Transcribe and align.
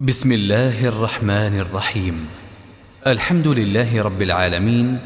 بسم 0.00 0.32
الله 0.32 0.88
الرحمن 0.88 1.60
الرحيم 1.60 2.26
الحمد 3.06 3.48
لله 3.48 4.02
رب 4.02 4.22
العالمين 4.22 4.98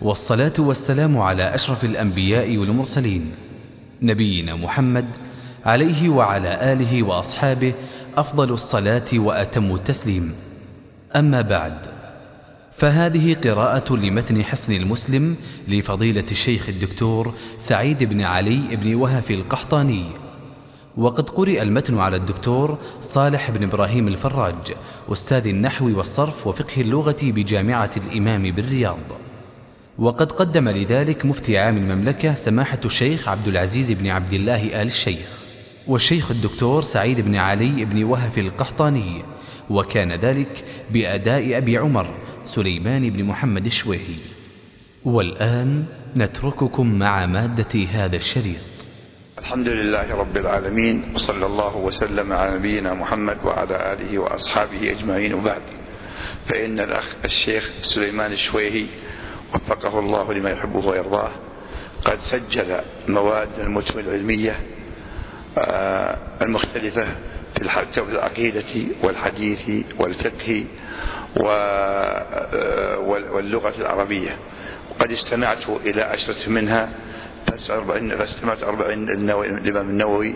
والصلاه 0.00 0.52
والسلام 0.58 1.18
على 1.18 1.54
اشرف 1.54 1.84
الانبياء 1.84 2.56
والمرسلين 2.56 3.32
نبينا 4.02 4.54
محمد 4.56 5.06
عليه 5.66 6.08
وعلى 6.08 6.72
اله 6.72 7.02
واصحابه 7.02 7.74
افضل 8.16 8.50
الصلاه 8.52 9.04
واتم 9.14 9.74
التسليم 9.74 10.34
اما 11.16 11.40
بعد 11.40 11.86
فهذه 12.72 13.34
قراءه 13.44 13.96
لمتن 13.96 14.44
حسن 14.44 14.72
المسلم 14.72 15.36
لفضيله 15.68 16.26
الشيخ 16.30 16.68
الدكتور 16.68 17.34
سعيد 17.58 18.04
بن 18.04 18.20
علي 18.20 18.76
بن 18.76 18.94
وهف 18.94 19.30
القحطاني 19.30 20.04
وقد 20.96 21.30
قرئ 21.30 21.62
المتن 21.62 21.98
على 21.98 22.16
الدكتور 22.16 22.78
صالح 23.00 23.50
بن 23.50 23.62
إبراهيم 23.62 24.08
الفراج 24.08 24.72
أستاذ 25.12 25.46
النحو 25.46 25.98
والصرف 25.98 26.46
وفقه 26.46 26.80
اللغة 26.80 27.16
بجامعة 27.22 27.90
الإمام 27.96 28.42
بالرياض. 28.42 28.98
وقد 29.98 30.32
قدم 30.32 30.68
لذلك 30.68 31.26
مفتي 31.26 31.58
عام 31.58 31.76
المملكة 31.76 32.34
سماحة 32.34 32.78
الشيخ 32.84 33.28
عبد 33.28 33.48
العزيز 33.48 33.92
بن 33.92 34.06
عبد 34.06 34.32
الله 34.32 34.82
آل 34.82 34.86
الشيخ 34.86 35.38
والشيخ 35.86 36.30
الدكتور 36.30 36.82
سعيد 36.82 37.20
بن 37.20 37.36
علي 37.36 37.84
بن 37.84 38.04
وهف 38.04 38.38
القحطاني 38.38 39.22
وكان 39.70 40.12
ذلك 40.12 40.64
بأداء 40.90 41.58
أبي 41.58 41.78
عمر 41.78 42.14
سليمان 42.44 43.10
بن 43.10 43.24
محمد 43.24 43.66
الشويهي. 43.66 44.16
والآن 45.04 45.84
نترككم 46.16 46.98
مع 46.98 47.26
مادة 47.26 47.84
هذا 47.92 48.16
الشريط. 48.16 48.71
الحمد 49.42 49.68
لله 49.68 50.14
رب 50.14 50.36
العالمين 50.36 51.12
وصلى 51.14 51.46
الله 51.46 51.76
وسلم 51.76 52.32
على 52.32 52.54
نبينا 52.58 52.94
محمد 52.94 53.36
وعلى 53.44 53.92
آله 53.92 54.18
وأصحابه 54.18 54.90
أجمعين 54.90 55.34
وبعد. 55.34 55.62
فإن 56.48 56.80
الأخ 56.80 57.04
الشيخ 57.24 57.70
سليمان 57.94 58.32
الشويهي 58.32 58.86
وفقه 59.54 59.98
الله 59.98 60.32
لما 60.32 60.50
يحبه 60.50 60.86
ويرضاه 60.86 61.30
قد 62.04 62.18
سجل 62.30 62.80
مواد 63.08 63.48
المتن 63.58 63.98
العلمية 63.98 64.56
آه، 65.58 66.16
المختلفة 66.42 67.06
في 67.54 67.62
العقيدة 68.10 68.94
والحديث 69.02 69.84
والفقه 69.98 70.64
آه، 71.46 72.98
واللغة 73.34 73.74
العربية. 73.80 74.36
وقد 74.90 75.10
استمعت 75.10 75.68
إلى 75.68 76.02
عشرة 76.02 76.48
منها 76.48 76.88
فاستمعت 78.18 78.62
أربعين 78.62 79.08
الإمام 79.10 79.88
النووي 79.88 80.34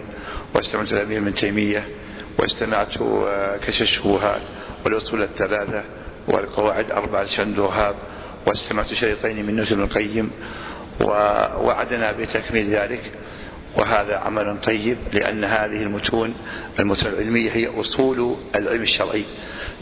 واستمعت 0.55 0.93
الأمير 0.93 1.21
من 1.21 1.35
تيمية 1.35 1.85
واستمعت 2.39 2.97
آه، 3.03 3.57
كشف 3.57 3.83
الشبهات 3.83 4.41
والأصول 4.85 5.23
الثلاثة 5.23 5.83
والقواعد 6.29 6.91
أربعة 6.91 7.27
شند 7.27 7.59
وهاب 7.59 7.95
واستمعت 8.47 8.95
شريطين 8.95 9.47
من 9.47 9.61
نزل 9.61 9.81
القيم 9.81 10.31
ووعدنا 11.01 12.13
بتكميل 12.13 12.71
ذلك. 12.71 13.03
وهذا 13.77 14.17
عمل 14.17 14.61
طيب 14.61 14.97
لأن 15.13 15.45
هذه 15.45 15.83
المتون 15.83 16.35
المتون 16.79 17.13
العلمية 17.13 17.51
هي 17.51 17.81
أصول 17.81 18.37
العلم 18.55 18.83
الشرعي. 18.83 19.25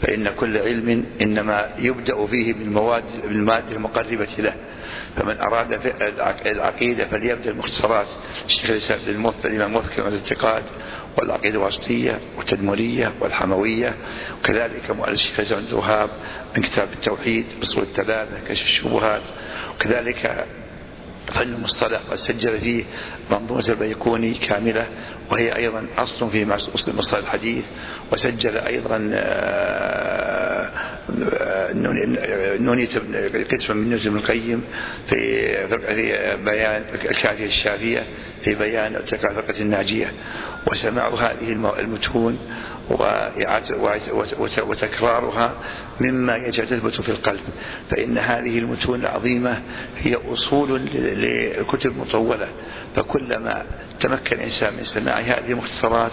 فإن 0.01 0.29
كل 0.29 0.57
علم 0.57 1.05
إنما 1.21 1.69
يبدأ 1.77 2.25
فيه 2.25 2.53
بالمواد 2.53 3.03
بالمادة 3.27 3.71
المقربة 3.71 4.27
له. 4.37 4.53
فمن 5.15 5.37
أراد 5.39 5.79
العقيدة 6.45 7.05
فليبدأ 7.05 7.49
المختصرات. 7.51 8.07
الشيخ 8.45 8.69
الإسلام 8.69 9.29
الإمام 9.45 9.71
موفق 9.71 10.05
الاعتقاد 10.05 10.63
والعقيدة 11.17 11.55
الوسطية 11.55 12.19
والتدمرية 12.37 13.11
والحموية. 13.21 13.93
وكذلك 14.39 14.91
مؤلف 14.91 15.13
الشيخ 15.13 15.39
الإسلام 15.39 15.65
الوهاب 15.69 16.09
من 16.57 16.63
كتاب 16.63 16.87
التوحيد 16.93 17.45
أصول 17.63 17.83
الثلاثة 17.83 18.39
كشف 18.47 18.63
الشبهات. 18.65 19.21
وكذلك 19.75 20.45
فن 21.27 21.41
المصطلح 21.41 21.99
قد 22.11 22.17
سجل 22.17 22.59
فيه 22.59 22.83
منظومة 23.31 23.69
البيكوني 23.69 24.33
كاملة 24.33 24.85
وهي 25.31 25.55
أيضا 25.55 25.85
أصل 25.97 26.29
في 26.29 26.53
أصل 26.53 26.91
المصطلح 26.91 27.19
الحديث 27.19 27.65
وسجل 28.11 28.57
أيضا 28.57 29.09
آه، 29.13 30.71
نونية 32.59 32.87
قسم 33.51 33.77
من 33.77 33.93
نزل 33.93 34.15
القيم 34.15 34.63
في 35.09 35.67
في 35.67 36.37
بيان 36.45 36.83
الكافية 36.93 37.45
الشافية 37.45 38.03
في 38.43 38.55
بيان 38.55 38.95
فرقة 39.05 39.61
الناجية. 39.61 40.11
وسماع 40.67 41.07
هذه 41.07 41.51
المتون 41.79 42.39
وتكرارها 44.67 45.51
مما 45.99 46.35
يجب 46.35 46.65
تثبت 46.65 47.01
في 47.01 47.09
القلب. 47.09 47.41
فإن 47.89 48.17
هذه 48.17 48.59
المتون 48.59 48.99
العظيمة 48.99 49.61
هي 49.97 50.17
أصول 50.33 50.81
لكتب 51.59 51.97
مطولة. 51.97 52.47
فكلما 52.95 53.63
تمكن 54.01 54.35
الإنسان 54.35 54.73
من 54.73 54.83
سماع 54.83 55.19
هذه 55.19 55.51
المختصرات 55.51 56.11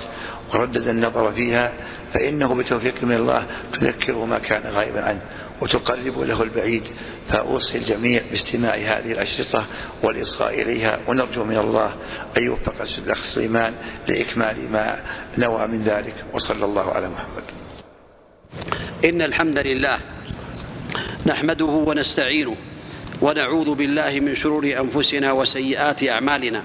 وردد 0.55 0.88
النظر 0.88 1.33
فيها 1.33 1.72
فإنه 2.15 2.55
بتوفيق 2.55 2.94
من 3.03 3.12
الله 3.12 3.47
تذكره 3.72 4.25
ما 4.25 4.39
كان 4.39 4.62
غائبا 4.72 5.04
عنه. 5.04 5.21
وتقرب 5.62 6.21
له 6.21 6.43
البعيد 6.43 6.83
فأوصي 7.28 7.78
الجميع 7.78 8.23
باستماع 8.31 8.75
هذه 8.75 9.12
الأشرطة 9.12 9.67
والإصغاء 10.03 10.62
إليها 10.62 10.99
ونرجو 11.09 11.45
من 11.45 11.56
الله 11.56 11.95
أن 12.37 12.43
يوفق 12.43 12.75
الأخ 12.99 13.19
سليمان 13.34 13.75
لإكمال 14.09 14.72
ما 14.72 15.05
نوى 15.39 15.67
من 15.67 15.84
ذلك 15.84 16.15
وصلى 16.33 16.65
الله 16.65 16.93
على 16.93 17.09
محمد. 17.09 17.43
إن 19.05 19.22
الحمد 19.22 19.59
لله 19.59 19.99
نحمده 21.27 21.65
ونستعينه 21.65 22.56
ونعوذ 23.21 23.75
بالله 23.75 24.21
من 24.21 24.34
شرور 24.34 24.65
أنفسنا 24.65 25.33
وسيئات 25.33 26.09
أعمالنا. 26.09 26.62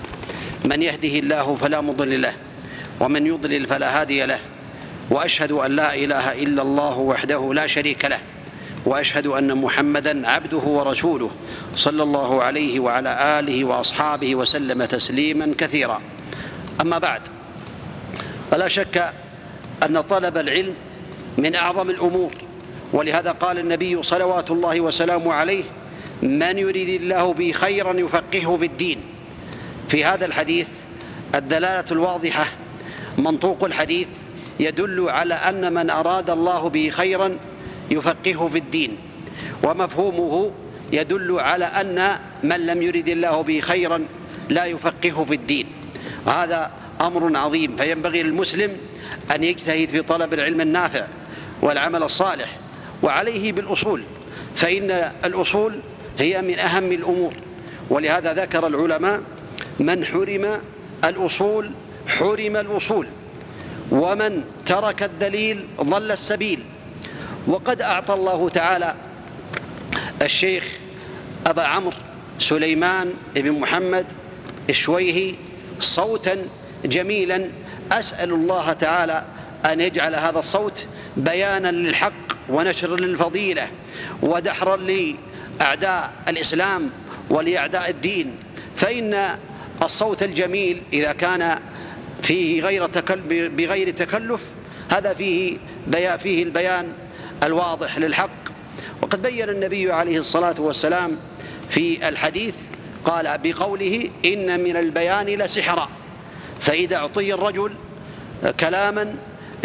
من 0.66 0.82
يهده 0.82 1.20
الله 1.20 1.56
فلا 1.56 1.82
مضل 1.82 2.22
له 2.22 2.34
ومن 3.00 3.28
يضلل 3.28 3.66
فلا 3.66 4.02
هادي 4.02 4.26
له 4.26 4.40
وأشهد 5.10 5.52
أن 5.52 5.72
لا 5.72 5.96
إله 5.96 6.34
إلا 6.34 6.62
الله 6.62 6.98
وحده 6.98 7.54
لا 7.54 7.68
شريك 7.68 8.06
له. 8.06 8.20
وأشهد 8.86 9.28
أن 9.28 9.58
محمدا 9.58 10.30
عبده 10.30 10.58
ورسوله 10.58 11.30
صلى 11.76 12.04
الله 12.04 12.44
عليه 12.44 12.80
وعلى 12.80 13.40
آله 13.40 13.66
وأصحابه 13.66 14.36
وسلم 14.36 14.86
تسليما 14.86 15.54
كثيرا. 15.58 16.02
أما 16.82 16.98
بعد 16.98 17.22
فلا 18.52 18.68
شك 18.68 19.14
أن 19.84 20.02
طلب 20.02 20.38
العلم 20.38 20.74
من 21.38 21.56
أعظم 21.56 21.90
الأمور 21.90 22.32
ولهذا 22.94 23.32
قال 23.32 23.60
النبي 23.60 24.04
صلوات 24.04 24.52
الله 24.52 24.82
وسلامه 24.82 25.34
عليه 25.34 25.64
من 26.22 26.58
يريد 26.58 27.02
الله 27.02 27.34
به 27.34 27.52
خيرا 27.52 27.94
يفقهه 27.94 28.58
في 28.58 28.66
الدين 28.66 28.98
في 29.90 30.06
هذا 30.06 30.26
الحديث 30.26 30.68
الدلالة 31.36 31.86
الواضحة 31.92 32.52
منطوق 33.18 33.64
الحديث 33.64 34.08
يدل 34.60 35.10
على 35.10 35.34
أن 35.34 35.74
من 35.74 35.90
أراد 35.90 36.30
الله 36.30 36.70
به 36.70 36.90
خيرا 36.90 37.38
يفقهه 37.92 38.48
في 38.48 38.58
الدين 38.58 38.98
ومفهومه 39.64 40.52
يدل 40.94 41.40
على 41.40 41.66
أن 41.66 42.10
من 42.44 42.66
لم 42.66 42.82
يرد 42.82 43.10
الله 43.10 43.42
به 43.42 43.60
خيرا 43.60 44.06
لا 44.50 44.66
يفقهه 44.66 45.26
في 45.26 45.34
الدين. 45.34 45.66
هذا 46.28 46.72
أمر 47.02 47.38
عظيم 47.38 47.78
فينبغي 47.78 48.24
للمسلم 48.24 48.78
أن 49.36 49.44
يجتهد 49.44 49.90
في 49.90 50.02
طلب 50.02 50.34
العلم 50.34 50.62
النافع 50.62 51.08
والعمل 51.62 52.04
الصالح 52.04 52.58
وعليه 53.04 53.52
بالأصول 53.52 54.04
فإن 54.56 55.12
الأصول 55.26 55.80
هي 56.20 56.42
من 56.42 56.60
أهم 56.60 56.92
الأمور. 56.92 57.34
ولهذا 57.90 58.34
ذكر 58.34 58.68
العلماء 58.68 59.22
من 59.80 60.06
حرم 60.06 60.62
الأصول 61.06 61.72
حرم 62.08 62.58
الوصول 62.58 63.08
ومن 63.92 64.44
ترك 64.66 65.04
الدليل 65.04 65.66
ضل 65.82 66.12
السبيل. 66.12 66.60
وقد 67.48 67.82
أعطى 67.82 68.14
الله 68.14 68.50
تعالى 68.50 68.96
الشيخ 70.22 70.68
أبا 71.48 71.64
عمرو 71.64 71.94
سليمان 72.40 73.14
بن 73.36 73.52
محمد 73.52 74.06
الشويهي 74.70 75.36
صوتا 75.80 76.48
جميلا. 76.86 77.50
أسأل 77.92 78.34
الله 78.34 78.74
تعالى 78.74 79.26
أن 79.66 79.82
يجعل 79.82 80.16
هذا 80.16 80.40
الصوت 80.40 80.86
بيانا 81.18 81.72
للحق 81.72 82.14
ونشر 82.50 83.00
للفضيلة 83.00 83.68
ودحرا 84.22 84.78
لأعداء 84.78 86.14
الإسلام 86.28 86.90
ولأعداء 87.30 87.90
الدين. 87.90 88.36
فإن 88.76 89.38
الصوت 89.84 90.24
الجميل 90.24 90.82
إذا 90.94 91.12
كان 91.12 91.60
فيه 92.24 92.62
غير 92.62 92.86
بغير 93.30 93.90
تكلف 93.90 94.42
هذا 94.90 95.14
فيه 95.14 95.58
فيه 96.18 96.44
البيان 96.44 96.94
الواضح 97.44 97.98
للحق. 97.98 98.30
وقد 99.02 99.22
بين 99.22 99.50
النبي 99.50 99.92
عليه 99.92 100.20
الصلاة 100.20 100.56
والسلام 100.60 101.18
في 101.70 102.10
الحديث 102.10 102.56
قال 103.06 103.38
بقوله 103.44 104.10
إن 104.26 104.64
من 104.64 104.78
البيان 104.78 105.26
لسحرا 105.26 105.90
فإذا 106.62 106.96
أعطي 106.96 107.34
الرجل 107.34 107.74
كلاما 108.60 109.16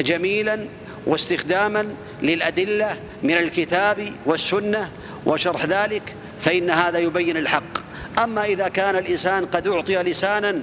جميلا 0.01 0.69
واستخداما 1.07 1.95
للأدلة 2.23 2.97
من 3.23 3.33
الكتاب 3.37 4.13
والسنة 4.27 4.91
وشرح 5.27 5.65
ذلك 5.65 6.15
فإن 6.41 6.71
هذا 6.71 6.99
يبين 6.99 7.37
الحق. 7.37 7.79
أما 8.25 8.45
إذا 8.45 8.69
كان 8.69 8.97
الإنسان 8.97 9.47
قد 9.47 9.69
أعطي 9.69 9.97
لسانا 9.97 10.61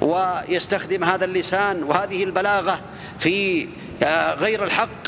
ويستخدم 0.00 1.04
هذا 1.04 1.24
اللسان 1.24 1.82
وهذه 1.82 2.24
البلاغة 2.24 2.80
في 3.18 3.68
غير 4.38 4.64
الحق 4.64 5.06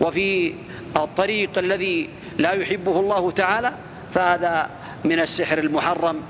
وفي 0.00 0.54
الطريق 0.96 1.58
الذي 1.58 2.08
لا 2.38 2.52
يحبه 2.52 3.00
الله 3.00 3.30
تعالى 3.30 3.74
فهذا 4.14 4.70
من 5.04 5.20
السحر 5.20 5.58
المحرم 5.58 6.20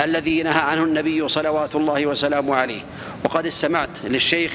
الذي 0.00 0.42
نهى 0.42 0.60
عنه 0.60 0.84
النبي 0.84 1.28
صلوات 1.28 1.74
الله 1.74 2.06
وسلامه 2.06 2.54
عليه. 2.54 2.80
وقد 3.24 3.46
استمعت 3.46 3.88
للشيخ 4.04 4.52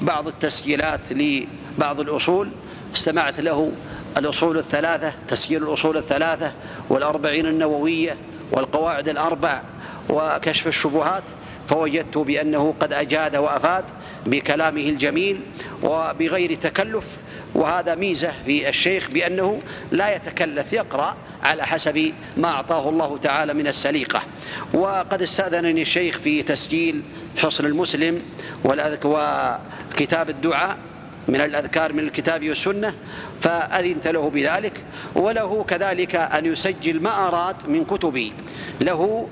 بعض 0.00 0.28
التسجيلات 0.28 1.00
لبعض 1.10 2.00
الأصول 2.00 2.50
استمعت 2.96 3.40
له 3.40 3.72
الأصول 4.18 4.58
الثلاثة 4.58 5.12
تسجيل 5.28 5.62
الأصول 5.62 5.96
الثلاثة 5.96 6.52
والأربعين 6.88 7.46
النووية 7.46 8.16
والقواعد 8.52 9.08
الأربع 9.08 9.62
وكشف 10.10 10.66
الشبهات 10.66 11.22
فوجدت 11.68 12.18
بأنه 12.18 12.74
قد 12.80 12.92
أجاد 12.92 13.36
وأفاد 13.36 13.84
بكلامه 14.26 14.80
الجميل 14.80 15.40
وبغير 15.82 16.54
تكلف 16.54 17.04
وهذا 17.54 17.94
ميزة 17.94 18.32
في 18.46 18.68
الشيخ 18.68 19.10
بأنه 19.10 19.60
لا 19.92 20.14
يتكلف 20.14 20.72
يقرأ 20.72 21.16
على 21.42 21.66
حسب 21.66 22.12
ما 22.36 22.48
أعطاه 22.48 22.88
الله 22.88 23.18
تعالى 23.18 23.54
من 23.54 23.66
السليقة. 23.66 24.22
وقد 24.74 25.22
استأذنني 25.22 25.82
الشيخ 25.82 26.18
في 26.18 26.42
تسجيل 26.42 27.02
حصن 27.38 27.64
المسلم 27.66 28.22
وكتاب 28.64 30.30
الدعاء 30.30 30.76
من 31.28 31.40
الأذكار 31.40 31.92
من 31.92 31.98
الكتاب 31.98 32.48
والسنة 32.48 32.94
فأذنت 33.40 34.06
له 34.08 34.30
بذلك 34.30 34.72
وله 35.14 35.64
كذلك 35.68 36.16
أن 36.16 36.46
يسجل 36.46 37.02
ما 37.02 37.28
أراد 37.28 37.56
من 37.68 37.84
كتبي. 37.84 38.32
له 38.80 39.28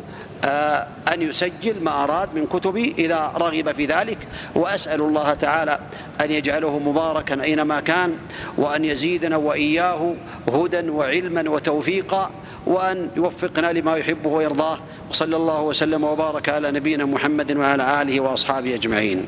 أن 1.13 1.23
يسجل 1.23 1.83
ما 1.83 2.05
أراد 2.05 2.29
من 2.35 2.47
كتبي 2.47 2.95
إذا 2.99 3.33
رغب 3.37 3.73
في 3.73 3.87
ذلك 3.87 4.19
وأسأل 4.55 5.01
الله 5.01 5.35
تعالى 5.35 5.79
أن 6.21 6.31
يجعله 6.31 6.79
مباركا 6.79 7.43
أينما 7.45 7.81
كان 7.81 8.15
وأن 8.59 8.85
يزيدنا 8.85 9.37
وإياه 9.37 10.15
هدى 10.49 10.91
وعلما 10.91 11.51
وتوفيقا 11.51 12.31
وأن 12.67 13.11
يوفقنا 13.17 13.73
لما 13.73 13.97
يحبه 13.97 14.31
ويرضاه. 14.31 14.79
وصلى 15.11 15.37
الله 15.37 15.63
وسلم 15.63 16.05
وبارك 16.05 16.49
على 16.49 16.71
نبينا 16.71 17.05
محمد 17.05 17.57
وعلى 17.57 18.03
آله 18.03 18.21
وأصحابه 18.21 18.75
أجمعين. 18.75 19.27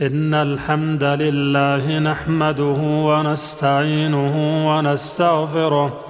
إن 0.00 0.34
الحمد 0.34 1.04
لله 1.04 1.98
نحمده 1.98 2.80
ونستعينه 3.08 4.34
ونستغفره 4.68 6.09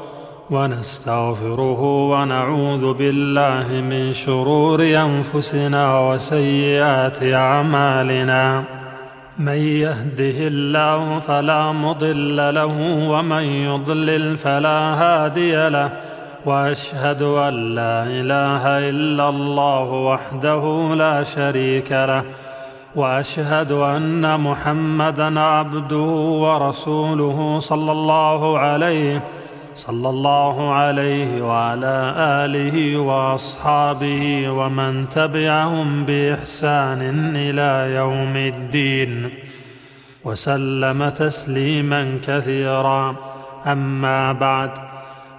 ونستغفره 0.51 1.83
ونعوذ 1.83 2.95
بالله 2.95 3.67
من 3.81 4.13
شرور 4.13 4.83
أنفسنا 4.83 6.01
وسيئات 6.01 7.23
أعمالنا. 7.23 8.63
من 9.39 9.53
يهده 9.53 10.49
الله 10.49 11.19
فلا 11.19 11.73
مضل 11.73 12.55
له 12.55 13.07
ومن 13.11 13.43
يضلل 13.43 14.37
فلا 14.37 14.79
هادي 14.79 15.69
له. 15.69 15.91
وأشهد 16.47 17.23
أن 17.23 17.75
لا 17.75 18.03
إله 18.03 18.91
إلا 18.91 19.29
الله 19.29 19.91
وحده 19.91 20.95
لا 20.95 21.23
شريك 21.23 21.93
له. 21.93 22.25
وأشهد 22.97 23.73
أن 23.73 24.41
محمدا 24.41 25.41
عبده 25.41 26.11
ورسوله 26.45 27.59
صلى 27.59 27.93
الله 27.93 28.59
عليه 28.59 29.23
صلى 29.81 30.09
الله 30.09 30.73
عليه 30.73 31.43
وعلى 31.43 32.15
آله 32.17 32.99
وأصحابه 32.99 34.51
ومن 34.51 35.09
تبعهم 35.09 36.05
بإحسان 36.05 37.01
إلى 37.37 37.95
يوم 37.95 38.37
الدين 38.37 39.31
وسلم 40.25 41.09
تسليما 41.09 42.19
كثيرا. 42.27 43.17
أما 43.67 44.33
بعد 44.33 44.71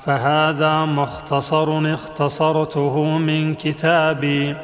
فهذا 0.06 0.86
مختصر 0.86 1.94
اختصرته 1.94 3.18
من 3.18 3.54
كتابي 3.54 4.56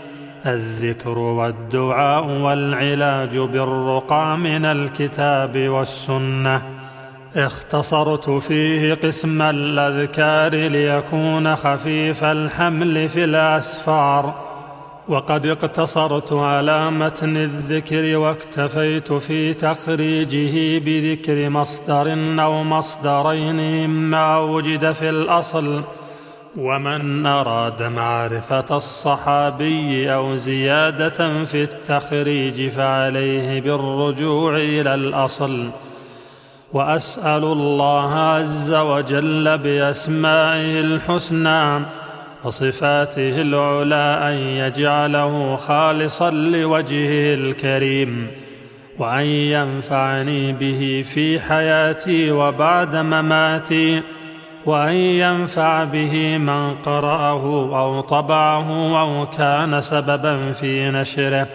الذكر 0.45 1.17
والدعاء 1.17 2.25
والعلاج 2.25 3.37
بالرقى 3.37 4.37
من 4.37 4.65
الكتاب 4.65 5.57
والسنة. 5.57 6.76
اختصرت 7.37 8.29
فيه 8.29 8.93
قسم 8.93 9.41
الأذكار 9.41 10.55
ليكون 10.55 11.55
خفيف 11.55 12.23
الحمل 12.23 13.09
في 13.09 13.23
الأسفار. 13.23 14.33
وقد 15.07 15.45
اقتصرت 15.45 16.33
على 16.33 16.91
متن 16.91 17.37
الذكر 17.37 18.17
واكتفيت 18.17 19.13
في 19.13 19.53
تخريجه 19.53 20.79
بذكر 20.85 21.49
مصدر 21.49 22.13
أو 22.43 22.63
مصدرين 22.63 23.87
مما 23.87 24.37
وجد 24.37 24.91
في 24.91 25.09
الأصل. 25.09 25.81
ومن 26.57 27.25
أراد 27.25 27.83
معرفة 27.83 28.65
الصحابي 28.71 30.13
أو 30.13 30.37
زيادة 30.37 31.43
في 31.43 31.63
التخريج 31.63 32.67
فعليه 32.67 33.61
بالرجوع 33.61 34.57
إلى 34.57 34.95
الأصل. 34.95 35.69
وأسأل 36.73 37.43
الله 37.43 38.13
عز 38.13 38.73
وجل 38.73 39.57
بأسمائه 39.57 40.79
الحسنى 40.79 41.85
وصفاته 42.43 43.41
العلى 43.41 44.19
أن 44.23 44.33
يجعله 44.33 45.55
خالصا 45.55 46.29
لوجهه 46.29 47.33
الكريم 47.33 48.27
وأن 48.99 49.25
ينفعني 49.25 50.53
به 50.53 51.03
في 51.07 51.39
حياتي 51.39 52.31
وبعد 52.31 52.95
مماتي 52.95 54.01
وأن 54.65 54.93
ينفع 54.93 55.83
به 55.83 56.37
من 56.37 56.75
قرأه 56.75 57.43
أو 57.79 58.01
طبعه 58.01 59.01
أو 59.01 59.25
كان 59.29 59.81
سببا 59.81 60.51
في 60.51 60.91
نشره 60.91 61.47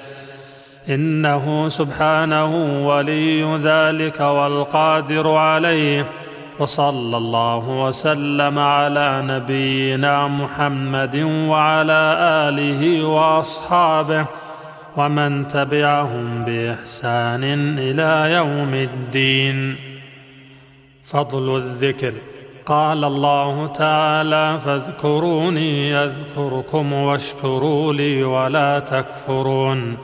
إنه 0.89 1.69
سبحانه 1.69 2.87
ولي 2.87 3.59
ذلك 3.63 4.21
والقادر 4.21 5.35
عليه 5.35 6.07
وصلى 6.59 7.17
الله 7.17 7.69
وسلم 7.69 8.59
على 8.59 9.23
نبينا 9.25 10.29
محمد 10.29 11.17
وعلى 11.49 12.17
آله 12.49 13.05
وأصحابه 13.05 14.27
ومن 14.97 15.49
تبعهم 15.49 16.41
بإحسان 16.47 17.45
إلى 17.79 18.33
يوم 18.35 18.75
الدين. 18.75 19.77
فضل 21.05 21.57
الذكر. 21.57 22.15
قال 22.67 23.05
الله 23.05 23.67
تعالى 23.67 24.59
فاذكروني 24.65 25.97
اذكركم 25.97 26.93
واشكروا 26.93 27.93
لي 27.93 28.25
ولا 28.25 28.79
تكفرون 28.79 29.97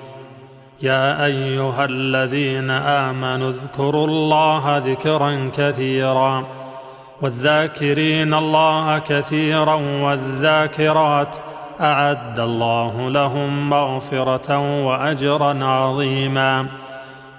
يا 0.82 1.24
أيها 1.24 1.84
الذين 1.84 2.70
آمنوا 2.70 3.50
اذكروا 3.50 4.06
الله 4.06 4.78
ذكرا 4.78 5.50
كثيرا 5.56 6.46
والذاكرين 7.22 8.34
الله 8.34 8.98
كثيرا 8.98 9.74
والذاكرات 9.74 11.36
أعد 11.80 12.40
الله 12.40 13.10
لهم 13.10 13.70
مغفرة 13.70 14.82
وأجرا 14.86 15.64
عظيما 15.64 16.66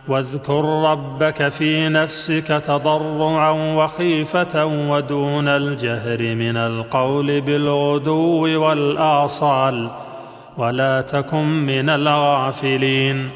واذكر 0.07 0.91
ربك 0.91 1.49
في 1.49 1.89
نفسك 1.89 2.47
تضرعا 2.47 3.51
وخيفة 3.51 4.65
ودون 4.65 5.47
الجهر 5.47 6.35
من 6.35 6.57
القول 6.57 7.41
بالغدو 7.41 8.61
والآصال 8.61 9.89
ولا 10.59 11.01
تكن 11.01 11.45
من 11.45 11.89
الغافلين. 11.89 13.29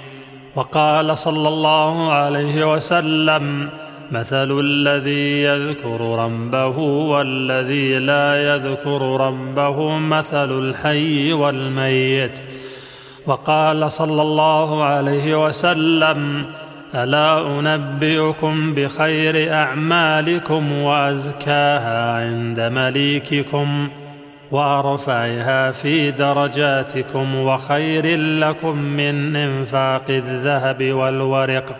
وقال 0.56 1.18
صلى 1.18 1.48
الله 1.48 2.12
عليه 2.12 2.74
وسلم 2.74 3.70
مثل 4.12 4.60
الذي 4.60 5.44
يذكر 5.44 6.02
ربه 6.02 6.78
والذي 6.78 8.00
لا 8.00 8.56
يذكر 8.56 9.02
ربه 9.02 9.98
مثل 9.98 10.60
الحي 10.60 11.34
والميت. 11.34 12.44
وقال 13.26 13.92
صلى 13.92 14.22
الله 14.22 14.84
عليه 14.84 15.46
وسلم 15.46 16.46
ألا 16.96 17.60
أنبئكم 17.60 18.74
بخير 18.74 19.54
أعمالكم 19.54 20.72
وأزكاها 20.72 22.22
عند 22.22 22.60
مليككم؟ 22.60 23.90
وارفعها 24.54 25.72
في 25.72 26.12
درجاتكم 26.12 27.36
وخير 27.36 28.18
لكم 28.18 28.78
من 28.78 29.36
إنفاق 29.36 30.06
الذهب 30.10 30.84
والورق 30.84 31.76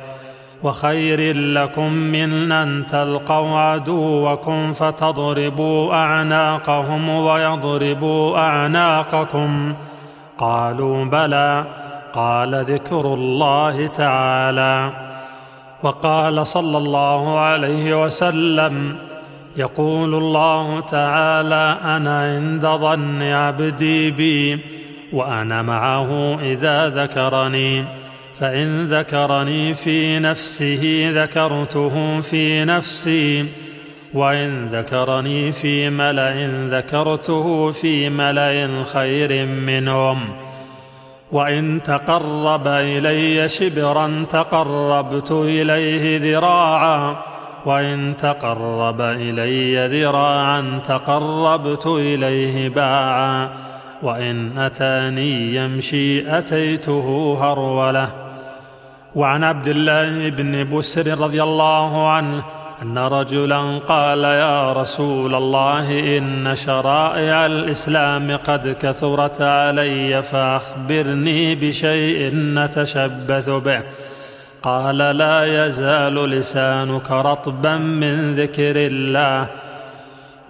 وخير 0.64 1.38
لكم 1.38 1.94
من 1.94 2.52
أن 2.52 2.88
تلقوا 2.88 3.60
عدوكم 3.60 4.74
فتضربوا 4.74 5.94
أعناقهم 5.94 7.10
ويضربوا 7.10 8.38
أعناقكم. 8.38 9.74
قالوا 10.38 11.06
بلى 11.06 11.66
قال 12.14 12.56
ذكر 12.56 13.14
الله 13.14 13.88
تعالى. 13.88 14.92
وقال 15.84 16.48
صلى 16.48 16.78
الله 16.78 17.40
عليه 17.40 18.04
وسلم 18.04 18.96
يقول 19.58 20.16
الله 20.16 20.80
تعالى 20.80 21.80
أنا 21.84 22.20
عند 22.22 22.66
ظن 22.66 23.24
عبدي 23.24 24.12
بي 24.12 24.60
وأنا 25.14 25.62
معه 25.62 26.40
إذا 26.42 26.90
ذكرني 26.90 27.86
فإن 28.40 28.86
ذكرني 28.86 29.74
في 29.74 30.20
نفسه 30.20 31.12
ذكرته 31.16 32.22
في 32.22 32.66
نفسي 32.66 33.46
وإن 34.14 34.66
ذكرني 34.66 35.52
في 35.52 35.90
ملأ 35.90 36.48
ذكرته 36.68 37.72
في 37.72 38.10
ملأ 38.10 38.84
خير 38.84 39.46
منهم. 39.46 40.30
وإن 41.32 41.82
تقرب 41.84 42.68
إلي 42.68 43.50
شبرا 43.50 44.26
تقربت 44.30 45.32
إليه 45.32 46.20
ذراعا 46.20 47.33
وإن 47.66 48.18
تقرب 48.18 49.02
إلي 49.02 49.88
ذراعا 49.88 50.82
تقربت 50.84 51.86
إليه 51.86 52.70
باعا 52.70 53.50
وإن 54.02 54.58
أتاني 54.58 55.56
يمشي 55.56 56.38
أتيته 56.38 57.38
هرولة. 57.42 58.10
وعن 59.16 59.44
عبد 59.44 59.68
الله 59.68 60.30
بن 60.30 60.78
بسر 60.78 61.20
رضي 61.20 61.44
الله 61.44 62.10
عنه 62.10 62.44
أن 62.82 62.98
رجلا 62.98 63.78
قال 63.78 64.24
يا 64.24 64.74
رسول 64.74 65.36
الله 65.36 66.18
إن 66.18 66.56
شرائع 66.56 67.46
الإسلام 67.46 68.38
قد 68.38 68.78
كثرت 68.82 69.42
علي 69.42 70.24
فأخبرني 70.24 71.56
بشيء 71.56 72.32
نتشبث 72.34 73.50
به. 73.50 73.82
قال 74.64 74.98
لا 74.98 75.66
يزال 75.66 76.30
لسانك 76.30 77.12
رطبا 77.12 77.76
من 77.78 78.34
ذكر 78.34 78.76
الله. 78.76 79.48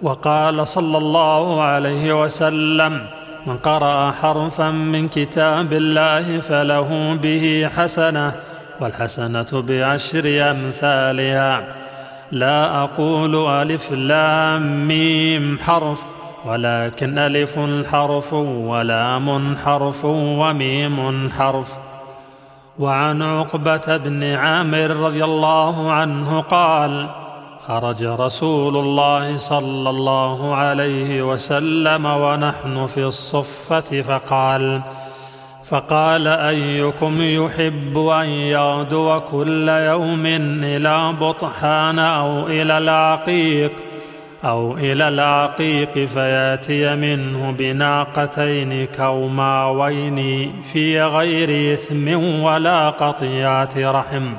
وقال 0.02 0.66
صلى 0.66 0.98
الله 0.98 1.62
عليه 1.62 2.22
وسلم 2.22 3.06
من 3.46 3.56
قرأ 3.56 4.10
حرفا 4.10 4.70
من 4.70 5.08
كتاب 5.08 5.72
الله 5.72 6.40
فله 6.40 7.18
به 7.22 7.70
حسنة 7.76 8.32
والحسنة 8.80 9.46
بعشر 9.52 10.50
أمثالها. 10.50 11.64
لا 12.32 12.82
أقول 12.82 13.48
ألف 13.48 13.92
لام 13.92 14.88
ميم 14.88 15.58
حرف 15.58 16.04
ولكن 16.44 17.18
ألف 17.18 17.58
حرف 17.92 18.32
ولام 18.32 19.56
حرف 19.64 20.04
وميم 20.04 21.30
حرف. 21.38 21.83
وعن 22.78 23.22
عقبة 23.22 23.96
بن 23.96 24.24
عامر 24.24 24.90
رضي 24.90 25.24
الله 25.24 25.92
عنه 25.92 26.40
قال 26.40 27.06
خرج 27.66 28.04
رسول 28.04 28.76
الله 28.76 29.36
صلى 29.36 29.90
الله 29.90 30.54
عليه 30.54 31.22
وسلم 31.22 32.06
ونحن 32.06 32.86
في 32.86 33.04
الصفة 33.04 34.02
فقال 34.02 34.80
فقال 35.64 36.26
أيكم 36.26 37.22
يحب 37.22 37.98
أن 37.98 38.28
يغدو 38.28 39.20
كل 39.20 39.68
يوم 39.68 40.26
إلى 40.64 41.14
بطحان 41.20 41.98
أو 41.98 42.46
إلى 42.46 42.78
العقيق؟ 42.78 43.72
أو 44.44 44.76
إلى 44.76 45.08
العقيق 45.08 45.92
فيأتي 45.92 46.94
منه 46.94 47.50
بناقتين 47.50 48.86
كوماوين 48.86 50.50
في 50.72 51.02
غير 51.02 51.74
إثم 51.74 52.08
ولا 52.42 52.90
قطيعة 52.90 53.70
رحم. 53.76 54.32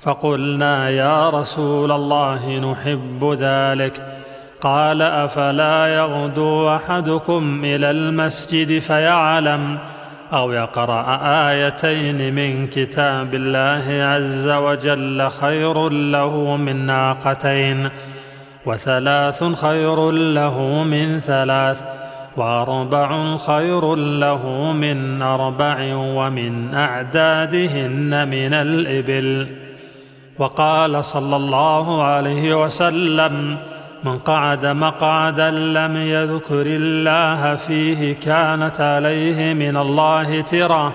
فقلنا 0.00 0.90
يا 0.90 1.30
رسول 1.30 1.92
الله 1.92 2.58
نحب 2.58 3.36
ذلك. 3.38 4.18
قال 4.60 5.02
أفلا 5.02 5.86
يغدو 5.86 6.76
أحدكم 6.76 7.64
إلى 7.64 7.90
المسجد 7.90 8.78
فيعلم 8.78 9.78
أو 10.32 10.52
يقرأ 10.52 11.20
آيتين 11.50 12.34
من 12.34 12.66
كتاب 12.66 13.34
الله 13.34 14.04
عز 14.04 14.48
وجل 14.48 15.30
خير 15.30 15.88
له 15.88 16.56
من 16.56 16.86
ناقتين. 16.86 17.90
وثلاث 18.66 19.44
خير 19.44 20.10
له 20.10 20.82
من 20.84 21.20
ثلاث 21.20 21.82
وأربع 22.36 23.36
خير 23.36 23.94
له 23.94 24.72
من 24.72 25.22
أربع 25.22 25.94
ومن 25.94 26.74
أعدادهن 26.74 28.28
من 28.28 28.54
الإبل. 28.54 29.46
وقال 30.38 31.04
صلى 31.04 31.36
الله 31.36 32.02
عليه 32.02 32.64
وسلم 32.64 33.56
من 34.04 34.18
قعد 34.18 34.66
مقعدا 34.66 35.50
لم 35.50 35.96
يذكر 35.96 36.66
الله 36.66 37.54
فيه 37.54 38.12
كانت 38.14 38.80
عليه 38.80 39.54
من 39.54 39.76
الله 39.76 40.40
ترة 40.40 40.94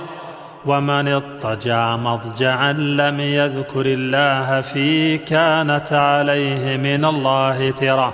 ومن 0.68 1.08
اضطجع 1.08 1.96
مضجعا 1.96 2.74
لم 2.74 3.20
يذكر 3.20 3.86
الله 3.86 4.62
فيه 4.62 5.18
كانت 5.18 5.94
عليه 5.94 6.78
من 6.78 7.06
الله 7.06 7.72
ترة. 7.72 8.14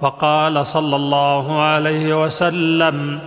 وقال 0.00 0.66
صلى 0.66 0.96
الله 0.96 1.60
عليه 1.62 2.22
وسلم 2.24 3.18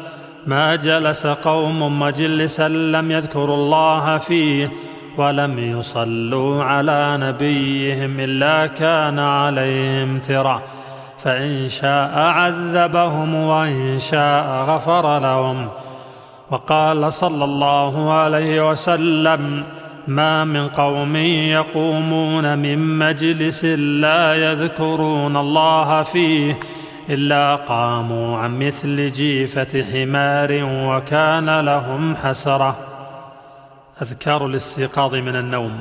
ما 0.45 0.75
جلس 0.75 1.27
قوم 1.27 1.99
مجلسا 1.99 2.67
لم 2.67 3.11
يذكروا 3.11 3.55
الله 3.55 4.17
فيه 4.17 4.71
ولم 5.17 5.79
يصلوا 5.79 6.63
على 6.63 7.17
نبيهم 7.21 8.19
إلا 8.19 8.67
كان 8.67 9.19
عليهم 9.19 10.19
ترة. 10.19 10.63
فإن 11.19 11.69
شاء 11.69 12.19
عذبهم 12.19 13.35
وإن 13.35 13.99
شاء 13.99 14.65
غفر 14.67 15.19
لهم 15.19 15.69
وقال 16.51 17.13
صلى 17.13 17.45
الله 17.45 18.13
عليه 18.13 18.69
وسلم 18.69 19.63
ما 20.07 20.43
من 20.43 20.67
قوم 20.67 21.15
يقومون 21.15 22.57
من 22.57 22.99
مجلس 22.99 23.65
لا 23.65 24.35
يذكرون 24.35 25.37
الله 25.37 26.03
فيه 26.03 26.59
إلا 27.09 27.55
قاموا 27.55 28.37
عن 28.37 28.59
مثل 28.59 29.11
جيفة 29.11 29.83
حمار 29.91 30.49
وكان 30.63 31.59
لهم 31.59 32.15
حسرة. 32.15 32.77
أذكار 34.01 34.45
الاستيقاظ 34.45 35.15
من 35.15 35.35
النوم. 35.35 35.71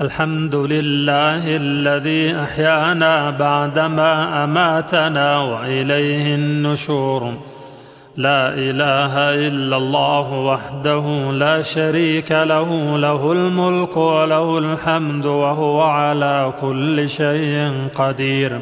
الحمد 0.00 0.54
لله 0.54 1.56
الذي 1.56 2.42
أحيانا 2.42 3.30
بعدما 3.30 4.44
أماتنا 4.44 5.38
وإليه 5.38 6.34
النشور. 6.34 7.55
لا 8.18 8.48
إله 8.48 9.14
إلا 9.48 9.76
الله 9.76 10.32
وحده 10.32 11.32
لا 11.32 11.62
شريك 11.62 12.32
له 12.32 12.98
له 12.98 13.32
الملك 13.32 13.96
وله 13.96 14.58
الحمد 14.58 15.26
وهو 15.26 15.82
على 15.82 16.52
كل 16.60 17.08
شيء 17.08 17.72
قدير. 17.94 18.60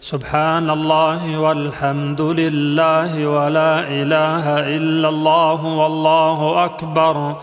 سبحان 0.00 0.70
الله 0.70 1.38
والحمد 1.40 2.20
لله 2.20 3.26
ولا 3.26 3.80
إله 3.80 4.76
إلا 4.76 5.08
الله 5.08 5.64
والله 5.64 6.64
أكبر. 6.64 7.36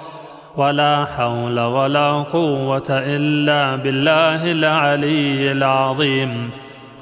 ولا 0.57 1.05
حول 1.05 1.59
ولا 1.59 2.11
قوة 2.11 2.89
إلا 2.89 3.75
بالله 3.75 4.51
العلي 4.51 5.51
العظيم. 5.51 6.49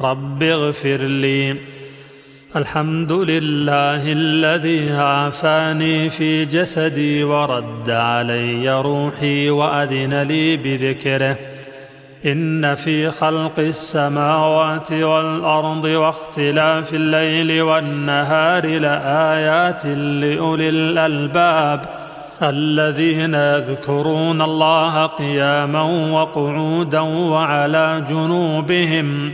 رب 0.02 0.44
اغفر 0.44 0.98
لي 0.98 1.56
الحمد 2.56 3.12
لله 3.12 4.12
الذي 4.12 4.92
عافاني 4.92 6.10
في 6.10 6.46
جسدي 6.46 7.24
ورد 7.24 7.90
علي 7.90 8.82
روحي 8.82 9.50
وأذن 9.50 10.22
لي 10.22 10.58
بذكره. 10.58 11.38
إن 12.26 12.76
في 12.76 13.12
خلق 13.12 13.60
السماوات 13.60 14.92
والأرض 14.92 15.86
واختلاف 15.86 16.94
الليل 16.94 17.62
والنهار 17.62 18.66
لآيات 18.80 19.86
لأولي 19.86 20.70
الألباب 20.70 21.86
الذين 22.42 23.34
يذكرون 23.34 24.42
الله 24.42 25.06
قياما 25.06 25.82
وقعودا 26.12 27.00
وعلى 27.00 28.04
جنوبهم. 28.10 29.34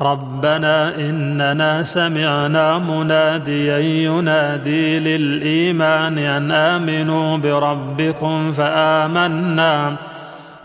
ربنا 0.00 0.94
إننا 0.96 1.82
سمعنا 1.82 2.78
مناديا 2.78 3.78
ينادي 3.78 4.98
للإيمان 4.98 6.18
أن 6.18 6.52
آمنوا 6.52 7.36
بربكم 7.38 8.52
فآمنا. 8.52 9.96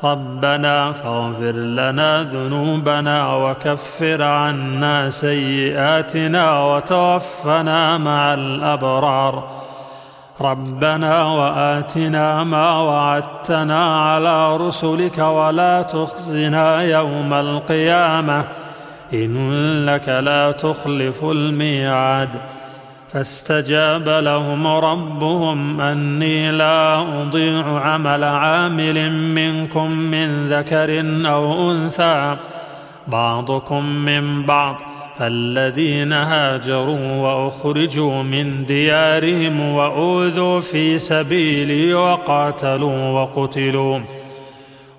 ربنا 0.03 0.91
فاغفر 0.91 1.51
لنا 1.51 2.23
ذنوبنا 2.23 3.35
وكفر 3.35 4.23
عنا 4.23 5.09
سيئاتنا 5.09 6.63
وتوفنا 6.63 7.97
مع 7.97 8.33
الأبرار. 8.33 9.43
ربنا 10.41 11.23
وآتنا 11.23 12.43
ما 12.43 12.79
وعدتنا 12.79 13.99
على 14.01 14.57
رسلك 14.57 15.17
ولا 15.17 15.81
تخزنا 15.81 16.81
يوم 16.81 17.33
القيامة. 17.33 18.43
انك 19.13 20.09
لا 20.09 20.51
تخلف 20.51 21.23
الميعاد. 21.23 22.29
فاستجاب 23.13 24.09
لهم 24.09 24.67
ربهم 24.67 25.81
أني 25.81 26.51
لا 26.51 26.99
أضيع 27.21 27.79
عمل 27.79 28.23
عامل 28.23 29.11
منكم 29.11 29.91
من 29.91 30.47
ذكر 30.47 31.03
أو 31.25 31.71
أنثى. 31.71 32.37
بعضكم 33.07 33.85
من 33.85 34.43
بعض 34.45 34.81
فالذين 35.17 36.13
هاجروا 36.13 37.11
وأخرجوا 37.11 38.23
من 38.23 38.65
ديارهم 38.65 39.61
وأوذوا 39.61 40.59
في 40.61 40.99
سبيلي 40.99 41.93
وقاتلوا 41.93 43.21
وقتلوا. 43.21 43.99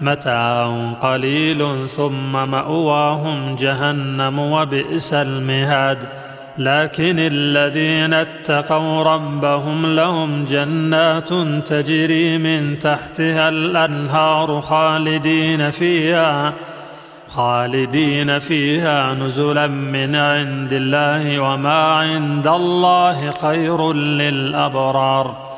متاع 0.00 0.92
قليل 1.02 1.88
ثم 1.88 2.32
مأواهم 2.50 3.54
جهنم 3.54 4.38
وبئس 4.38 5.14
المهاد. 5.14 5.98
لكن 6.58 7.16
الذين 7.18 8.14
اتقوا 8.14 9.02
ربهم 9.02 9.86
لهم 9.86 10.44
جنات 10.44 11.28
تجري 11.68 12.38
من 12.38 12.78
تحتها 12.78 13.48
الأنهار 13.48 14.60
خالدين 14.60 15.70
فيها 15.70 16.52
خالدين 17.28 18.38
فيها 18.38 19.14
نزلا 19.14 19.66
من 19.66 20.16
عند 20.16 20.72
الله 20.72 21.38
وما 21.38 21.82
عند 21.82 22.46
الله 22.46 23.30
خير 23.30 23.92
للأبرار. 23.92 25.57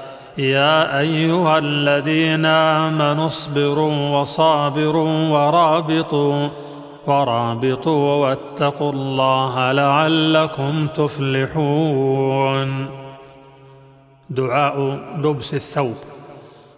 يا 0.37 0.99
أيها 0.99 1.57
الذين 1.57 2.45
آمنوا 2.45 3.25
اصبروا 3.25 4.19
وصابروا 4.19 5.29
ورابطوا 5.29 6.49
ورابطوا 7.07 8.15
واتقوا 8.15 8.91
الله 8.91 9.71
لعلكم 9.71 10.87
تفلحون. 10.87 12.89
دعاء 14.29 14.99
لبس 15.17 15.53
الثوب. 15.53 15.95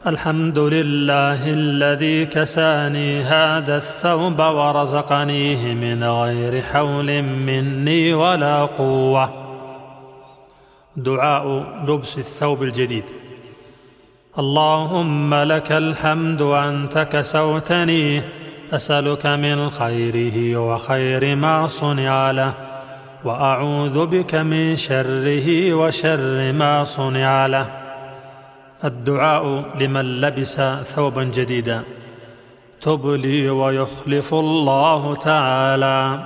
الحمد 0.07 0.59
لله 0.59 1.53
الذي 1.53 2.25
كساني 2.25 3.21
هذا 3.21 3.77
الثوب 3.77 4.39
ورزقنيه 4.39 5.73
من 5.73 6.03
غير 6.03 6.61
حول 6.61 7.21
مني 7.21 8.13
ولا 8.13 8.65
قوة. 8.65 9.33
دعاء 10.95 11.65
لبس 11.87 12.17
الثوب 12.17 12.63
الجديد. 12.63 13.22
اللهم 14.39 15.33
لك 15.33 15.71
الحمد 15.71 16.41
انت 16.41 16.97
كسوتني 16.97 18.21
أسألك 18.71 19.25
من 19.25 19.69
خيره 19.69 20.57
وخير 20.57 21.35
ما 21.35 21.67
صنع 21.67 22.31
له 22.31 22.53
وأعوذ 23.23 24.05
بك 24.05 24.35
من 24.35 24.75
شره 24.75 25.73
وشر 25.73 26.51
ما 26.51 26.83
صنع 26.83 27.45
له. 27.45 27.67
الدعاء 28.83 29.65
لمن 29.79 30.21
لبس 30.21 30.61
ثوبا 30.83 31.23
جديدا 31.23 31.81
تب 32.81 33.07
لي 33.07 33.49
ويخلف 33.49 34.33
الله 34.33 35.15
تعالى. 35.15 36.19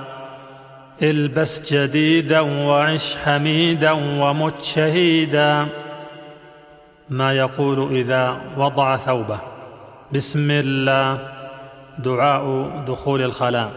البس 1.02 1.72
جديدا 1.72 2.40
وعش 2.40 3.16
حميدا 3.16 3.92
ومت 3.92 4.62
شهيدا. 4.62 5.66
ما 7.10 7.32
يقول 7.32 7.92
إذا 7.92 8.40
وضع 8.56 8.96
ثوبه. 8.96 9.38
بسم 10.14 10.50
الله 10.50 11.18
دعاء 11.98 12.70
دخول 12.88 13.22
الخلاء. 13.22 13.70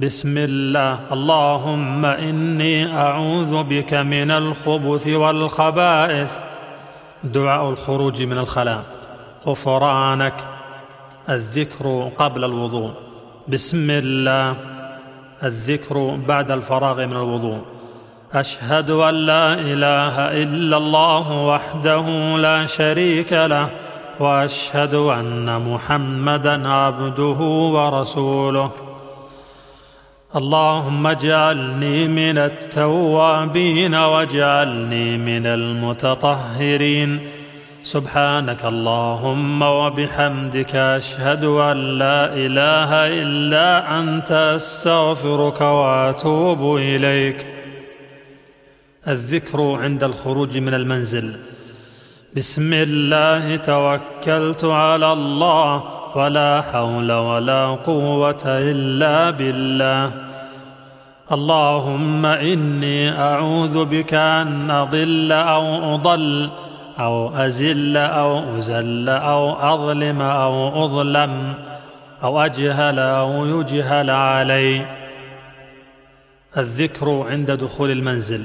بسم 0.00 0.38
الله 0.38 0.98
اللهم 1.12 2.04
إني 2.04 2.98
أعوذ 2.98 3.62
بك 3.62 3.94
من 3.94 4.30
الخبث 4.30 5.06
والخبائث. 5.06 6.38
دعاء 7.24 7.70
الخروج 7.70 8.22
من 8.22 8.38
الخلاء. 8.38 8.82
غفرانك 9.46 10.34
الذكر 11.28 12.10
قبل 12.18 12.44
الوضوء. 12.44 12.90
بسم 13.48 13.90
الله 13.90 14.56
الذكر 15.42 16.16
بعد 16.28 16.50
الفراغ 16.50 17.06
من 17.06 17.16
الوضوء. 17.16 17.71
أشهد 18.34 18.90
أن 18.90 19.14
لا 19.14 19.54
إله 19.54 20.42
إلا 20.42 20.76
الله 20.76 21.32
وحده 21.32 22.06
لا 22.36 22.66
شريك 22.66 23.32
له 23.32 23.68
وأشهد 24.20 24.94
أن 24.94 25.62
محمدا 25.72 26.68
عبده 26.68 27.40
ورسوله. 27.76 28.70
اللهم 30.36 31.06
اجعلني 31.06 32.08
من 32.08 32.38
التوابين 32.38 33.94
واجعلني 33.94 35.18
من 35.18 35.46
المتطهرين. 35.46 37.20
سبحانك 37.82 38.64
اللهم 38.64 39.62
وبحمدك 39.62 40.76
أشهد 40.76 41.44
أن 41.44 41.76
لا 41.98 42.24
إله 42.34 43.22
إلا 43.22 44.00
أنت 44.00 44.32
أستغفرك 44.32 45.60
وأتوب 45.60 46.76
إليك. 46.76 47.61
الذكر 49.08 49.60
عند 49.60 50.04
الخروج 50.04 50.58
من 50.58 50.74
المنزل. 50.74 51.36
بسم 52.36 52.72
الله 52.72 53.56
توكلت 53.56 54.64
على 54.64 55.12
الله 55.12 55.84
ولا 56.16 56.60
حول 56.72 57.12
ولا 57.12 57.66
قوة 57.66 58.42
إلا 58.46 59.30
بالله. 59.30 60.14
اللهم 61.32 62.26
إني 62.26 63.20
أعوذ 63.20 63.84
بك 63.84 64.14
أن 64.14 64.70
أضل 64.70 65.32
أو 65.32 65.94
أضل 65.94 66.50
أو 66.98 67.36
أزل 67.36 67.96
أو 67.96 68.58
أزل 68.58 69.08
أو 69.08 69.52
أظلم 69.74 70.20
أو 70.20 70.84
أظلم 70.84 71.54
أو 72.22 72.40
أجهل 72.40 72.98
أو 72.98 73.46
يجهل 73.46 74.10
علي. 74.10 74.86
الذكر 76.56 77.26
عند 77.30 77.50
دخول 77.50 77.90
المنزل. 77.90 78.42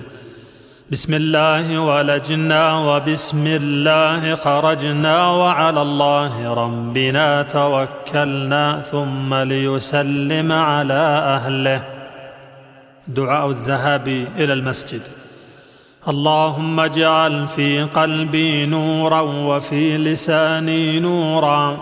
بسم 0.91 1.13
الله 1.13 1.79
ولجنا 1.79 2.79
وبسم 2.79 3.47
الله 3.47 4.35
خرجنا 4.35 5.31
وعلى 5.31 5.81
الله 5.81 6.53
ربنا 6.53 7.41
توكلنا 7.41 8.81
ثم 8.81 9.33
ليسلم 9.35 10.51
على 10.51 11.03
أهله. 11.35 11.83
دعاء 13.07 13.49
الذهاب 13.49 14.07
إلى 14.37 14.53
المسجد. 14.53 15.01
اللهم 16.07 16.79
اجعل 16.79 17.47
في 17.47 17.83
قلبي 17.83 18.65
نورا 18.65 19.21
وفي 19.21 19.97
لساني 19.97 20.99
نورا 20.99 21.77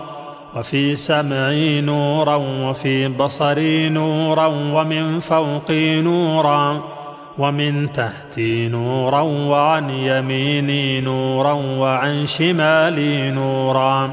وفي 0.55 0.95
سمعي 0.95 1.81
نورا 1.81 2.35
وفي 2.35 3.07
بصري 3.07 3.89
نورا 3.89 4.45
ومن 4.45 5.19
فوقي 5.19 6.01
نورا 6.01 6.95
ومن 7.37 7.91
تحتي 7.91 8.67
نورا 8.67 9.21
وعن 9.21 9.89
يميني 9.89 11.01
نورا 11.01 11.53
وعن 11.53 12.25
شمالي 12.25 13.31
نورا 13.31 14.11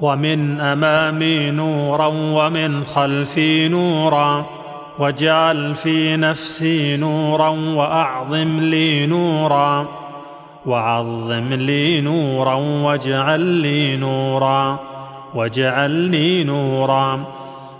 ومن 0.00 0.60
أمامي 0.60 1.50
نورا 1.50 2.06
ومن 2.06 2.84
خلفي 2.84 3.68
نورا 3.68 4.46
واجعل 4.98 5.74
في 5.74 6.16
نفسي 6.16 6.96
نورا 6.96 7.48
وأعظم 7.48 8.56
لي 8.56 9.06
نورا 9.06 9.88
وعظم 10.66 11.48
لي 11.52 12.00
نورا 12.00 12.54
واجعل 12.54 13.40
لي 13.40 13.96
نورا 13.96 14.78
واجعلني 15.34 16.44
نورا 16.44 17.37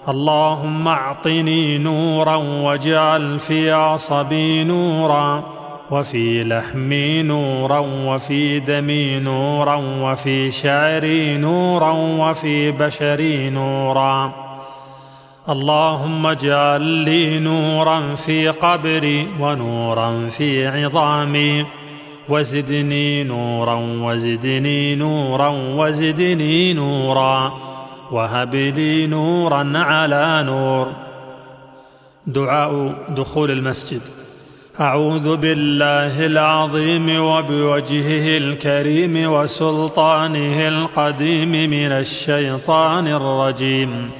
اللهم 0.09 0.89
اعطني 0.89 1.79
نورا 1.79 2.37
واجعل 2.37 3.39
في 3.39 3.73
عصبي 3.73 4.65
نورا 4.65 5.45
وفي 5.91 6.45
لحمي 6.45 7.23
نورا 7.23 7.79
وفي 7.79 8.61
دمي 8.61 9.21
نورا 9.21 9.75
وفي 9.75 10.51
شعري 10.51 11.37
نورا 11.37 11.91
وفي 11.93 12.71
بشري 12.71 13.51
نورا. 13.51 14.33
اللهم 15.49 16.27
اجعل 16.27 16.83
لي 16.83 17.39
نورا 17.39 18.15
في 18.15 18.49
قبري 18.49 19.29
ونورا 19.41 20.29
في 20.29 20.67
عظامي. 20.67 21.67
وزدني 22.29 23.25
نورا 23.25 23.75
وزدني 24.01 24.95
نورا 24.95 25.49
وزدني 25.49 26.73
نورا. 26.73 27.53
وهب 28.11 28.55
لي 28.55 29.07
نورا 29.07 29.73
على 29.75 30.43
نور. 30.47 30.93
دعاء 32.27 32.95
دخول 33.09 33.51
المسجد. 33.51 34.01
أعوذ 34.81 35.37
بالله 35.37 36.27
العظيم 36.27 37.21
وبوجهه 37.21 38.39
الكريم 38.39 39.33
وسلطانه 39.33 40.69
القديم 40.69 41.71
من 41.71 41.93
الشيطان 41.93 43.07
الرجيم. 43.07 44.11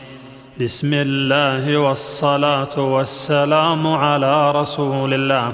بسم 0.61 0.91
الله 0.95 1.77
والصلاة 1.77 2.79
والسلام 2.79 3.87
على 3.87 4.53
رسول 4.53 5.15
الله. 5.15 5.53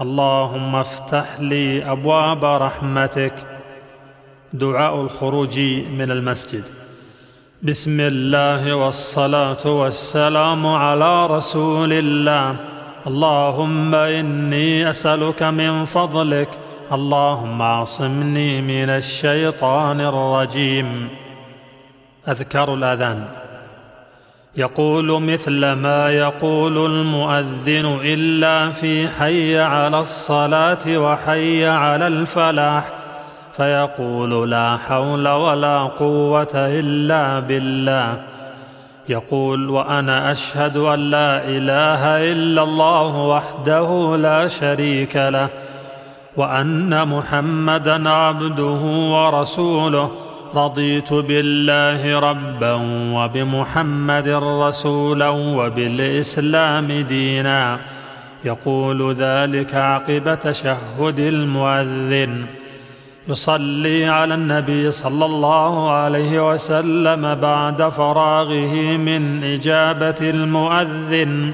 اللهم 0.00 0.76
افتح 0.76 1.40
لي 1.40 1.92
أبواب 1.92 2.44
رحمتك. 2.44 3.34
دعاء 4.52 5.00
الخروج 5.00 5.58
من 5.98 6.10
المسجد. 6.10 6.77
بسم 7.62 8.00
الله 8.00 8.74
والصلاه 8.74 9.66
والسلام 9.66 10.66
على 10.66 11.26
رسول 11.26 11.92
الله 11.92 12.56
اللهم 13.06 13.94
اني 13.94 14.90
اسالك 14.90 15.42
من 15.42 15.84
فضلك 15.84 16.48
اللهم 16.92 17.62
اعصمني 17.62 18.60
من 18.62 18.90
الشيطان 18.90 20.00
الرجيم 20.00 21.08
اذكار 22.28 22.74
الاذان 22.74 23.24
يقول 24.56 25.22
مثل 25.22 25.72
ما 25.72 26.10
يقول 26.10 26.86
المؤذن 26.86 28.00
الا 28.04 28.70
في 28.70 29.08
حي 29.08 29.58
على 29.58 30.00
الصلاه 30.00 30.98
وحي 30.98 31.66
على 31.66 32.06
الفلاح 32.06 32.97
فيقول 33.58 34.50
لا 34.50 34.76
حول 34.76 35.28
ولا 35.28 35.78
قوة 35.78 36.54
إلا 36.54 37.40
بالله. 37.40 38.20
يقول 39.08 39.70
وأنا 39.70 40.32
أشهد 40.32 40.76
أن 40.76 41.10
لا 41.10 41.44
إله 41.44 42.32
إلا 42.32 42.62
الله 42.62 43.16
وحده 43.16 44.16
لا 44.16 44.48
شريك 44.48 45.16
له 45.16 45.48
وأن 46.36 47.08
محمدا 47.08 48.10
عبده 48.10 48.80
ورسوله. 49.14 50.10
رضيت 50.54 51.12
بالله 51.12 52.20
ربا 52.20 52.72
وبمحمد 53.14 54.28
رسولا 54.28 55.28
وبالإسلام 55.28 56.86
دينا. 56.86 57.78
يقول 58.44 59.14
ذلك 59.14 59.74
عقب 59.74 60.40
تشهد 60.40 61.18
المؤذن. 61.18 62.57
يصلي 63.28 64.06
على 64.06 64.34
النبي 64.34 64.90
صلى 64.90 65.24
الله 65.24 65.90
عليه 65.90 66.50
وسلم 66.50 67.34
بعد 67.34 67.82
فراغه 67.82 68.96
من 68.96 69.44
إجابة 69.44 70.14
المؤذن. 70.20 71.52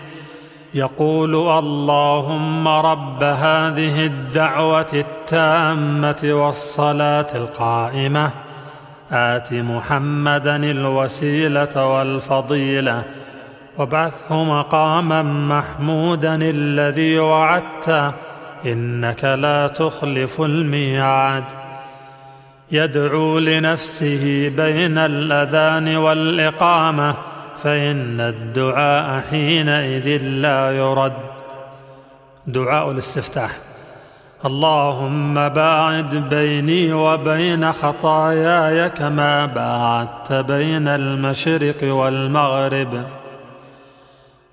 يقول 0.74 1.34
اللهم 1.34 2.68
رب 2.68 3.22
هذه 3.22 4.06
الدعوة 4.06 4.86
التامة 4.94 6.20
والصلاة 6.24 7.26
القائمة. 7.34 8.30
آت 9.12 9.52
محمدا 9.52 10.56
الوسيلة 10.56 11.86
والفضيلة. 11.86 13.04
وابعثه 13.78 14.44
مقاما 14.44 15.22
محمودا 15.22 16.34
الذي 16.34 17.18
وعدته. 17.18 18.12
إنك 18.66 19.24
لا 19.24 19.66
تخلف 19.66 20.40
الميعاد. 20.40 21.44
يدعو 22.74 23.38
لنفسه 23.38 24.52
بين 24.56 24.98
الأذان 24.98 25.96
والإقامة 25.96 27.16
فإن 27.62 28.20
الدعاء 28.20 29.20
حينئذ 29.30 30.22
لا 30.22 30.72
يرد. 30.72 31.12
دعاء 32.46 32.90
الاستفتاح. 32.90 33.50
اللهم 34.46 35.48
باعد 35.48 36.14
بيني 36.30 36.92
وبين 36.92 37.72
خطاياي 37.72 38.90
كما 38.90 39.46
باعدت 39.46 40.32
بين 40.32 40.88
المشرق 40.88 41.94
والمغرب. 41.94 43.04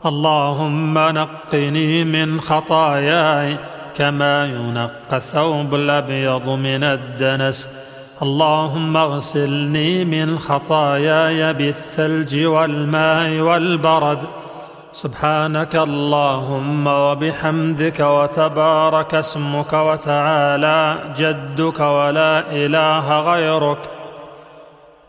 اللهم 0.05 0.99
نقني 0.99 2.03
من 2.03 2.41
خطاياي 2.41 3.57
كما 3.95 4.45
ينقى 4.45 5.17
الثوب 5.17 5.75
الأبيض 5.75 6.49
من 6.49 6.83
الدنس. 6.83 7.69
اللهم 8.21 8.97
اغسلني 8.97 10.05
من 10.05 10.39
خطاياي 10.39 11.53
بالثلج 11.53 12.45
والماء 12.45 13.39
والبرد. 13.39 14.19
سبحانك 14.93 15.75
اللهم 15.75 16.87
وبحمدك 16.87 17.99
وتبارك 17.99 19.15
اسمك 19.15 19.73
وتعالى 19.73 20.97
جدك 21.17 21.79
ولا 21.79 22.51
إله 22.51 23.19
غيرك. 23.19 23.89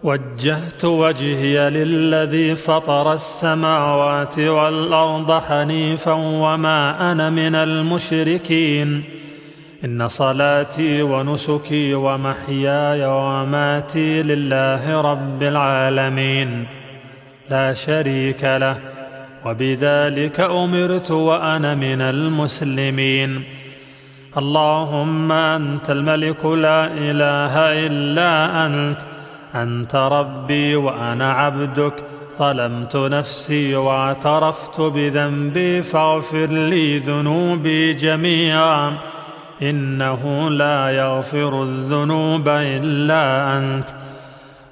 وجهت 0.03 0.85
وجهي 0.85 1.71
للذي 1.71 2.55
فطر 2.55 3.13
السماوات 3.13 4.39
والأرض 4.39 5.33
حنيفا 5.33 6.13
وما 6.13 7.13
أنا 7.13 7.31
من 7.31 7.55
المشركين. 7.55 9.22
إن 9.85 10.09
صلاتي 10.09 11.03
ونسكي 11.03 11.95
ومحياي 11.95 13.07
ومماتي 13.07 14.23
لله 14.23 15.01
رب 15.01 15.43
العالمين 15.43 16.67
لا 17.51 17.75
شريك 17.75 18.45
له 18.45 18.79
وبذلك 19.47 20.41
أمرت 20.41 21.11
وأنا 21.11 21.75
من 21.75 22.01
المسلمين. 22.01 23.43
اللهم 24.37 25.33
أنت 25.33 25.91
الملك 25.91 26.45
لا 26.45 26.87
إله 26.87 27.87
إلا 27.87 28.67
أنت 28.67 29.01
أنت 29.55 29.95
ربي 29.95 30.77
وأنا 30.77 31.33
عبدك. 31.33 32.05
ظلمت 32.39 32.97
نفسي 32.97 33.77
واعترفت 33.77 34.81
بذنبي 34.81 35.83
فاغفر 35.83 36.47
لي 36.47 36.99
ذنوبي 36.99 37.93
جميعا. 37.93 39.12
إنه 39.71 40.51
لا 40.51 40.91
يغفر 40.91 41.63
الذنوب 41.63 42.49
إلا 42.49 43.57
أنت. 43.57 43.89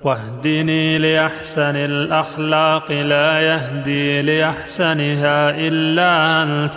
واهدني 0.02 0.98
لأحسن 0.98 1.76
الأخلاق 1.76 2.92
لا 2.92 3.40
يهدي 3.40 4.22
لأحسنها 4.22 5.50
إلا 5.50 6.42
أنت. 6.42 6.74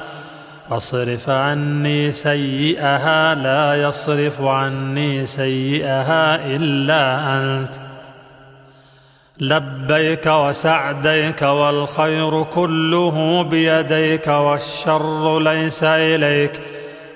واصرف 0.69 1.29
عني 1.29 2.11
سيئها 2.11 3.35
لا 3.35 3.81
يصرف 3.83 4.41
عني 4.41 5.25
سيئها 5.25 6.55
إلا 6.55 7.35
أنت. 7.37 7.75
لبيك 9.39 10.25
وسعديك 10.25 11.41
والخير 11.41 12.43
كله 12.43 13.43
بيديك 13.43 14.27
والشر 14.27 15.39
ليس 15.39 15.83
إليك. 15.83 16.61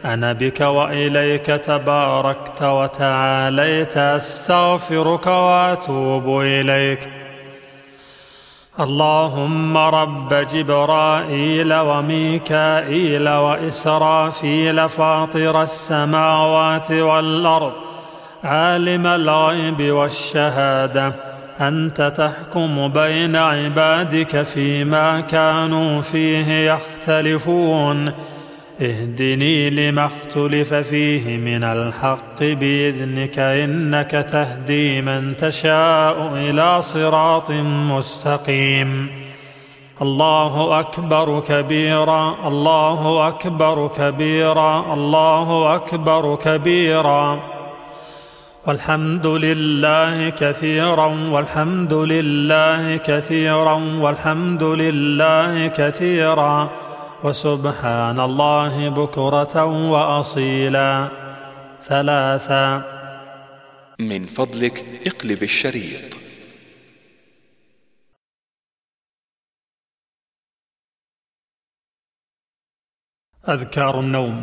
أنا 0.06 0.34
بك 0.34 0.62
وإليك 0.62 1.46
تباركت 1.46 2.64
وتعاليت 2.64 3.98
أستغفرك 3.98 5.28
وأتوب 5.28 6.42
إليك. 6.42 7.10
اللهم 8.80 9.78
رب 9.78 10.34
جبرائيل 10.34 11.74
وميكائيل 11.74 13.30
وإسرافيل 13.30 14.90
فاطر 14.90 15.62
السماوات 15.62 16.92
والأرض 16.92 17.74
عالم 18.44 19.08
الغيب 19.08 19.92
والشهادة 19.92 21.14
أنت 21.62 22.02
تحكم 22.02 22.88
بين 22.88 23.36
عبادك 23.36 24.42
فيما 24.42 25.22
كانوا 25.22 26.02
فيه 26.02 26.72
يختلفون. 26.74 28.14
اهدني 28.82 29.70
لما 29.70 30.06
اختلف 30.06 30.74
فيه 30.74 31.38
من 31.38 31.64
الحق 31.64 32.40
بإذنك 32.40 33.40
إنك 33.40 34.12
تهدي 34.12 35.02
من 35.02 35.38
تشاء 35.38 36.32
إلى 36.36 36.82
صراط 36.82 37.52
مستقيم. 37.92 39.10
الله 40.02 40.80
أكبر 40.80 41.40
كبيرا 41.40 42.48
الله 42.48 43.28
أكبر 43.28 43.88
كبيرا 43.98 44.94
الله 44.94 45.76
أكبر 45.76 46.36
كبيرا. 46.36 47.40
والحمد 48.68 49.28
لله 49.28 50.30
كثيرا 50.30 51.06
والحمد 51.32 51.94
لله 51.94 52.98
كثيرا 52.98 53.74
والحمد 54.00 54.64
لله 54.64 55.68
كثيرا. 55.68 56.70
وسبحان 57.24 58.20
الله 58.20 58.90
بكرة 58.90 59.66
وأصيلا. 59.66 61.10
ثلاثا 61.82 62.82
من 64.00 64.26
فضلك 64.26 64.86
اقلب 65.06 65.44
الشريط. 65.44 66.18
أذكار 73.50 74.00
النوم. 74.00 74.42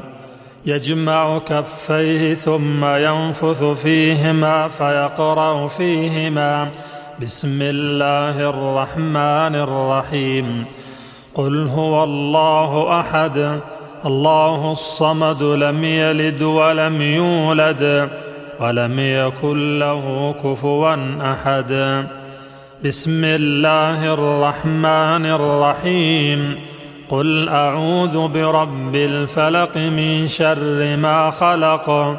يجمع 0.66 1.38
كفيه 1.38 2.34
ثم 2.34 2.84
ينفث 2.84 3.62
فيهما 3.62 4.68
فيقرأ 4.68 5.66
فيهما. 5.66 6.70
بسم 7.22 7.58
الله 7.62 8.50
الرحمن 8.50 9.54
الرحيم. 9.54 10.66
قل 11.34 11.68
هو 11.68 12.04
الله 12.04 13.00
أحد. 13.00 13.60
الله 14.06 14.72
الصمد 14.72 15.42
لم 15.42 15.84
يلد 15.84 16.42
ولم 16.42 17.02
يولد 17.02 18.08
ولم 18.60 18.98
يكن 18.98 19.78
له 19.78 20.34
كفوا 20.44 20.96
أحد. 21.32 22.04
بسم 22.84 23.24
الله 23.24 24.14
الرحمن 24.14 25.26
الرحيم. 25.26 26.58
قل 27.08 27.48
أعوذ 27.48 28.28
برب 28.28 28.96
الفلق 28.96 29.76
من 29.76 30.28
شر 30.28 30.96
ما 30.96 31.30
خلق 31.30 32.16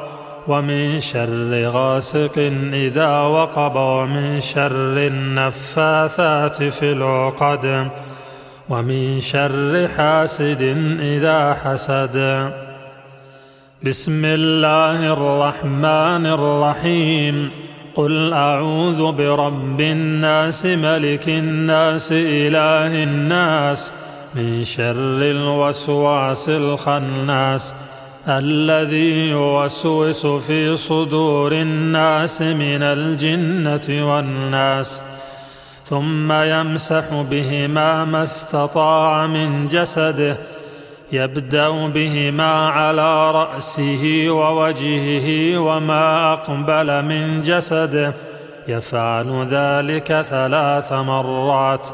ومن 0.48 1.00
شر 1.00 1.70
غاسق 1.70 2.38
إذا 2.74 3.20
وقب 3.20 3.76
ومن 3.76 4.42
شر 4.42 4.98
النفاثات 4.98 6.64
في 6.64 6.92
العقد. 6.92 7.88
ومن 8.70 9.20
شر 9.20 9.88
حاسد 9.98 10.62
إذا 11.00 11.54
حسد. 11.54 12.50
بسم 13.84 14.26
الله 14.26 15.14
الرحمن 15.14 16.26
الرحيم. 16.26 17.50
قل 17.96 18.34
أعوذ 18.34 19.12
برب 19.12 19.82
الناس 19.82 20.66
ملك 20.66 21.30
الناس 21.30 22.12
إله 22.12 23.04
الناس. 23.04 23.92
من 24.36 24.64
شر 24.64 25.22
الوسواس 25.22 26.50
الخناس. 26.50 27.74
الذي 28.28 29.30
يوسوس 29.30 30.26
في 30.26 30.76
صدور 30.76 31.52
الناس 31.52 32.42
من 32.42 32.84
الجنة 32.84 34.06
والناس. 34.12 35.02
ثم 35.86 36.32
يمسح 36.32 37.04
بهما 37.32 38.06
ما 38.06 38.24
استطاع 38.24 39.28
من 39.28 39.68
جسده 39.68 40.38
يبدأ 41.12 41.88
بهما 41.88 42.70
على 42.70 43.32
رأسه 43.32 44.26
ووجهه 44.30 45.58
وما 45.58 46.34
أقبل 46.34 47.06
من 47.06 47.42
جسده 47.42 48.14
يفعل 48.68 49.48
ذلك 49.50 50.22
ثلاث 50.22 50.94
مرات. 50.94 51.88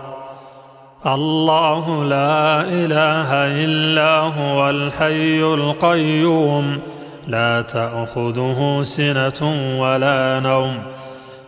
الله 1.06 2.04
لا 2.04 2.62
إله 2.62 3.30
إلا 3.66 4.20
هو 4.20 4.70
الحي 4.70 5.44
القيوم 5.44 6.80
لا 7.28 7.62
تأخذه 7.62 8.80
سنة 8.84 9.42
ولا 9.82 10.40
نوم. 10.40 10.80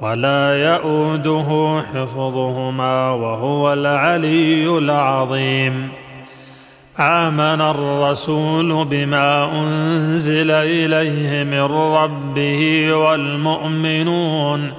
ولا 0.00 0.74
يئوده 0.74 1.82
حفظهما 1.94 3.10
وهو 3.10 3.72
العلي 3.72 4.78
العظيم. 4.78 5.88
آمن 7.00 7.60
الرسول 7.60 8.84
بما 8.84 9.60
أنزل 9.60 10.50
إليه 10.50 11.44
من 11.44 11.62
ربه 11.96 12.92
والمؤمنون. 12.94 14.72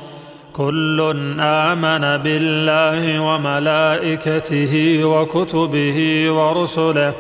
كل 0.53 1.15
آمن 1.39 2.23
بالله 2.23 3.19
وملائكته 3.19 5.03
وكتبه 5.03 6.31
ورسله. 6.31 7.13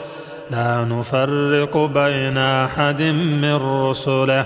لا 0.51 0.85
نفرق 0.85 1.77
بين 1.77 2.37
أحد 2.37 3.01
من 3.41 3.55
رسله. 3.89 4.45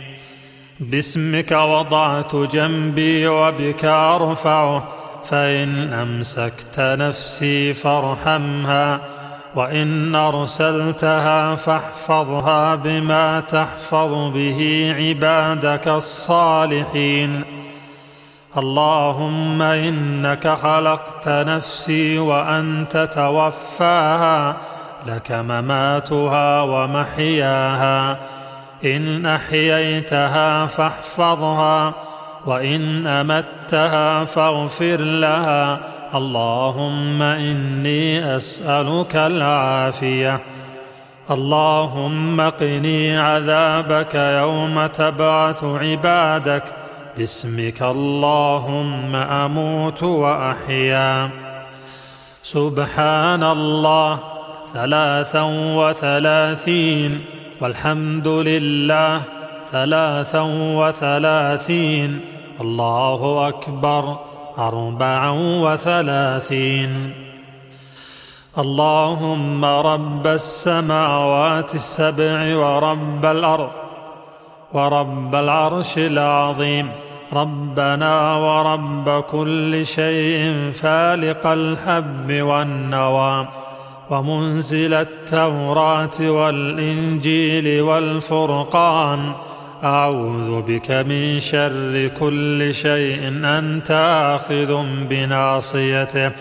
باسمك 0.81 1.51
وضعت 1.51 2.35
جنبي 2.35 3.27
وبك 3.27 3.85
ارفعه 3.85 4.83
فإن 5.23 5.93
أمسكت 5.93 6.79
نفسي 6.79 7.73
فارحمها 7.73 9.01
وإن 9.55 10.15
أرسلتها 10.15 11.55
فاحفظها 11.55 12.75
بما 12.75 13.39
تحفظ 13.39 14.31
به 14.33 14.93
عبادك 14.97 15.87
الصالحين. 15.87 17.43
اللهم 18.57 19.61
إنك 19.61 20.47
خلقت 20.47 21.27
نفسي 21.27 22.19
وأنت 22.19 23.09
توفاها 23.13 24.57
لك 25.07 25.31
مماتها 25.31 26.61
ومحياها. 26.61 28.17
إن 28.85 29.25
أحييتها 29.25 30.65
فاحفظها 30.65 31.93
وإن 32.45 33.07
أمتها 33.07 34.25
فاغفر 34.25 35.01
لها. 35.01 35.79
اللهم 36.15 37.21
إني 37.21 38.35
أسألك 38.35 39.15
العافية. 39.15 40.41
اللهم 41.31 42.41
قني 42.49 43.17
عذابك 43.17 44.15
يوم 44.15 44.85
تبعث 44.85 45.63
عبادك. 45.63 46.63
باسمك 47.17 47.81
اللهم 47.81 49.15
أموت 49.15 50.03
وأحيا. 50.03 51.29
سبحان 52.43 53.43
الله. 53.43 54.19
ثلاثا 54.73 55.41
وثلاثين. 55.75 57.40
والحمد 57.61 58.27
لله 58.27 59.21
ثلاثا 59.71 60.41
وثلاثين. 60.51 62.19
الله 62.61 63.47
أكبر. 63.47 64.15
أربعا 64.57 65.29
وثلاثين. 65.37 67.13
اللهم 68.57 69.65
رب 69.65 70.27
السماوات 70.27 71.75
السبع 71.75 72.57
ورب 72.57 73.25
الأرض 73.25 73.69
ورب 74.73 75.35
العرش 75.35 75.97
العظيم. 75.97 76.91
ربنا 77.33 78.35
ورب 78.35 79.23
كل 79.23 79.85
شيء 79.85 80.71
فالق 80.71 81.47
الحب 81.47 82.31
والنوى. 82.31 83.47
ومنزل 84.11 84.93
التوراة 84.93 86.19
والإنجيل 86.19 87.81
والفرقان. 87.81 89.31
أعوذ 89.83 90.61
بك 90.61 90.91
من 90.91 91.39
شر 91.39 92.11
كل 92.19 92.73
شيء 92.73 93.41
أنت 93.43 93.91
آخذ 94.35 94.83
بناصيته. 95.09 96.31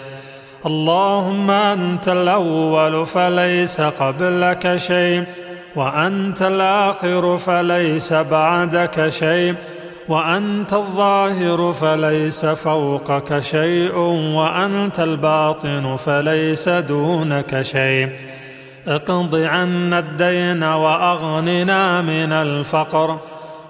اللهم 0.67 1.51
أنت 1.51 2.09
الأول 2.09 3.07
فليس 3.07 3.81
قبلك 3.81 4.77
شيء 4.77 5.25
وأنت 5.77 6.43
الآخر 6.43 7.39
فليس 7.39 8.13
بعدك 8.13 9.09
شيء. 9.09 9.55
وأنت 10.11 10.73
الظاهر 10.73 11.73
فليس 11.73 12.47
فوقك 12.47 13.41
شيء 13.41 13.97
وأنت 14.35 15.01
الباطن 15.01 15.97
فليس 15.97 16.69
دونك 16.69 17.63
شيء. 17.63 18.09
اقض 18.87 19.35
عنا 19.35 19.99
الدين 19.99 20.63
وأغننا 20.63 22.01
من 22.01 22.33
الفقر. 22.33 23.19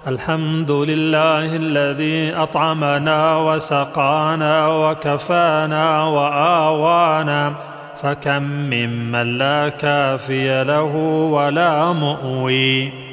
الحمد 0.07 0.71
لله 0.71 1.55
الذي 1.55 2.33
أطعمنا 2.35 3.37
وسقانا 3.37 4.67
وكفانا 4.67 6.03
وآوانا. 6.03 7.53
فكم 7.97 8.43
ممن 8.43 9.37
لا 9.37 9.69
كافي 9.69 10.63
له 10.63 10.95
ولا 11.31 11.91
مؤوي. 11.91 13.10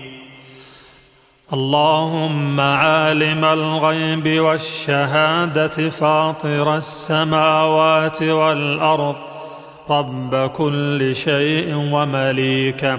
اللهم 1.52 2.60
عالم 2.60 3.44
الغيب 3.44 4.40
والشهادة 4.40 5.90
فاطر 5.90 6.76
السماوات 6.76 8.22
والأرض. 8.22 9.16
رب 9.90 10.50
كل 10.50 11.16
شيء 11.16 11.74
ومليكه 11.74 12.98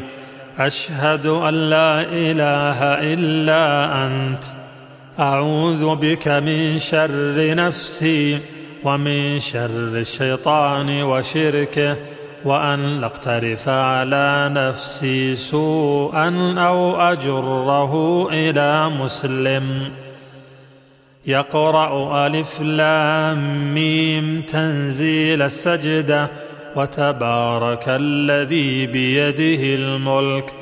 أشهد 0.59 1.25
أن 1.25 1.53
لا 1.53 2.01
إله 2.01 2.79
إلا 3.13 3.95
أنت. 4.05 4.43
أعوذ 5.19 5.95
بك 5.95 6.27
من 6.27 6.79
شر 6.79 7.55
نفسي 7.55 8.39
ومن 8.83 9.39
شر 9.39 9.93
الشيطان 10.05 11.03
وشركه. 11.03 11.97
وأن 12.45 13.03
اقترف 13.03 13.69
على 13.69 14.51
نفسي 14.53 15.35
سوءا 15.35 16.55
أو 16.57 17.01
أجره 17.01 17.93
إلى 18.31 18.89
مسلم. 18.89 19.91
يقرأ 21.27 22.27
ألف 22.27 22.61
لام 22.61 23.73
ميم 23.73 24.41
تنزيل 24.41 25.41
السجدة 25.41 26.27
وتبارك 26.75 27.83
الذي 27.87 28.85
بيده 28.85 29.75
الملك. 29.75 30.53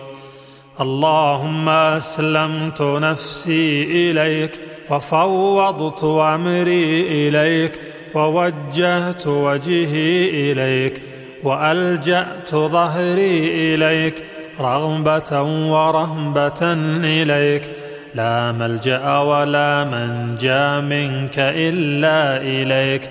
اللهم 0.81 1.69
أسلمت 1.69 2.81
نفسي 2.81 3.83
إليك 3.83 4.59
وفوضت 4.89 6.03
أمري 6.03 7.01
إليك 7.27 7.79
ووجهت 8.13 9.27
وجهي 9.27 10.51
إليك. 10.51 11.01
وألجأت 11.43 12.55
ظهري 12.55 13.75
إليك 13.75 14.23
رغبة 14.59 15.41
ورهبة 15.41 16.73
إليك. 17.03 17.69
لا 18.15 18.51
ملجأ 18.51 19.17
ولا 19.17 19.83
منجأ 19.83 20.79
منك 20.79 21.39
إلا 21.39 22.37
إليك. 22.37 23.09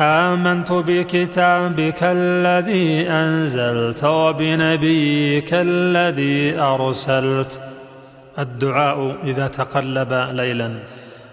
آمنت 0.00 0.72
بكتابك 0.72 1.98
الذي 2.02 3.10
أنزلت 3.10 4.04
وبنبيك 4.04 5.54
الذي 5.54 6.58
أرسلت. 6.58 7.60
الدعاء 8.38 9.16
إذا 9.24 9.46
تقلب 9.46 10.28
ليلا. 10.32 10.70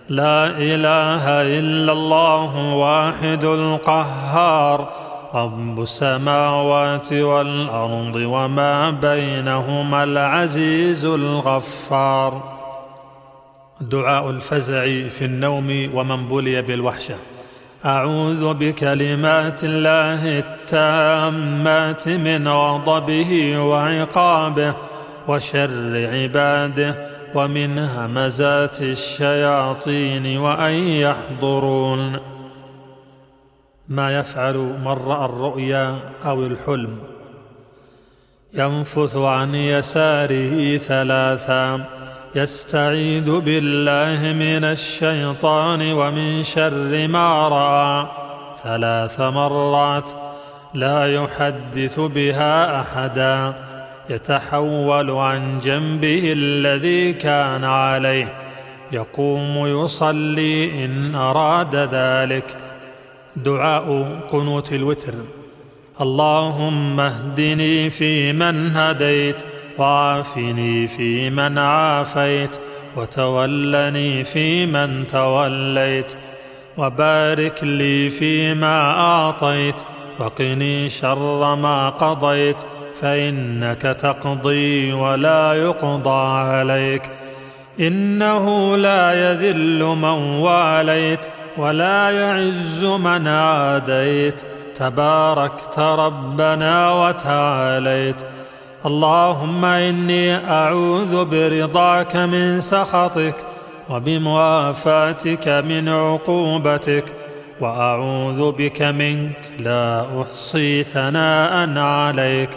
لا 0.09 0.47
إله 0.47 1.41
إلا 1.59 1.91
الله 1.91 2.73
واحد 2.73 3.43
القهار. 3.43 5.08
رب 5.33 5.81
السماوات 5.81 7.13
والأرض 7.13 8.15
وما 8.15 8.91
بينهما 8.91 10.03
العزيز 10.03 11.05
الغفار. 11.05 12.59
دعاء 13.81 14.29
الفزع 14.29 15.09
في 15.09 15.25
النوم 15.25 15.89
ومن 15.93 16.27
بلي 16.27 16.61
بالوحشة. 16.61 17.15
أعوذ 17.85 18.53
بكلمات 18.53 19.63
الله 19.63 20.39
التامات 20.39 22.09
من 22.09 22.47
غضبه 22.47 23.59
وعقابه 23.59 24.75
وشر 25.27 26.09
عباده 26.13 27.09
ومن 27.35 27.79
همزات 27.79 28.81
الشياطين 28.81 30.37
وأن 30.37 30.73
يحضرون. 30.73 32.19
ما 33.89 34.19
يفعل 34.19 34.57
من 34.57 34.87
راى 34.87 35.25
الرؤيا 35.25 35.99
أو 36.25 36.43
الحلم. 36.43 36.97
ينفث 38.53 39.15
عن 39.15 39.55
يساره 39.55 40.77
ثلاثا. 40.77 41.85
يستعيذ 42.35 43.39
بالله 43.39 44.33
من 44.33 44.63
الشيطان 44.63 45.91
ومن 45.93 46.43
شر 46.43 47.07
ما 47.07 47.47
رأى. 47.47 48.07
ثلاث 48.63 49.21
مرات 49.21 50.11
لا 50.73 51.13
يحدث 51.13 51.99
بها 51.99 52.81
أحدا. 52.81 53.53
يتحول 54.09 55.11
عن 55.11 55.59
جنبه 55.59 56.33
الذي 56.37 57.13
كان 57.13 57.63
عليه. 57.63 58.33
يقوم 58.91 59.83
يصلي 59.83 60.85
إن 60.85 61.15
أراد 61.15 61.75
ذلك. 61.75 62.68
دعاء 63.35 64.19
قنوت 64.31 64.73
الوتر. 64.73 65.13
اللهم 66.01 66.99
اهدني 66.99 67.89
فيمن 67.89 68.77
هديت 68.77 69.41
وعافني 69.77 70.87
فيمن 70.87 71.57
عافيت 71.57 72.57
وتولني 72.95 74.23
فيمن 74.23 75.07
توليت 75.07 76.13
وبارك 76.77 77.63
لي 77.63 78.09
فيما 78.09 78.91
أعطيت 78.99 79.75
وقني 80.19 80.89
شر 80.89 81.55
ما 81.55 81.89
قضيت 81.89 82.57
فإنك 83.01 83.81
تقضي 83.81 84.93
ولا 84.93 85.53
يقضى 85.53 86.39
عليك. 86.39 87.11
إنه 87.79 88.75
لا 88.77 89.31
يذل 89.31 89.83
من 89.83 90.19
واليت 90.39 91.27
ولا 91.59 92.09
يعز 92.09 92.85
من 92.85 93.27
عاديت. 93.27 94.41
تباركت 94.75 95.79
ربنا 95.79 96.91
وتعاليت. 96.91 98.15
اللهم 98.85 99.65
إني 99.65 100.51
أعوذ 100.51 101.25
برضاك 101.25 102.15
من 102.15 102.59
سخطك 102.59 103.35
وبموافاتك 103.89 105.47
من 105.47 105.89
عقوبتك. 105.89 107.05
وأعوذ 107.61 108.51
بك 108.51 108.81
منك 108.81 109.51
لا 109.59 110.05
أحصي 110.21 110.83
ثناء 110.83 111.77
عليك. 111.77 112.49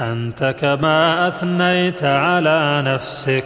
أنت 0.00 0.54
كما 0.60 1.28
أثنيت 1.28 2.04
على 2.04 2.82
نفسك. 2.86 3.44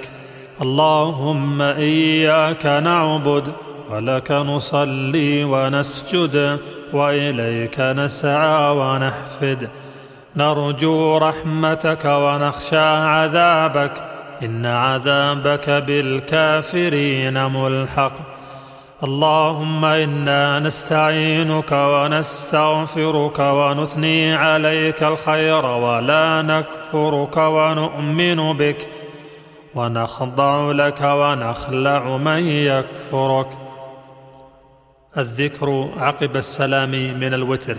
اللهم 0.63 1.63
إياك 1.63 2.67
نعبد 2.67 3.53
ولك 3.91 4.33
نصلي 4.33 5.45
ونسجد 5.45 6.59
وإليك 6.93 7.81
نسعى 7.81 8.77
ونحفد. 8.77 9.69
نرجو 10.37 11.19
رحمتك 11.19 12.05
ونخشى 12.05 12.77
عذابك. 12.77 13.93
إن 14.43 14.67
عذابك 14.67 15.71
بالكافرين 15.71 17.45
ملحق. 17.45 18.13
اللهم 19.05 19.85
إنا 19.85 20.61
نستعينك 20.61 21.73
ونستغفرك 21.73 23.39
ونثني 23.39 24.35
عليك 24.35 25.03
الخير 25.03 25.67
ولا 25.67 26.43
نكفرك 26.43 27.37
ونؤمن 27.37 28.53
بك. 28.53 28.89
ونخضع 29.75 30.73
لك 30.73 31.01
ونخلع 31.01 32.17
من 32.17 32.47
يكفرك. 32.47 33.64
الذكر 35.19 35.89
عقب 35.97 36.37
السلام 36.37 36.91
من 36.91 37.35
الوتر. 37.35 37.77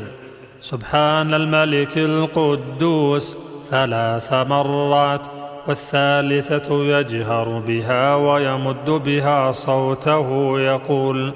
سبحان 0.62 1.34
الملك 1.34 1.98
القدوس 1.98 3.38
ثلاث 3.70 4.34
مرات 4.34 5.28
والثالثة 5.68 6.84
يجهر 6.84 7.60
بها 7.60 8.16
ويمد 8.16 8.90
بها 8.90 9.52
صوته 9.52 10.60
يقول 10.60 11.34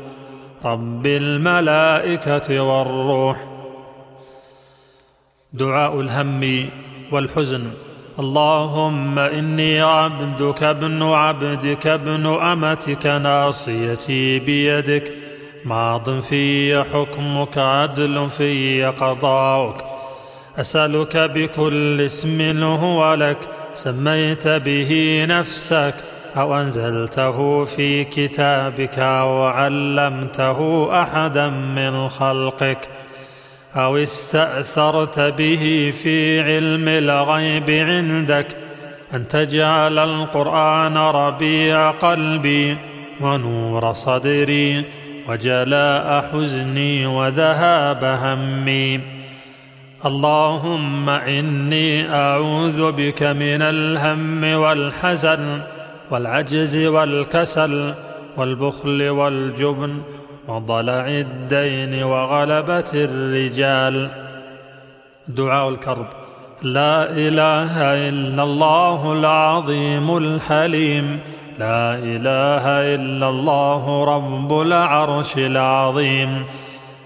رب 0.66 1.08
الملائكة 1.08 2.60
والروح. 2.60 3.48
دعاء 5.54 6.02
الهم 6.02 6.70
والحزن 7.12 7.72
اللهم 8.20 9.20
إني 9.20 9.82
عبدك 9.82 10.64
ابن 10.64 11.04
عبدك 11.04 11.88
ابن 11.88 12.26
أمتك 12.26 13.06
ناصيتي 13.06 14.40
بيدك. 14.40 15.14
ماض 15.66 16.20
في 16.20 16.84
حكمك 16.94 17.58
عدل 17.58 18.30
في 18.30 18.84
قضاؤك. 18.86 19.84
أسألك 20.60 21.18
بكل 21.18 22.02
اسم 22.02 22.64
هو 22.64 23.14
لك 23.14 23.38
سميت 23.74 24.48
به 24.48 25.26
نفسك 25.30 25.94
أو 26.38 26.56
أنزلته 26.58 27.66
في 27.66 28.04
كتابك 28.04 29.00
أو 29.00 29.44
علمته 29.44 30.90
أحدا 31.02 31.50
من 31.50 32.08
خلقك. 32.08 32.90
أو 33.76 33.98
استأثرت 33.98 35.20
به 35.20 35.94
في 36.04 36.42
علم 36.42 36.88
الغيب 36.88 37.70
عندك 37.70 38.58
أن 39.14 39.28
تجعل 39.28 40.00
القرآن 40.00 40.98
ربيع 40.98 41.92
قلبي 41.92 42.78
ونور 43.22 43.94
صدري. 43.94 44.86
وجلاء 45.30 46.22
حزني 46.32 47.06
وذهاب 47.06 48.04
همي. 48.04 49.00
اللهم 50.06 51.10
إني 51.10 52.14
أعوذ 52.16 52.92
بك 52.92 53.24
من 53.24 53.62
الهم 53.62 54.44
والحزن 54.44 55.62
والعجز 56.12 56.78
والكسل 56.78 57.94
والبخل 58.38 59.10
والجبن 59.10 60.02
وضلع 60.48 61.08
الدين 61.08 62.04
وغلبة 62.04 62.92
الرجال. 62.94 64.10
دعاء 65.28 65.70
الكرب. 65.70 66.08
لا 66.62 67.12
إله 67.12 67.82
إلا 68.10 68.44
الله 68.44 69.14
العظيم 69.14 70.18
الحليم. 70.18 71.20
لا 71.60 71.96
إله 71.96 72.66
إلا 72.96 73.30
الله 73.30 74.06
رب 74.06 74.62
العرش 74.62 75.38
العظيم. 75.38 76.44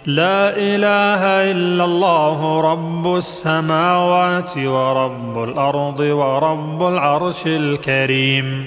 لا 0.05 0.49
إله 0.49 1.51
إلا 1.51 1.85
الله 1.85 2.61
رب 2.61 3.15
السماوات 3.15 4.57
ورب 4.57 5.43
الأرض 5.43 5.99
ورب 5.99 6.87
العرش 6.87 7.47
الكريم. 7.47 8.65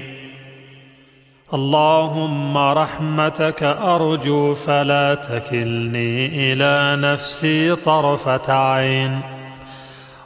اللهم 1.55 2.59
رحمتك 2.59 3.62
أرجو 3.62 4.55
فلا 4.55 5.14
تكلني 5.14 6.26
إلى 6.53 6.97
نفسي 7.03 7.76
طرفة 7.76 8.53
عين. 8.53 9.36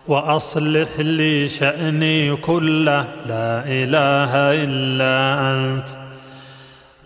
وأصلح 0.08 0.88
لي 0.98 1.48
شأني 1.48 2.36
كله. 2.36 3.00
لا 3.26 3.62
إله 3.66 4.32
إلا 4.36 5.40
أنت. 5.52 5.88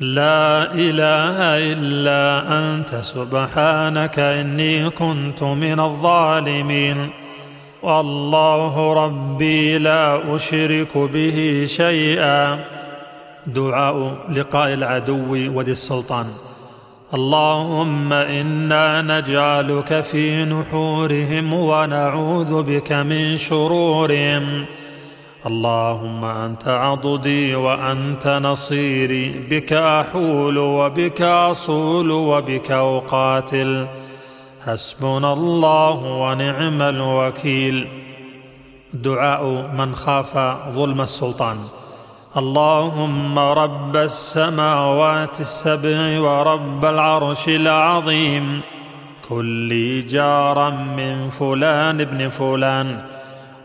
لا 0.01 0.73
إله 0.75 1.37
إلا 1.73 2.43
أنت. 2.49 2.95
سبحانك 2.95 4.19
إني 4.19 4.91
كنت 4.91 5.43
من 5.43 5.81
الظالمين. 5.81 7.11
والله 7.83 8.93
ربي 8.93 9.79
لا 9.79 10.35
أشرك 10.37 10.99
به 10.99 11.65
شيئا. 11.69 12.65
دعاء 13.47 14.17
لقاء 14.29 14.75
العدو 14.75 15.57
وذي 15.59 15.71
السلطان. 15.71 16.27
اللهم 17.15 18.13
إنا 18.13 19.03
نجعلك 19.03 20.01
في 20.01 20.45
نحورهم 20.45 21.55
ونعوذ 21.55 22.63
بك 22.63 22.93
من 22.93 23.37
شرورهم. 23.37 24.65
اللهم 25.47 26.25
أنت 26.25 26.69
عضدي 26.69 27.55
وأنت 27.55 28.29
نصيري 28.29 29.47
بك 29.51 29.73
أحول 29.73 30.59
وبك 30.59 31.23
أصول 31.23 32.11
وبك 32.11 32.71
أقاتل. 32.71 33.87
حسبنا 34.67 35.33
الله 35.33 35.91
ونعم 35.91 36.83
الوكيل. 36.83 37.89
دعاء 38.95 39.71
من 39.79 39.95
خاف 39.95 40.39
ظلم 40.71 41.01
السلطان. 41.01 41.59
اللهم 42.37 43.39
رب 43.39 43.97
السماوات 43.97 45.41
السبع 45.41 46.21
ورب 46.21 46.85
العرش 46.85 47.49
العظيم. 47.49 48.61
كل 49.29 50.07
جارا 50.07 50.71
من 50.71 51.31
فلان 51.31 52.01
ابن 52.01 52.29
فلان 52.29 52.99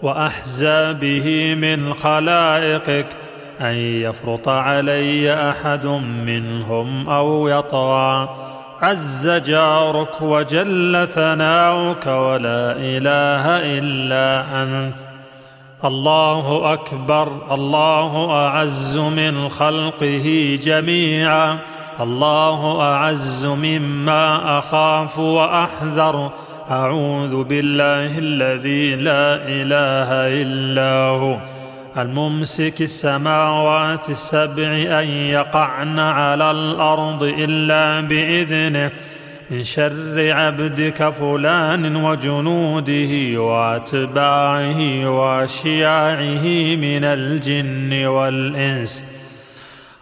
وأحزى 0.01 0.93
به 0.93 1.55
من 1.55 1.93
خلائقك 1.93 3.07
أن 3.61 3.73
يفرط 3.73 4.49
علي 4.49 5.49
أحد 5.49 5.85
منهم 6.25 7.09
أو 7.09 7.47
يطغى. 7.47 8.29
عز 8.81 9.27
جارك 9.29 10.21
وجل 10.21 11.07
ثناؤك 11.07 12.07
ولا 12.07 12.71
إله 12.77 13.45
إلا 13.79 14.63
أنت. 14.63 15.08
الله 15.85 16.73
أكبر 16.73 17.53
الله 17.53 18.31
أعز 18.31 18.97
من 18.97 19.49
خلقه 19.49 20.59
جميعا 20.63 21.59
الله 21.99 22.81
أعز 22.81 23.45
مما 23.45 24.59
أخاف 24.59 25.19
وأحذر. 25.19 26.31
أعوذ 26.71 27.43
بالله 27.43 28.17
الذي 28.17 28.95
لا 28.95 29.35
إله 29.35 30.09
إلا 30.41 31.19
هو. 31.19 31.37
الممسك 31.97 32.81
السماوات 32.81 34.09
السبع 34.09 34.99
أن 34.99 35.07
يقعن 35.07 35.99
على 35.99 36.51
الأرض 36.51 37.23
إلا 37.23 38.01
بإذنه. 38.01 38.91
من 39.51 39.63
شر 39.63 40.31
عبدك 40.31 41.09
فلان 41.09 41.95
وجنوده 41.95 43.41
وأتباعه 43.41 45.09
وأشياعه 45.09 46.45
من 46.75 47.03
الجن 47.03 48.05
والإنس. 48.05 49.05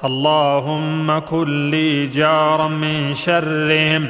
اللهم 0.06 1.20
كن 1.20 1.70
لي 1.70 2.08
جارا 2.08 2.68
من 2.68 3.14
شرهم 3.14 4.08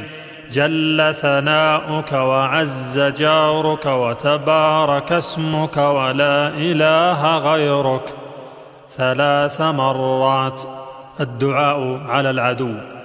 جل 0.52 1.14
ثناؤك 1.16 2.12
وعز 2.14 3.00
جارك 3.00 3.86
وتبارك 3.86 5.12
اسمك 5.12 5.78
ولا 5.78 6.48
إله 6.48 7.38
غيرك. 7.38 8.16
ثلاث 8.92 9.62
مرات 9.62 10.62
الدعاء 11.20 12.02
على 12.10 12.30
العدو. 12.30 12.97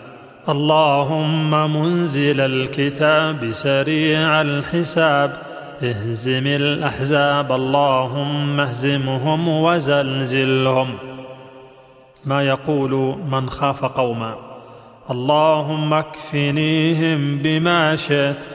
اللهم 0.48 1.50
منزل 1.50 2.40
الكتاب 2.40 3.52
سريع 3.52 4.40
الحساب. 4.40 5.36
اهزم 5.82 6.46
الأحزاب 6.46 7.52
اللهم 7.52 8.60
اهزمهم 8.60 9.48
وزلزلهم. 9.48 10.98
ما 12.24 12.42
يقول 12.42 13.16
من 13.30 13.50
خاف 13.50 13.84
قوما. 13.84 14.36
اللهم 15.10 15.94
اكفنيهم 15.94 17.38
بما 17.38 17.96
شئت. 17.96 18.48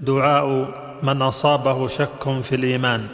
دعاء 0.00 0.68
من 1.02 1.22
أصابه 1.22 1.88
شك 1.88 2.40
في 2.42 2.54
الإيمان. 2.54 3.06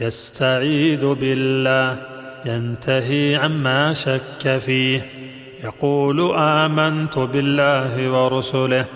يستعيذ 0.00 1.14
بالله 1.14 2.02
ينتهي 2.46 3.36
عما 3.36 3.92
شك 3.92 4.58
فيه. 4.58 5.23
يقول 5.64 6.34
آمنت 6.36 7.18
بالله 7.18 8.10
ورسله 8.10 8.86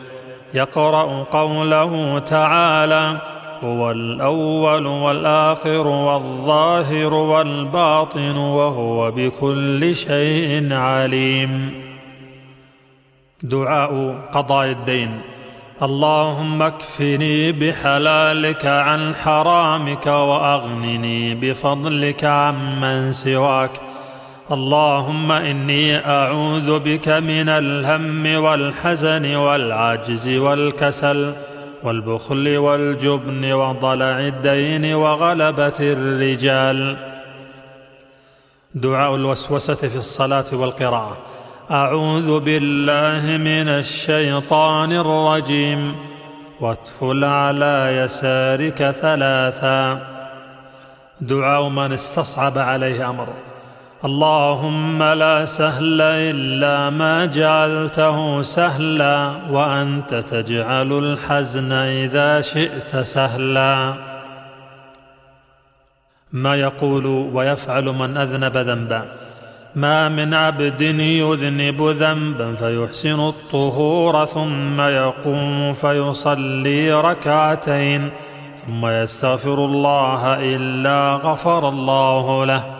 يقرأ 0.54 1.24
قوله 1.30 2.18
تعالى 2.18 3.20
هو 3.64 3.90
الأول 3.90 4.86
والآخر 4.86 5.86
والظاهر 5.86 7.14
والباطن 7.14 8.36
وهو 8.36 9.10
بكل 9.10 9.96
شيء 9.96 10.72
عليم. 10.72 11.72
دعاء 13.42 14.14
قضاء 14.32 14.66
الدين 14.66 15.20
اللهم 15.82 16.62
اكفني 16.62 17.52
بحلالك 17.52 18.66
عن 18.66 19.14
حرامك 19.14 20.06
وأغنني 20.06 21.34
بفضلك 21.34 22.24
عمن 22.24 23.12
سواك. 23.12 23.87
اللهم 24.52 25.32
إني 25.32 26.06
أعوذ 26.06 26.78
بك 26.78 27.08
من 27.08 27.48
الهم 27.48 28.42
والحزن 28.44 29.34
والعجز 29.34 30.28
والكسل 30.28 31.32
والبخل 31.82 32.56
والجبن 32.56 33.52
وضلع 33.52 34.18
الدين 34.20 34.94
وغلبة 34.94 35.74
الرجال. 35.80 36.96
دعاء 38.74 39.16
الوسوسة 39.16 39.74
في 39.74 39.96
الصلاة 39.96 40.44
والقراءة. 40.52 41.16
أعوذ 41.70 42.40
بالله 42.40 43.36
من 43.36 43.68
الشيطان 43.68 44.92
الرجيم. 44.92 45.96
واتفل 46.60 47.24
على 47.24 47.96
يسارك 48.04 48.90
ثلاثا. 48.90 50.06
دعاء 51.20 51.68
من 51.68 51.92
استصعب 51.92 52.58
عليه 52.58 53.10
أمر 53.10 53.28
اللهم 54.04 55.02
لا 55.02 55.44
سهل 55.44 56.00
إلا 56.00 56.90
ما 56.90 57.26
جعلته 57.26 58.42
سهلا 58.42 59.32
وأنت 59.50 60.14
تجعل 60.14 60.92
الحزن 60.92 61.72
إذا 61.72 62.40
شئت 62.40 62.96
سهلا. 62.96 63.94
ما 66.32 66.56
يقول 66.56 67.06
ويفعل 67.06 67.84
من 67.84 68.16
أذنب 68.16 68.56
ذنبا. 68.56 69.04
ما 69.74 70.08
من 70.08 70.34
عبد 70.34 70.82
يذنب 71.00 71.82
ذنبا 71.82 72.54
فيحسن 72.54 73.20
الطهور 73.20 74.24
ثم 74.24 74.80
يقوم 74.80 75.72
فيصلي 75.72 76.92
ركعتين 76.92 78.10
ثم 78.66 78.86
يستغفر 78.86 79.54
الله 79.54 80.34
إلا 80.54 81.12
غفر 81.14 81.68
الله 81.68 82.46
له. 82.46 82.77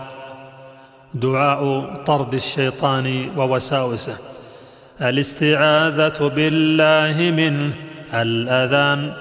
دعاء 1.15 1.95
طرد 2.07 2.35
الشيطان 2.35 3.31
ووساوسه. 3.37 4.17
الاستعاذة 5.03 6.29
بالله 6.29 7.31
منه 7.31 7.75
الأذان 8.15 9.13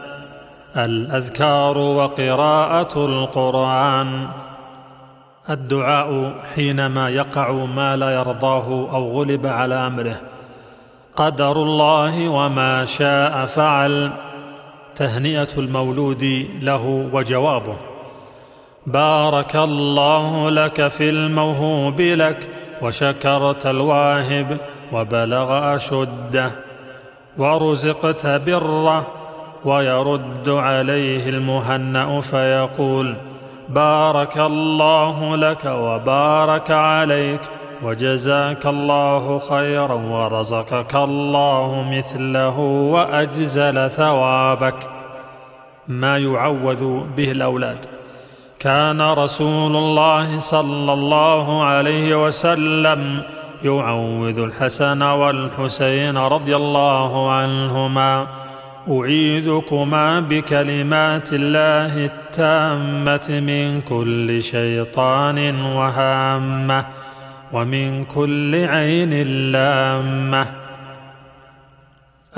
الأذكار 0.77 1.77
وقراءة 1.77 3.05
القرآن. 3.05 4.27
الدعاء 5.49 6.33
حينما 6.55 7.09
يقع 7.09 7.51
ما 7.51 7.95
لا 7.95 8.09
يرضاه 8.09 8.67
أو 8.67 9.21
غلب 9.21 9.45
على 9.45 9.75
أمره. 9.75 10.21
قدر 11.15 11.51
الله 11.51 12.27
وما 12.29 12.85
شاء 12.85 13.45
فعل. 13.45 14.11
تهنئة 14.95 15.49
المولود 15.57 16.47
له 16.61 17.09
وجوابه. 17.13 17.77
بارك 18.87 19.55
الله 19.55 20.49
لك 20.49 20.87
في 20.87 21.09
الموهوب 21.09 22.01
لك 22.01 22.49
وشكرت 22.81 23.65
الواهب 23.65 24.57
وبلغ 24.91 25.75
أشده 25.75 26.51
ورزقت 27.37 28.27
بره 28.27 29.07
ويرد 29.65 30.49
عليه 30.49 31.29
المهنأ 31.29 32.21
فيقول 32.21 33.15
بارك 33.69 34.37
الله 34.37 35.35
لك 35.35 35.65
وبارك 35.65 36.71
عليك 36.71 37.41
وجزاك 37.83 38.65
الله 38.65 39.39
خيرا 39.39 39.93
ورزقك 39.93 40.95
الله 40.95 41.85
مثله 41.91 42.59
وأجزل 42.59 43.89
ثوابك. 43.89 44.89
ما 45.87 46.17
يعوذ 46.17 46.99
به 47.17 47.31
الأولاد. 47.31 47.96
كان 48.59 49.01
رسول 49.01 49.75
الله 49.75 50.39
صلى 50.39 50.93
الله 50.93 51.63
عليه 51.63 52.25
وسلم 52.25 53.21
يعوذ 53.63 54.39
الحسن 54.39 55.01
والحسين 55.01 56.17
رضي 56.17 56.55
الله 56.55 57.31
عنهما. 57.31 58.27
أعيذكما 58.89 60.19
بكلمات 60.19 61.33
الله 61.33 62.05
التامة 62.05 63.39
من 63.39 63.81
كل 63.81 64.43
شيطان 64.43 65.61
وهامة 65.61 66.85
ومن 67.53 68.05
كل 68.05 68.55
عين 68.55 69.23
لامة. 69.51 70.45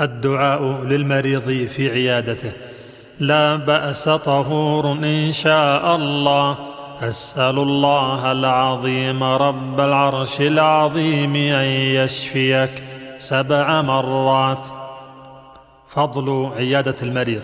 الدعاء 0.00 0.84
للمريض 0.84 1.66
في 1.68 1.90
عيادته. 1.90 2.52
لا 3.20 3.56
بأس 3.56 4.08
طهور 4.08 4.92
إن 4.92 5.32
شاء 5.32 5.96
الله. 5.96 6.58
أسأل 7.00 7.58
الله 7.58 8.32
العظيم 8.32 9.24
رب 9.24 9.80
العرش 9.80 10.40
العظيم 10.40 11.36
أن 11.36 11.66
يشفيك 12.00 12.84
سبع 13.18 13.82
مرات. 13.82 14.68
فضل 15.88 16.50
عيادة 16.56 16.94
المريض. 17.02 17.42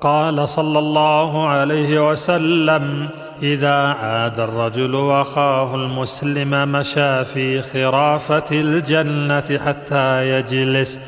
قال 0.00 0.48
صلى 0.48 0.78
الله 0.78 1.46
عليه 1.46 2.10
وسلم 2.10 3.08
إذا 3.42 3.76
عاد 3.76 4.40
الرجل 4.40 5.10
أخاه 5.10 5.74
المسلم 5.74 6.72
مشى 6.72 7.24
في 7.24 7.62
خرافة 7.62 8.44
الجنة 8.52 9.58
حتى 9.66 10.30
يجلس 10.30 11.00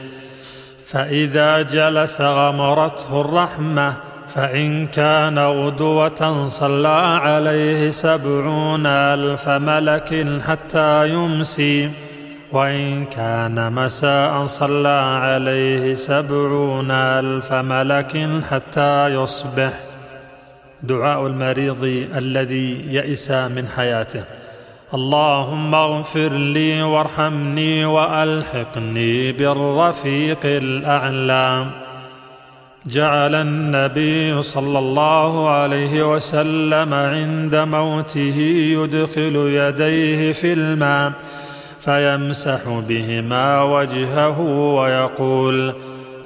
فإذا 0.91 1.63
جلس 1.63 2.21
غمرته 2.21 3.21
الرحمة 3.21 3.97
فإن 4.29 4.87
كان 4.87 5.39
غدوة 5.39 6.49
صلى 6.49 7.21
عليه 7.23 7.91
سبعون 7.91 8.87
ألف 8.87 9.49
ملك 9.49 10.27
حتى 10.47 11.09
يمسي 11.09 11.91
وإن 12.53 13.05
كان 13.05 13.73
مساء 13.73 14.47
صلى 14.47 15.21
عليه 15.23 15.95
سبعون 15.95 16.91
ألف 16.91 17.53
ملك 17.53 18.43
حتى 18.51 19.09
يصبح. 19.09 19.73
دعاء 20.83 21.27
المريض 21.27 21.85
الذي 22.17 22.95
يئس 22.95 23.31
من 23.31 23.69
حياته. 23.77 24.40
اللهم 24.95 25.75
اغفر 25.75 26.29
لي 26.33 26.83
وارحمني 26.83 27.85
وألحقني 27.85 29.33
بالرفيق 29.33 30.39
الأعلى. 30.45 31.67
جعل 32.87 33.35
النبي 33.35 34.43
صلى 34.43 34.79
الله 34.79 35.51
عليه 35.51 36.15
وسلم 36.15 36.95
عند 36.95 37.57
موته 37.57 38.37
يدخل 38.79 39.37
يديه 39.37 40.33
في 40.33 40.53
الماء 40.53 41.13
فيمسح 41.81 42.61
بهما 42.89 43.63
وجهه 43.63 44.41
ويقول 44.75 45.75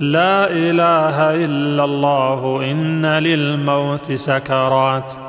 لا 0.00 0.50
إله 0.50 1.44
إلا 1.44 1.84
الله 1.84 2.60
إن 2.70 3.06
للموت 3.06 4.12
سكرات. 4.12 5.23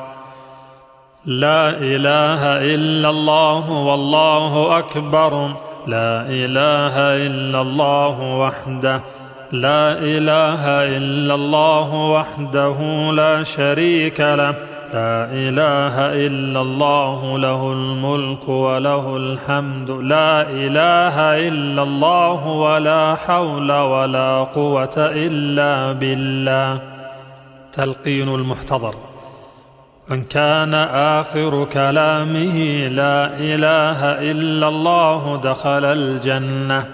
لا 1.28 1.70
إله 1.70 2.42
إلا 2.76 3.10
الله 3.10 3.72
والله 3.72 4.78
أكبر. 4.78 5.56
لا 5.88 6.22
إله 6.22 6.96
إلا 7.28 7.62
الله 7.62 8.22
وحده. 8.22 9.04
لا 9.52 9.92
إله 9.92 10.64
إلا 10.98 11.36
الله 11.36 11.94
وحده 11.94 12.78
لا 13.12 13.44
شريك 13.44 14.20
له. 14.20 14.54
لا 14.94 15.26
إله 15.32 15.96
إلا 16.28 16.62
الله 16.62 17.40
له 17.40 17.72
الملك 17.72 18.50
وله 18.50 19.18
الحمد. 19.18 19.90
لا 19.92 20.42
إله 20.42 21.48
إلا 21.48 21.84
الله 21.84 22.46
ولا 22.48 23.16
حول 23.16 23.72
ولا 23.72 24.44
قوة 24.44 24.98
إلا 24.98 25.92
بالله. 25.92 26.80
تلقين 27.72 28.36
المحتضر. 28.36 29.15
من 30.10 30.24
كان 30.24 30.74
آخر 30.74 31.66
كلامه 31.66 32.88
لا 32.88 33.38
إله 33.38 34.32
إلا 34.32 34.68
الله 34.68 35.38
دخل 35.44 35.86
الجنة. 35.86 36.88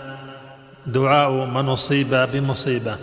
دعاء 0.86 1.32
من 1.32 1.70
أصيب 1.70 2.28
بمصيبة. 2.34 2.98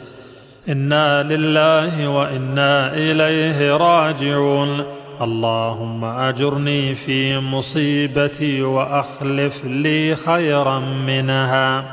إنا 0.69 1.23
لله 1.23 2.09
وإنا 2.09 2.95
إليه 2.95 3.77
راجعون. 3.77 4.85
اللهم 5.21 6.05
أجرني 6.05 6.95
في 6.95 7.39
مصيبتي 7.39 8.63
وأخلف 8.63 9.65
لي 9.65 10.17
خيرا 10.17 10.79
منها. 10.81 11.85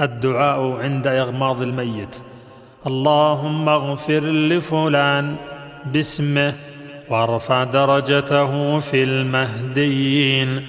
الدعاء 0.00 0.80
عند 0.80 1.06
إغماض 1.06 1.62
الميت. 1.62 2.16
اللهم 2.86 3.68
اغفر 3.68 4.20
لفلان. 4.20 5.36
باسمه 5.86 6.54
وارفع 7.10 7.64
درجته 7.64 8.78
في 8.78 9.02
المهديين 9.02 10.66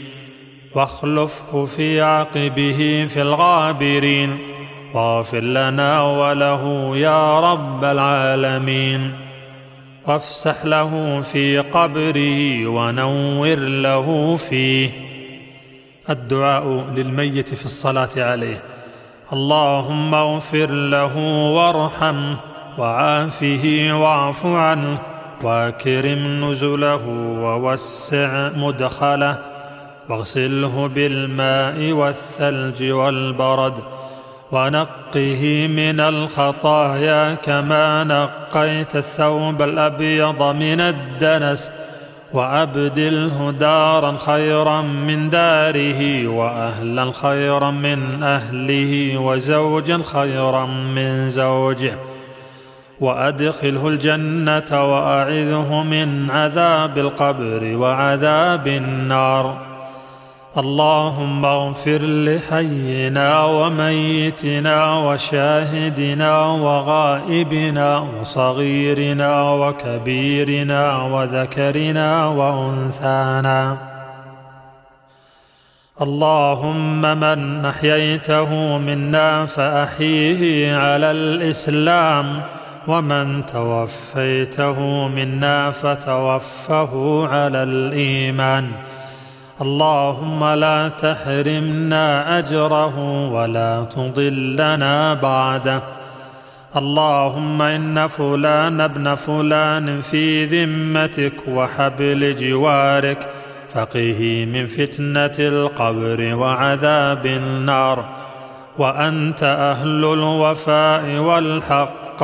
واخلفه 0.75 1.65
في 1.65 2.01
عقبه 2.01 3.07
في 3.09 3.21
الغابرين 3.21 4.37
واغفر 4.93 5.39
لنا 5.39 6.01
وله 6.01 6.97
يا 6.97 7.39
رب 7.39 7.83
العالمين. 7.83 9.13
وافسح 10.07 10.65
له 10.65 11.21
في 11.21 11.59
قبره 11.59 12.67
ونور 12.67 13.55
له 13.55 14.35
فيه. 14.35 14.89
الدعاء 16.09 16.85
للميت 16.95 17.53
في 17.53 17.65
الصلاة 17.65 18.09
عليه. 18.17 18.63
اللهم 19.33 20.15
اغفر 20.15 20.71
له 20.71 21.17
وارحمه. 21.51 22.54
وعافه 22.77 23.89
واعف 23.93 24.45
عنه 24.45 24.97
وأكرم 25.43 26.45
نزله 26.45 27.07
ووسع 27.39 28.49
مدخله 28.57 29.39
واغسله 30.09 30.87
بالماء 30.95 31.91
والثلج 31.91 32.83
والبرد 32.83 33.73
ونقه 34.51 35.67
من 35.67 35.99
الخطايا 35.99 37.33
كما 37.33 38.03
نقيت 38.03 38.95
الثوب 38.95 39.61
الأبيض 39.61 40.43
من 40.43 40.81
الدنس 40.81 41.71
وأبدله 42.33 43.51
دارا 43.59 44.17
خيرا 44.17 44.81
من 44.81 45.29
داره 45.29 46.27
وأهلا 46.27 47.11
خيرا 47.11 47.71
من 47.71 48.23
أهله 48.23 49.17
وزوجا 49.17 50.01
خيرا 50.03 50.65
من 50.65 51.29
زوجه 51.29 51.97
وأدخله 52.99 53.87
الجنة 53.87 54.93
وأعذه 54.93 55.83
من 55.83 56.31
عذاب 56.31 56.97
القبر 56.97 57.77
وعذاب 57.77 58.67
النار. 58.67 59.57
اللهم 60.57 61.45
اغفر 61.45 61.99
لحينا 62.01 63.45
وميتنا 63.45 64.97
وشاهدنا 64.97 66.45
وغائبنا 66.45 67.97
وصغيرنا 67.97 69.51
وكبيرنا 69.51 71.01
وذكرنا 71.01 72.25
وأنثانا. 72.27 73.77
اللهم 76.01 77.01
من 77.01 77.65
أحييته 77.65 78.77
منا 78.77 79.45
فأحيه 79.45 80.75
على 80.75 81.11
الإسلام. 81.11 82.41
ومن 82.87 83.45
توفيته 83.45 85.07
منا 85.07 85.71
فتوفه 85.71 87.27
على 87.27 87.63
الإيمان. 87.63 88.71
اللهم 89.61 90.45
لا 90.45 90.89
تحرمنا 90.89 92.39
أجره 92.39 92.99
ولا 93.29 93.83
تضلنا 93.83 95.13
بعده. 95.13 95.81
اللهم 96.77 97.61
إن 97.61 98.07
فلان 98.07 98.81
ابن 98.81 99.15
فلان 99.15 100.01
في 100.01 100.45
ذمتك 100.45 101.47
وحبل 101.47 102.35
جوارك 102.35 103.29
فقه 103.73 104.47
من 104.53 104.67
فتنة 104.67 105.35
القبر 105.39 106.35
وعذاب 106.35 107.25
النار. 107.25 108.05
وأنت 108.77 109.43
أهل 109.43 110.05
الوفاء 110.05 111.17
والحق. 111.17 112.23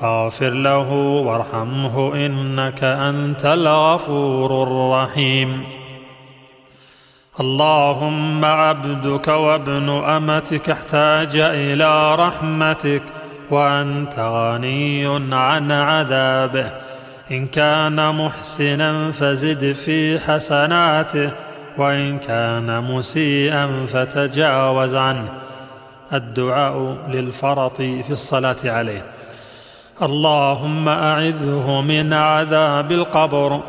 فاغفر 0.00 0.50
له 0.50 0.92
وارحمه 1.26 2.14
إنك 2.14 2.84
أنت 2.84 3.44
الغفور 3.44 4.62
الرحيم. 4.62 5.64
اللهم 7.40 8.44
عبدك 8.44 9.28
وابن 9.28 9.88
أمتك 9.88 10.70
احتاج 10.70 11.36
إلى 11.36 12.14
رحمتك 12.14 13.02
وأنت 13.50 14.18
غني 14.18 15.06
عن 15.34 15.72
عذابه. 15.72 16.70
إن 17.30 17.46
كان 17.46 18.14
محسنا 18.14 19.10
فزد 19.10 19.72
في 19.72 20.18
حسناته 20.18 21.30
وإن 21.78 22.18
كان 22.18 22.84
مسيئا 22.84 23.86
فتجاوز 23.86 24.94
عنه. 24.94 25.32
الدعاء 26.12 26.96
للفرط 27.08 27.76
في 27.76 28.10
الصلاة 28.10 28.56
عليه. 28.64 29.15
اللهم 30.02 30.88
أعذه 30.88 31.80
من 31.80 32.12
عذاب 32.12 32.92
القبر. 32.92 33.60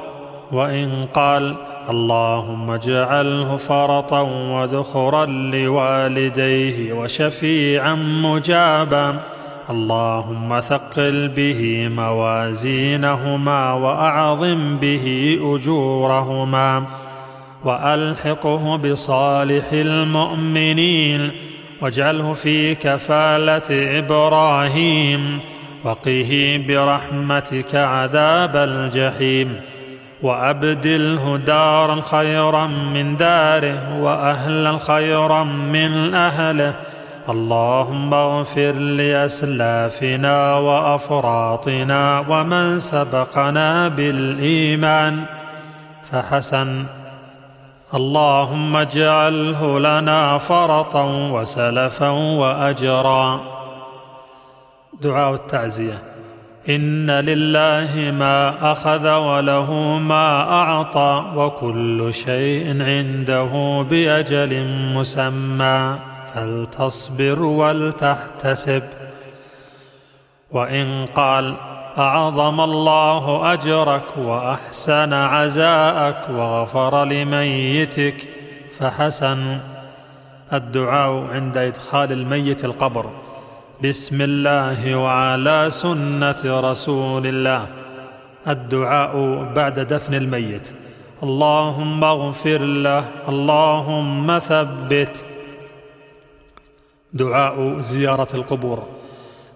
وإن 0.52 1.02
قال 1.14 1.56
اللهم 1.90 2.72
اجعله 2.72 3.58
فرطا 3.58 4.22
وذخرا 4.22 5.26
لوالديه 5.26 6.94
وشفيعا 6.94 7.96
مجابا. 7.96 9.20
اللهم 9.70 10.60
ثقل 10.60 11.28
به 11.28 11.90
موازينهما 11.96 13.74
وأعظم 13.74 14.78
به 14.78 15.38
أجورهما. 15.42 16.84
وألحقه 17.66 18.76
بصالح 18.78 19.66
المؤمنين. 19.74 21.32
واجعله 21.82 22.34
في 22.34 22.76
كفالة 22.76 23.98
إبراهيم. 24.00 25.40
وقه 25.84 26.62
برحمتك 26.68 27.76
عذاب 27.76 28.56
الجحيم 28.56 29.62
وأبدله 30.24 31.38
دارا 31.38 32.02
خيرا 32.02 32.68
من 32.68 33.18
داره 33.18 34.00
وأهلا 34.00 34.78
خيرا 34.78 35.44
من 35.44 36.14
أهله. 36.14 36.74
اللهم 37.30 38.14
اغفر 38.14 38.72
لأسلافنا 38.72 40.56
وأفراطنا 40.56 42.24
ومن 42.30 42.80
سبقنا 42.80 43.88
بالإيمان. 43.88 45.24
فحسن. 46.12 46.84
اللهم 47.96 48.76
اجعله 48.76 49.80
لنا 49.80 50.38
فرطا 50.38 51.04
وسلفا 51.32 52.10
وأجرا. 52.10 53.57
دعاء 55.02 55.34
التعزية. 55.34 56.02
إن 56.70 57.12
لله 57.12 58.12
ما 58.12 58.72
أخذ 58.72 59.16
وله 59.16 59.74
ما 59.98 60.41
أعطى 60.41 61.26
وكل 61.36 62.14
شيء 62.14 62.84
عنده 62.84 63.86
بأجل 63.89 64.66
مسمى. 64.68 66.00
فلتصبر 66.34 67.41
ولتحتسب. 67.41 68.84
وإن 70.52 71.06
قال 71.16 71.56
أعظم 71.98 72.62
الله 72.62 73.54
أجرك 73.54 74.18
وأحسن 74.18 75.14
عزاءك 75.14 76.30
وغفر 76.30 77.06
لميتك. 77.06 78.30
فحسن. 78.80 79.58
الدعاء 80.54 81.28
عند 81.34 81.58
إدخال 81.58 82.12
الميت 82.12 82.66
القبر. 82.66 83.27
بسم 83.84 84.22
الله 84.22 84.96
وعلى 84.96 85.66
سنة 85.70 86.36
رسول 86.46 87.28
الله. 87.28 87.68
الدعاء 88.48 89.44
بعد 89.56 89.80
دفن 89.80 90.14
الميت. 90.14 90.70
اللهم 91.24 92.04
اغفر 92.04 92.58
له 92.58 93.04
اللهم 93.30 94.40
ثبت. 94.40 95.26
دعاء 97.14 97.80
زيارة 97.80 98.28
القبور. 98.34 98.88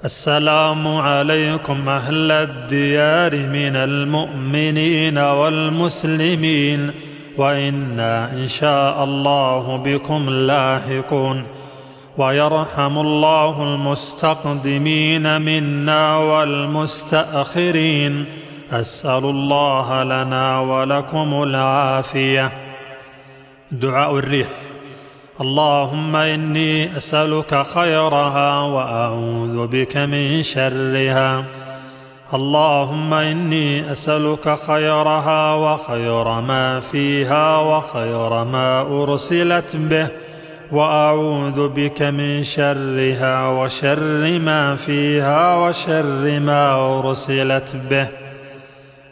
السلام 0.06 0.88
عليكم 0.88 1.90
أهل 1.90 2.32
الديار 2.32 3.36
من 3.36 3.76
المؤمنين 3.76 5.18
والمسلمين. 5.18 6.92
وإنا 7.38 8.34
إن 8.34 8.48
شاء 8.48 9.04
الله 9.04 9.78
بكم 9.78 10.30
لاحقون. 10.30 11.44
ويرحم 12.18 13.00
الله 13.00 13.64
المستقدمين 13.64 15.42
منا 15.42 16.18
والمستأخرين. 16.18 18.26
أسأل 18.72 19.24
الله 19.24 20.04
لنا 20.04 20.60
ولكم 20.60 21.44
العافية. 21.44 22.52
دعاء 23.72 24.18
الريح. 24.18 24.48
اللهم 25.42 26.16
إني 26.16 26.98
أسألك 26.98 27.64
خيرها 27.74 28.62
وأعوذ 28.62 29.68
بك 29.68 29.98
من 29.98 30.42
شرها. 30.42 31.44
اللهم 32.34 33.14
إني 33.14 33.92
أسألك 33.92 34.58
خيرها 34.68 35.54
وخير 35.54 36.42
ما 36.42 36.80
فيها 36.80 37.58
وخير 37.58 38.44
ما 38.44 38.82
أرسلت 38.82 39.76
به. 39.76 40.08
وأعوذ 40.72 41.70
بك 41.70 42.02
من 42.02 42.44
شرها 42.44 43.48
وشر 43.48 44.40
ما 44.40 44.76
فيها 44.76 45.56
وشر 45.56 46.40
ما 46.40 47.00
أرسلت 47.00 47.76
به. 47.90 48.08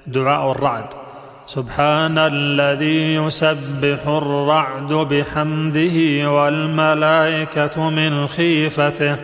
دعاء 0.07 0.51
الرعد. 0.51 0.85
سبحان 1.45 2.17
الذي 2.17 3.15
يسبح 3.15 4.07
الرعد 4.07 4.93
بحمده 4.93 6.31
والملائكة 6.31 7.89
من 7.89 8.27
خيفته. 8.27 9.15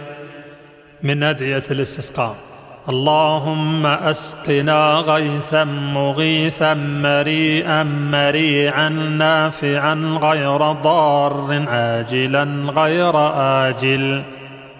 من 1.04 1.24
أدعية 1.24 1.64
الاستسقاء. 1.72 2.55
اللهم 2.90 3.86
أسقنا 3.86 4.94
غيثا 4.96 5.64
مغيثا 5.64 6.74
مريئا 6.74 7.84
مريعا 7.84 8.90
نافعا 8.90 9.94
غير 10.24 10.72
ضار 10.72 11.66
عاجلا 11.68 12.44
غير 12.76 13.14
آجل. 13.68 14.24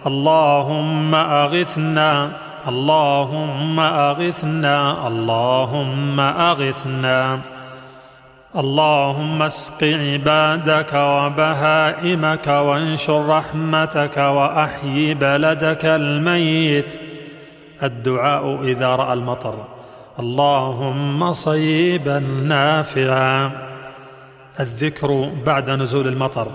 اللهم 0.08 1.16
أغثنا 1.16 2.32
اللهم 2.68 3.80
أغثنا 3.80 5.08
اللهم 5.08 6.20
أغثنا. 6.20 7.40
اللهم 8.56 9.42
اسق 9.42 9.84
عبادك 9.84 10.94
وبهائمك 10.94 12.48
وانشر 12.48 13.28
رحمتك 13.28 14.18
وأحيي 14.18 15.14
بلدك 15.14 15.86
الميت. 15.86 17.15
الدعاء 17.84 18.64
إذا 18.64 18.96
رأى 18.96 19.14
المطر. 19.14 19.56
اللهم 20.20 21.34
صيبا 21.34 22.20
نافعا. 22.20 23.52
الذكر 24.60 25.30
بعد 25.46 25.70
نزول 25.70 26.08
المطر. 26.08 26.48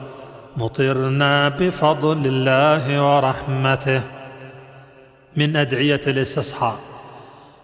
مطرنا 0.57 1.49
بفضل 1.49 2.27
الله 2.27 3.17
ورحمته. 3.17 4.03
من 5.37 5.57
أدعية 5.57 6.01
الاستصحاء. 6.07 6.77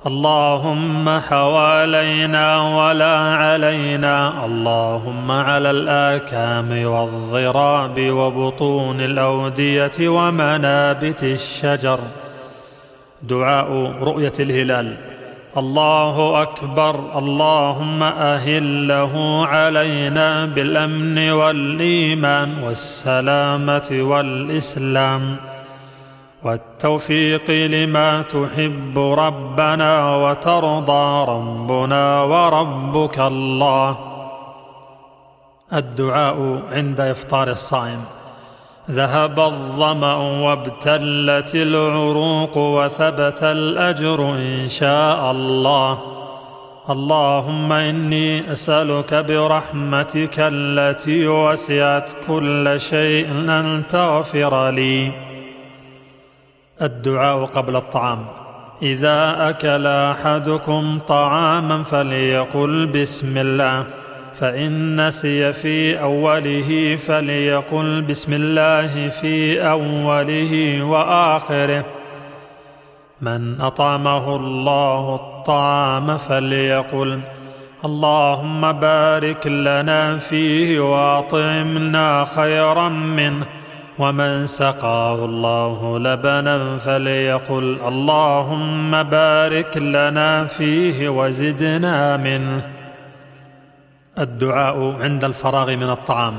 اللهم 0.06 1.20
حوالينا 1.20 2.76
ولا 2.76 3.18
علينا. 3.18 4.44
اللهم 4.44 5.32
على 5.32 5.70
الآكام 5.70 6.86
والضراب 6.86 8.10
وبطون 8.10 9.00
الأودية 9.00 10.08
ومنابت 10.08 11.22
الشجر. 11.22 11.98
دعاء 13.22 13.92
رؤية 14.02 14.32
الهلال. 14.40 14.96
الله 15.56 16.42
أكبر 16.42 17.18
اللهم 17.18 18.02
أهله 18.02 19.46
علينا 19.46 20.44
بالأمن 20.44 21.30
والإيمان 21.30 22.62
والسلامة 22.62 23.88
والإسلام. 23.92 25.36
والتوفيق 26.44 27.50
لما 27.50 28.22
تحب 28.22 28.98
ربنا 28.98 30.16
وترضى 30.16 31.30
ربنا 31.30 32.22
وربك 32.22 33.18
الله. 33.18 33.98
الدعاء 35.72 36.62
عند 36.72 37.00
إفطار 37.00 37.50
الصائم. 37.50 38.25
ذهب 38.90 39.40
الظمأ 39.40 40.14
وابتلت 40.14 41.54
العروق 41.54 42.56
وثبت 42.56 43.42
الأجر 43.42 44.34
إن 44.34 44.68
شاء 44.68 45.30
الله. 45.30 45.98
اللهم 46.90 47.72
إني 47.72 48.52
أسألك 48.52 49.14
برحمتك 49.14 50.34
التي 50.38 51.28
وسعت 51.28 52.10
كل 52.28 52.74
شيء 52.80 53.30
أن 53.30 53.82
تغفر 53.88 54.70
لي. 54.70 55.12
الدعاء 56.82 57.44
قبل 57.44 57.76
الطعام. 57.76 58.26
إذا 58.82 59.48
أكل 59.50 59.86
أحدكم 59.86 60.98
طعاما 61.08 61.82
فليقل 61.82 62.86
بسم 62.86 63.38
الله. 63.38 63.84
فإن 64.40 65.06
نسي 65.06 65.52
في 65.52 66.00
أوله 66.00 66.96
فليقل 66.96 68.02
بسم 68.02 68.32
الله 68.32 69.08
في 69.08 69.68
أوله 69.68 70.82
وآخره. 70.82 71.84
من 73.20 73.60
أطعمه 73.60 74.36
الله 74.36 75.14
الطعام 75.14 76.16
فليقل 76.16 77.20
اللهم 77.84 78.72
بارك 78.72 79.46
لنا 79.46 80.16
فيه 80.16 80.80
وأطعمنا 80.80 82.24
خيرا 82.24 82.88
منه. 82.88 83.46
ومن 83.98 84.46
سقاه 84.46 85.24
الله 85.24 85.98
لبنا 85.98 86.78
فليقل 86.78 87.78
اللهم 87.88 89.02
بارك 89.02 89.76
لنا 89.76 90.44
فيه 90.44 91.08
وزدنا 91.08 92.16
منه. 92.16 92.75
الدعاء 94.18 94.96
عند 95.00 95.24
الفراغ 95.24 95.76
من 95.76 95.90
الطعام. 95.90 96.34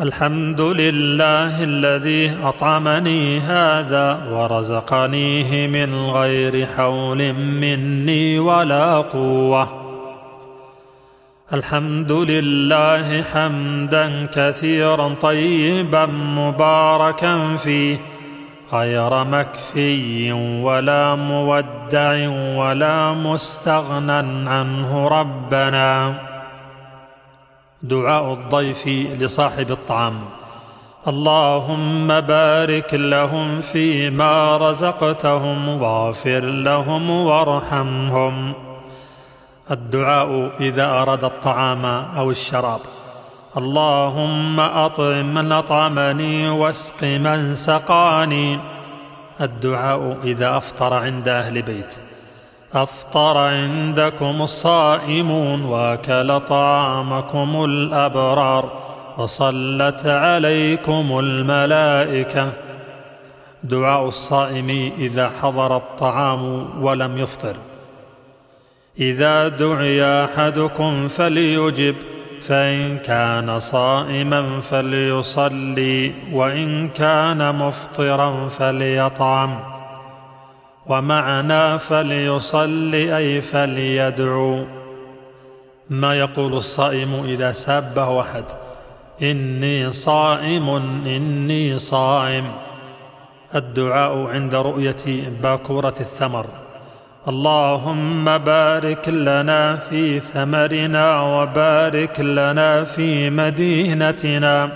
الحمد 0.00 0.60
لله 0.60 1.64
الذي 1.64 2.36
أطعمني 2.42 3.40
هذا 3.40 4.18
ورزقنيه 4.32 5.66
من 5.66 5.94
غير 5.94 6.66
حول 6.66 7.32
مني 7.32 8.38
ولا 8.38 8.96
قوة. 8.96 9.68
الحمد 11.52 12.12
لله 12.12 13.22
حمدا 13.22 14.26
كثيرا 14.34 15.14
طيبا 15.20 16.06
مباركا 16.06 17.56
فيه 17.56 17.98
غير 18.72 19.24
مكفي 19.24 20.32
ولا 20.62 21.14
مودع 21.14 22.28
ولا 22.56 23.12
مستغنى 23.12 24.48
عنه 24.50 25.08
ربنا. 25.08 26.29
دعاء 27.82 28.32
الضيف 28.32 28.86
لصاحب 29.22 29.70
الطعام. 29.70 30.20
اللهم 31.08 32.20
بارك 32.20 32.94
لهم 32.94 33.60
فيما 33.60 34.56
رزقتهم 34.56 35.68
واغفر 35.68 36.40
لهم 36.40 37.10
وارحمهم. 37.10 38.52
الدعاء 39.70 40.50
إذا 40.60 40.84
أراد 40.84 41.24
الطعام 41.24 41.84
أو 42.16 42.30
الشراب. 42.30 42.80
اللهم 43.56 44.60
أطعم 44.60 45.34
من 45.34 45.52
أطعمني 45.52 46.48
واسق 46.48 47.04
من 47.04 47.54
سقاني. 47.54 48.58
الدعاء 49.40 50.18
إذا 50.24 50.56
أفطر 50.56 50.94
عند 50.94 51.28
أهل 51.28 51.62
بيت. 51.62 52.09
أفطر 52.74 53.38
عندكم 53.38 54.42
الصائمون 54.42 55.64
وأكل 55.64 56.40
طعامكم 56.40 57.64
الأبرار 57.64 58.72
وصلت 59.18 60.06
عليكم 60.06 61.18
الملائكة. 61.18 62.52
دعاء 63.62 64.08
الصائم 64.08 64.92
إذا 64.98 65.30
حضر 65.42 65.76
الطعام 65.76 66.68
ولم 66.84 67.18
يفطر. 67.18 67.56
إذا 69.00 69.48
دعي 69.48 70.24
أحدكم 70.24 71.08
فليجب 71.08 71.94
فإن 72.40 72.98
كان 72.98 73.58
صائما 73.60 74.60
فليصلي 74.60 76.12
وإن 76.32 76.88
كان 76.88 77.54
مفطرا 77.54 78.48
فليطعم. 78.48 79.69
ومعنى 80.86 81.78
فليصلي 81.78 83.16
أي 83.16 83.40
فليدعو. 83.40 84.64
ما 85.90 86.14
يقول 86.14 86.52
الصائم 86.52 87.22
إذا 87.24 87.52
سابه 87.52 88.20
احد 88.20 88.44
إني 89.22 89.90
صائم 89.90 90.70
إني 91.06 91.78
صائم. 91.78 92.44
الدعاء 93.54 94.26
عند 94.26 94.54
رؤية 94.54 95.30
باكورة 95.42 95.94
الثمر. 96.00 96.46
اللهم 97.28 98.38
بارك 98.38 99.08
لنا 99.08 99.76
في 99.76 100.20
ثمرنا 100.20 101.20
وبارك 101.20 102.20
لنا 102.20 102.84
في 102.84 103.30
مدينتنا. 103.30 104.70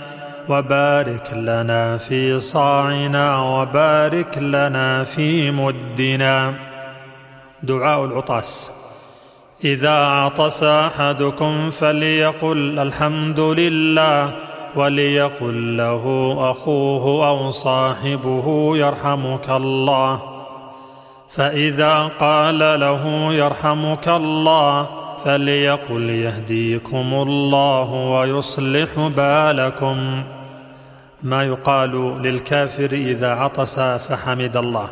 وبارك 0.49 1.33
لنا 1.33 1.97
في 1.97 2.39
صاعنا 2.39 3.39
وبارك 3.39 4.37
لنا 4.37 5.03
في 5.03 5.51
مدنا. 5.51 6.53
دعاء 7.63 8.05
العطاس. 8.05 8.71
إذا 9.63 10.05
عطس 10.05 10.63
أحدكم 10.63 11.69
فليقل 11.69 12.79
الحمد 12.79 13.39
لله 13.39 14.35
وليقل 14.75 15.77
له 15.77 16.35
أخوه 16.51 17.27
أو 17.27 17.51
صاحبه 17.51 18.77
يرحمك 18.77 19.49
الله. 19.49 20.21
فإذا 21.29 22.09
قال 22.19 22.59
له 22.59 23.33
يرحمك 23.33 24.07
الله 24.07 24.87
فليقل 25.23 26.09
يهديكم 26.09 27.13
الله 27.13 27.89
ويصلح 27.91 28.89
بالكم. 28.97 30.23
ما 31.23 31.43
يقال 31.43 32.21
للكافر 32.21 32.91
إذا 32.91 33.31
عطس 33.31 33.79
فحمد 33.79 34.57
الله. 34.57 34.89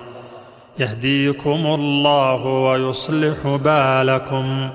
يهديكم 0.80 1.66
الله 1.66 2.46
ويصلح 2.46 3.48
بالكم. 3.48 4.70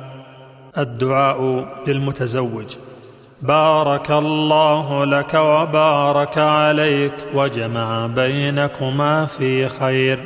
الدعاء 0.78 1.68
للمتزوج. 1.86 2.76
بارك 3.42 4.10
الله 4.10 5.04
لك 5.04 5.34
وبارك 5.34 6.38
عليك 6.38 7.14
وجمع 7.34 8.06
بينكما 8.06 9.26
في 9.26 9.68
خير. 9.68 10.24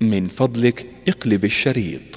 من 0.00 0.28
فضلك 0.28 0.86
اقلب 1.08 1.44
الشريط. 1.44 2.11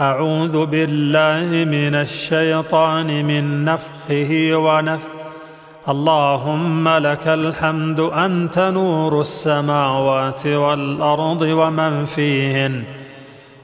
أعوذ 0.00 0.66
بالله 0.66 1.64
من 1.64 1.94
الشيطان 1.94 3.24
من 3.24 3.64
نفخه 3.64 4.50
ونفخه 4.54 5.08
اللهم 5.88 6.88
لك 6.88 7.28
الحمد 7.28 8.00
أنت 8.00 8.58
نور 8.58 9.20
السماوات 9.20 10.46
والأرض 10.46 11.42
ومن 11.42 12.04
فيهن. 12.04 12.82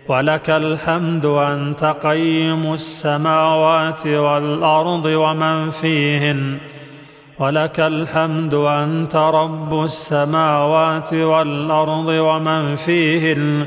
ولك 0.08 0.50
الحمد 0.50 1.26
أنت 1.26 1.84
قيم 1.84 2.72
السماوات 2.72 4.06
والأرض 4.06 5.04
ومن 5.04 5.70
فيهن. 5.70 6.58
ولك 7.38 7.80
الحمد 7.80 8.54
أنت 8.54 9.16
رب 9.16 9.84
السماوات 9.84 11.14
والأرض 11.14 12.08
ومن 12.08 12.74
فيهن. 12.74 13.66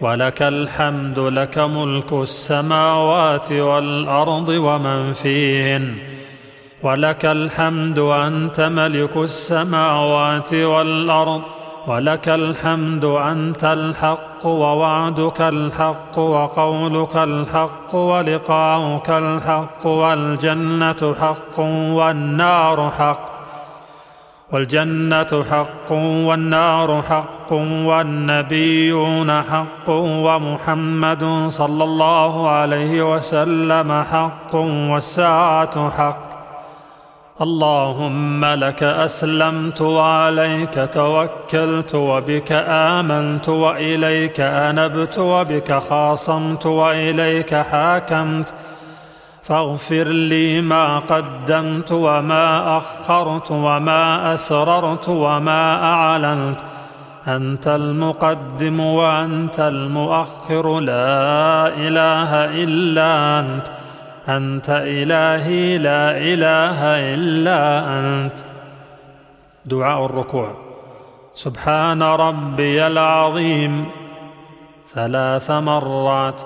ولك 0.00 0.42
الحمد 0.42 1.18
لك 1.18 1.58
ملك 1.58 2.12
السماوات 2.12 3.52
والأرض 3.52 4.48
ومن 4.48 5.12
فيهن. 5.12 5.94
ولك 6.82 7.24
الحمد 7.24 7.98
أنت 7.98 8.60
ملك 8.60 9.16
السماوات 9.16 10.54
والأرض. 10.54 11.42
ولك 11.86 12.28
الحمد 12.28 13.04
أنت 13.04 13.64
الحق 13.64 14.46
ووعدك 14.46 15.40
الحق 15.40 16.18
وقولك 16.18 17.16
الحق 17.16 17.94
ولقاؤك 17.94 19.10
الحق 19.10 19.86
والجنة 19.86 21.14
حق 21.20 21.60
والنار 21.98 22.90
حق. 22.98 23.34
والجنة 24.52 25.44
حق 25.50 25.92
والنار 25.92 27.02
حق 27.02 27.33
والنبيون 27.52 29.42
حق 29.42 29.90
ومحمد 29.90 31.44
صلى 31.48 31.84
الله 31.84 32.48
عليه 32.48 33.14
وسلم 33.14 34.04
حق 34.12 34.54
والساعة 34.54 35.90
حق. 35.90 36.34
اللهم 37.42 38.44
لك 38.44 38.82
أسلمت 38.82 39.80
وعليك 39.80 40.88
توكلت 40.92 41.94
وبك 41.94 42.52
آمنت 42.68 43.48
وإليك 43.48 44.40
أنبت 44.40 45.18
وبك 45.18 45.78
خاصمت 45.78 46.66
وإليك 46.66 47.54
حاكمت. 47.54 48.54
فاغفر 49.42 50.04
لي 50.04 50.60
ما 50.60 50.98
قدمت 50.98 51.92
وما 51.92 52.78
أخرت 52.78 53.50
وما 53.50 54.34
أسررت 54.34 55.08
وما 55.08 55.84
أعلنت. 55.84 56.60
أنت 57.28 57.68
المقدم 57.68 58.80
وأنت 58.80 59.60
المؤخر 59.60 60.80
لا 60.80 61.68
إله 61.68 62.44
إلا 62.44 63.40
أنت. 63.40 63.68
أنت 64.28 64.70
إلهي 64.70 65.78
لا 65.78 66.10
إله 66.10 66.84
إلا 67.14 67.88
أنت. 67.98 68.38
دعاء 69.64 70.06
الركوع. 70.06 70.50
سبحان 71.34 72.02
ربي 72.02 72.86
العظيم. 72.86 73.86
ثلاث 74.88 75.50
مرات. 75.50 76.42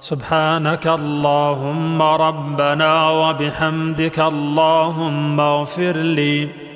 سبحانك 0.00 0.86
اللهم 0.86 2.02
ربنا 2.02 3.10
وبحمدك 3.10 4.18
اللهم 4.18 5.40
اغفر 5.40 5.96
لي. 5.96 6.67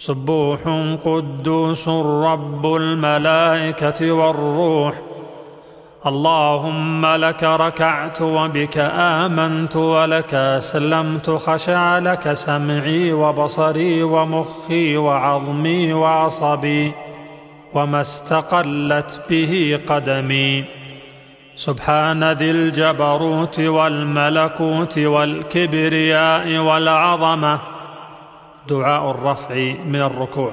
سبوح 0.00 0.60
قدوس 1.04 1.88
رب 1.88 2.66
الملائكة 2.66 4.12
والروح. 4.12 4.94
اللهم 6.06 7.06
لك 7.06 7.44
ركعت 7.44 8.22
وبك 8.22 8.78
آمنت 8.94 9.76
ولك 9.76 10.34
أسلمت 10.34 11.30
خشع 11.30 11.98
لك 11.98 12.32
سمعي 12.32 13.12
وبصري 13.12 14.02
ومخي 14.02 14.96
وعظمي 14.96 15.92
وعصبي 15.92 16.92
وما 17.74 18.00
استقلت 18.00 19.22
به 19.30 19.80
قدمي. 19.88 20.64
سبحان 21.56 22.32
ذي 22.32 22.50
الجبروت 22.50 23.60
والملكوت 23.60 24.98
والكبرياء 24.98 26.58
والعظمة. 26.58 27.77
دعاء 28.68 29.10
الرفع 29.10 29.54
من 29.86 29.96
الركوع. 29.96 30.52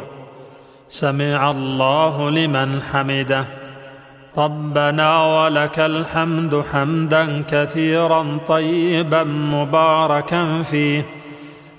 سمع 0.90 1.52
الله 1.52 2.30
لمن 2.30 2.82
حمده. 2.82 3.46
ربنا 4.38 5.26
ولك 5.26 5.80
الحمد 5.80 6.64
حمدا 6.74 7.44
كثيرا 7.48 8.38
طيبا 8.48 9.24
مباركا 9.24 10.64
فيه. 10.64 11.06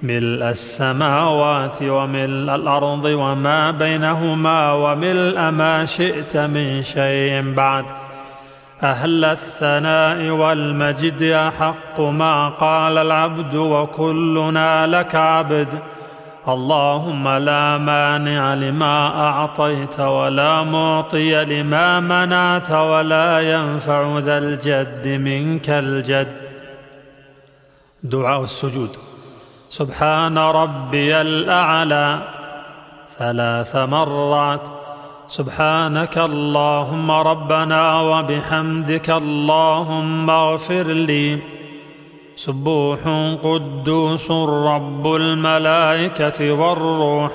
ملء 0.02 0.48
السماوات 0.48 1.78
وملء 1.82 2.54
الأرض 2.54 3.04
وما 3.04 3.70
بينهما 3.70 4.72
وملء 4.72 5.50
ما 5.50 5.84
شئت 5.84 6.36
من 6.36 6.82
شيء 6.82 7.54
بعد. 7.56 7.84
أهل 8.82 9.24
الثناء 9.24 10.30
والمجد 10.30 11.22
أحق 11.22 12.00
ما 12.00 12.48
قال 12.48 12.98
العبد 12.98 13.54
وكلنا 13.54 14.86
لك 14.86 15.14
عبد. 15.14 15.68
اللهم 16.48 17.28
لا 17.28 17.78
مانع 17.78 18.54
لما 18.54 19.20
أعطيت 19.28 20.00
ولا 20.00 20.62
معطي 20.62 21.44
لما 21.44 22.00
منعت 22.00 22.70
ولا 22.70 23.40
ينفع 23.40 24.18
ذا 24.18 24.38
الجد 24.38 25.08
منك 25.08 25.70
الجد. 25.70 26.36
دعاء 28.02 28.42
السجود. 28.42 28.96
سبحان 29.70 30.38
ربي 30.38 31.20
الأعلى. 31.20 32.18
ثلاث 33.18 33.76
مرات. 33.76 34.68
سبحانك 35.28 36.18
اللهم 36.18 37.10
ربنا 37.10 38.00
وبحمدك 38.00 39.10
اللهم 39.10 40.30
اغفر 40.30 40.82
لي. 40.82 41.38
سبوح 42.36 42.98
قدوس 43.42 44.30
رب 44.30 45.14
الملائكة 45.14 46.52
والروح. 46.52 47.30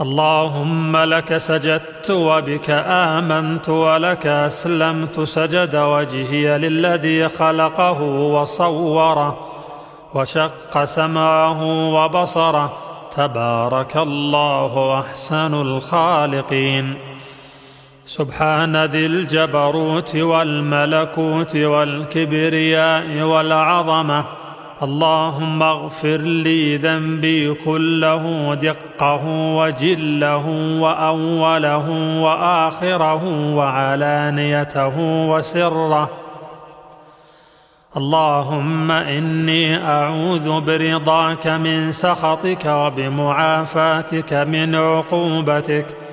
اللهم 0.00 0.96
لك 0.96 1.36
سجدت 1.36 2.10
وبك 2.10 2.70
آمنت 2.86 3.68
ولك 3.68 4.26
أسلمت 4.26 5.20
سجد 5.20 5.76
وجهي 5.76 6.58
للذي 6.58 7.28
خلقه 7.28 8.02
وصوره 8.02 9.38
وشق 10.14 10.84
سمعه 10.84 11.62
وبصره. 11.94 12.78
تبارك 13.16 13.96
الله 13.96 15.00
احسن 15.00 15.54
الخالقين. 15.54 17.15
سبحان 18.06 18.84
ذي 18.84 19.06
الجبروت 19.06 20.16
والملكوت 20.16 21.56
والكبرياء 21.56 23.22
والعظمة. 23.22 24.24
اللهم 24.82 25.62
اغفر 25.62 26.16
لي 26.16 26.76
ذنبي 26.76 27.54
كله 27.54 28.54
دقه 28.54 29.26
وجله 29.56 30.46
وأوله 30.80 31.88
وآخره 32.20 33.24
وعلانيته 33.54 34.98
وسره. 35.30 36.10
اللهم 37.96 38.90
إني 38.90 39.88
أعوذ 39.88 40.60
برضاك 40.60 41.46
من 41.46 41.92
سخطك 41.92 42.66
وبمعافاتك 42.66 44.32
من 44.32 44.74
عقوبتك. 44.74 46.05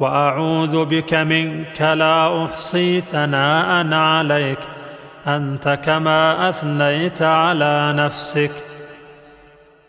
وأعوذ 0.00 0.84
بك 0.84 1.14
منك 1.14 1.80
لا 1.82 2.44
أحصي 2.44 3.00
ثناء 3.00 3.94
عليك 3.94 4.58
أنت 5.26 5.78
كما 5.84 6.48
أثنيت 6.48 7.22
على 7.22 7.92
نفسك. 7.96 8.50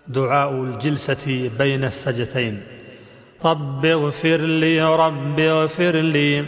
دعاء 0.08 0.52
الجلسة 0.52 1.50
بين 1.60 1.84
السجتين 1.84 2.62
رب 3.46 3.86
اغفر 3.86 4.38
لي 4.38 4.96
رب 4.96 5.40
اغفر 5.40 5.96
لي. 5.96 6.46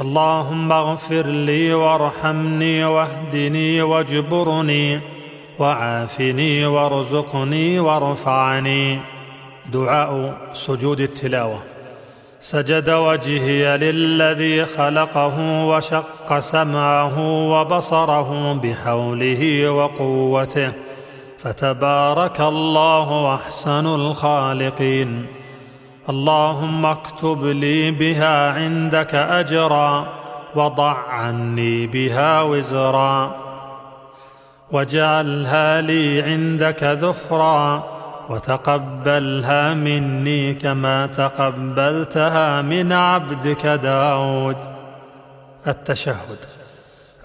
اللهم 0.00 0.72
اغفر 0.72 1.26
لي 1.26 1.74
وارحمني 1.74 2.84
واهدني 2.84 3.82
واجبرني 3.82 5.00
وعافني 5.58 6.66
وارزقني 6.66 7.80
وارفعني. 7.80 9.00
دعاء 9.72 10.36
سجود 10.52 11.00
التلاوة. 11.00 11.75
سجد 12.46 12.90
وجهي 12.90 13.76
للذي 13.76 14.64
خلقه 14.64 15.38
وشق 15.66 16.38
سمعه 16.38 17.20
وبصره 17.50 18.52
بحوله 18.62 19.70
وقوته. 19.70 20.72
فتبارك 21.38 22.40
الله 22.40 23.34
احسن 23.34 23.86
الخالقين. 23.86 25.26
اللهم 26.10 26.86
اكتب 26.86 27.46
لي 27.46 27.90
بها 27.90 28.52
عندك 28.52 29.14
أجرا 29.14 30.06
وضع 30.54 30.96
عني 31.08 31.86
بها 31.86 32.42
وزرا. 32.42 33.36
واجعلها 34.72 35.80
لي 35.80 36.22
عندك 36.22 36.82
ذخرا. 36.82 37.95
وتقبلها 38.28 39.74
مني 39.74 40.54
كما 40.54 41.06
تقبلتها 41.06 42.62
من 42.62 42.92
عبدك 42.92 43.66
داود. 43.66 44.56
التشهد. 45.66 46.38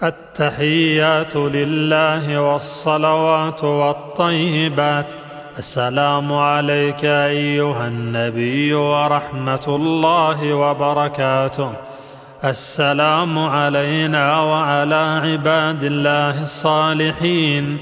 التحيات 0.04 1.36
لله 1.36 2.42
والصلوات 2.42 3.64
والطيبات. 3.64 5.14
السلام 5.58 6.34
عليك 6.34 7.06
أيها 7.06 7.88
النبي 7.88 8.74
ورحمة 8.74 9.66
الله 9.68 10.54
وبركاته. 10.54 11.74
السلام 12.44 13.40
علينا 13.40 14.42
وعلى 14.42 15.22
عباد 15.24 15.84
الله 15.84 16.42
الصالحين. 16.42 17.78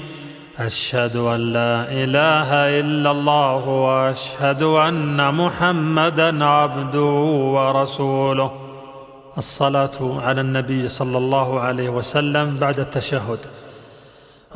أشهد 0.60 1.16
أن 1.16 1.40
لا 1.52 1.74
إله 1.88 2.80
إلا 2.80 3.10
الله 3.10 3.68
وأشهد 3.68 4.62
أن 4.62 5.34
محمدا 5.34 6.44
عبده 6.44 7.12
ورسوله. 7.56 8.50
الصلاة 9.38 10.20
على 10.24 10.40
النبي 10.40 10.88
صلى 10.88 11.18
الله 11.18 11.60
عليه 11.60 11.88
وسلم 11.88 12.56
بعد 12.60 12.80
التشهد. 12.80 13.38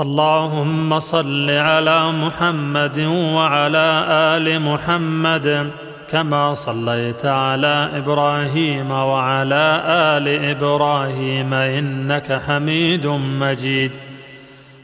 اللهم 0.00 0.98
صل 0.98 1.50
على 1.50 2.12
محمد 2.12 2.98
وعلى 3.36 4.04
آل 4.08 4.62
محمد 4.62 5.70
كما 6.08 6.54
صليت 6.54 7.26
على 7.26 7.88
إبراهيم 7.96 8.90
وعلى 8.90 9.82
آل 9.86 10.26
إبراهيم 10.28 11.54
إنك 11.54 12.40
حميد 12.46 13.06
مجيد. 13.44 13.92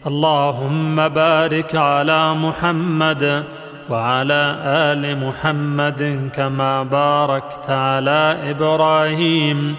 اللهم 0.07 1.09
بارك 1.09 1.77
على 1.77 2.35
محمد 2.35 3.45
وعلى 3.91 4.57
آل 4.65 5.27
محمد 5.27 6.31
كما 6.35 6.83
باركت 6.83 7.71
على 7.71 8.37
إبراهيم 8.51 9.77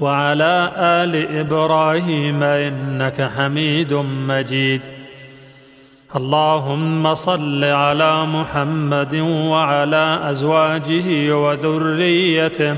وعلى 0.00 0.72
آل 0.76 1.38
إبراهيم 1.38 2.42
إنك 2.42 3.30
حميد 3.36 3.94
مجيد. 4.28 4.80
اللهم 6.16 7.14
صل 7.14 7.64
على 7.64 8.26
محمد 8.26 9.14
وعلى 9.14 10.20
أزواجه 10.30 11.36
وذريته 11.36 12.76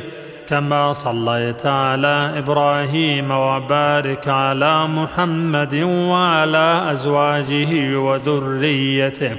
كما 0.49 0.93
صليت 0.93 1.67
على 1.67 2.35
إبراهيم 2.37 3.31
وبارك 3.31 4.29
على 4.29 4.87
محمد 4.87 5.75
وعلى 5.85 6.93
أزواجه 6.93 7.97
وذريته 7.97 9.37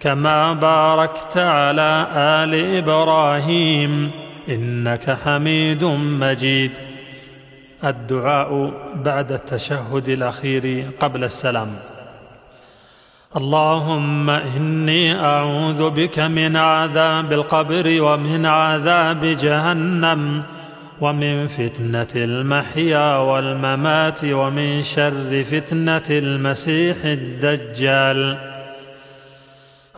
كما 0.00 0.52
باركت 0.52 1.38
على 1.38 2.06
آل 2.14 2.76
إبراهيم 2.76 4.10
إنك 4.48 5.16
حميد 5.24 5.84
مجيد. 5.84 6.72
الدعاء 7.84 8.72
بعد 8.94 9.32
التشهد 9.32 10.08
الأخير 10.08 10.86
قبل 11.00 11.24
السلام. 11.24 11.76
اللهم 13.36 14.30
إني 14.30 15.20
أعوذ 15.20 15.90
بك 15.90 16.18
من 16.18 16.56
عذاب 16.56 17.32
القبر 17.32 18.02
ومن 18.02 18.46
عذاب 18.46 19.20
جهنم 19.24 20.42
ومن 21.00 21.48
فتنة 21.48 22.12
المحيا 22.16 23.16
والممات 23.16 24.20
ومن 24.24 24.82
شر 24.82 25.44
فتنة 25.50 26.02
المسيح 26.10 26.96
الدجال. 27.04 28.38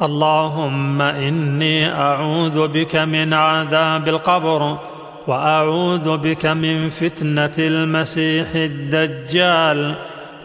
اللهم 0.02 1.02
إني 1.02 1.92
أعوذ 1.92 2.68
بك 2.68 2.96
من 2.96 3.34
عذاب 3.34 4.08
القبر 4.08 4.78
وأعوذ 5.26 6.16
بك 6.16 6.46
من 6.46 6.88
فتنة 6.88 7.56
المسيح 7.58 8.46
الدجال. 8.54 9.94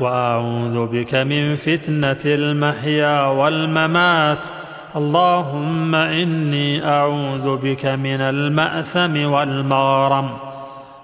وأعوذ 0.02 0.88
بك 0.88 1.16
من 1.16 1.56
فتنة 1.56 2.22
المحيا 2.26 3.26
والممات. 3.26 4.48
اللهم 4.96 5.96
إني 5.96 6.88
أعوذ 6.88 7.58
بك 7.58 7.86
من 7.86 8.22
المأثم 8.22 9.32
والمغرم. 9.32 10.30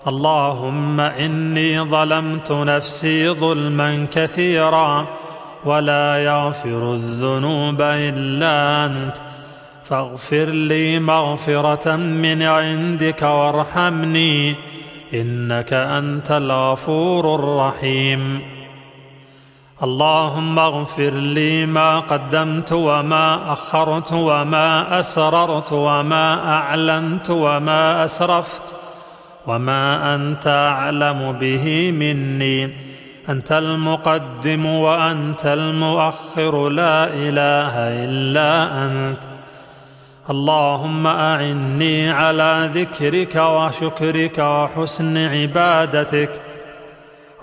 اللهم 0.08 1.00
إني 1.00 1.82
ظلمت 1.82 2.52
نفسي 2.52 3.30
ظلما 3.30 4.08
كثيرا 4.12 5.06
ولا 5.66 6.24
يغفر 6.24 6.94
الذنوب 6.94 7.82
إلا 7.82 8.86
أنت. 8.86 9.18
فاغفر 9.84 10.46
لي 10.46 11.00
مغفرة 11.00 11.96
من 11.96 12.44
عندك 12.44 13.22
وارحمني 13.22 14.56
إنك 15.14 15.74
أنت 15.74 16.32
الغفور 16.32 17.36
الرحيم. 17.36 18.57
اللهم 19.84 20.60
اغفر 20.60 21.10
لي 21.10 21.66
ما 21.66 22.00
قدمت 22.00 22.74
وما 22.74 23.54
أخرت 23.54 24.14
وما 24.14 25.00
أسررت 25.00 25.74
وما 25.74 26.50
أعلنت 26.50 27.30
وما 27.30 28.06
أسرفت 28.06 28.76
وما 29.48 30.16
أنت 30.16 30.48
أعلم 30.48 31.32
به 31.32 31.92
مني. 31.92 32.74
أنت 33.30 33.52
المقدم 33.52 34.66
وأنت 34.66 35.46
المؤخر 35.46 36.70
لا 36.70 37.04
إله 37.04 37.74
إلا 37.78 38.86
أنت. 38.86 39.20
اللهم 40.30 41.08
أعني 41.08 42.12
على 42.12 42.70
ذكرك 42.74 43.36
وشكرك 43.36 44.38
وحسن 44.38 45.18
عبادتك. 45.18 46.47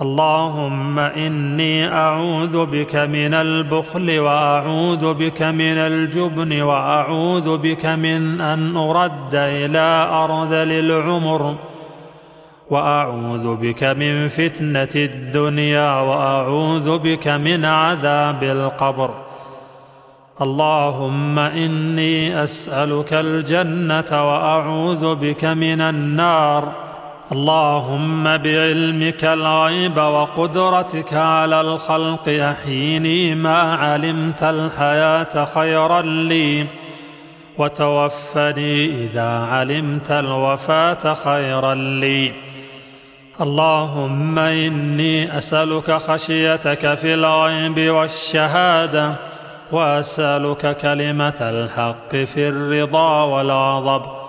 اللهم 0.02 0.98
إني 0.98 1.92
أعوذ 1.92 2.66
بك 2.66 2.96
من 2.96 3.34
البخل 3.34 4.18
وأعوذ 4.18 5.14
بك 5.14 5.42
من 5.42 5.78
الجبن 5.78 6.62
وأعوذ 6.62 7.58
بك 7.58 7.86
من 7.86 8.40
أن 8.40 8.76
أرد 8.76 9.34
إلى 9.34 10.08
ارذل 10.10 10.72
العمر 10.72 11.54
وأعوذ 12.70 13.56
بك 13.56 13.84
من 13.84 14.28
فتنة 14.28 14.94
الدنيا 14.96 16.00
وأعوذ 16.00 16.98
بك 16.98 17.28
من 17.28 17.64
عذاب 17.64 18.42
القبر 18.42 19.10
اللهم 20.42 21.38
إني 21.38 22.42
أسألك 22.42 23.12
الجنة 23.12 24.10
وأعوذ 24.10 25.14
بك 25.14 25.44
من 25.44 25.80
النار 25.80 26.72
اللهم 27.32 28.24
بعلمك 28.36 29.24
الغيب 29.24 29.96
وقدرتك 29.96 31.14
على 31.14 31.60
الخلق 31.60 32.28
أحيني 32.28 33.34
ما 33.34 33.74
علمت 33.74 34.42
الحياة 34.42 35.44
خيرا 35.44 36.02
لي 36.02 36.66
وتوفني 37.58 39.04
إذا 39.04 39.46
علمت 39.50 40.10
الوفاة 40.10 41.14
خيرا 41.14 41.74
لي. 41.74 42.32
اللهم 43.40 44.38
إني 44.38 45.38
أسألك 45.38 45.92
خشيتك 45.92 46.94
في 46.94 47.14
الغيب 47.14 47.90
والشهادة 47.90 49.14
وأسألك 49.72 50.76
كلمة 50.76 51.38
الحق 51.40 52.16
في 52.16 52.48
الرضا 52.48 53.22
والغضب. 53.22 54.23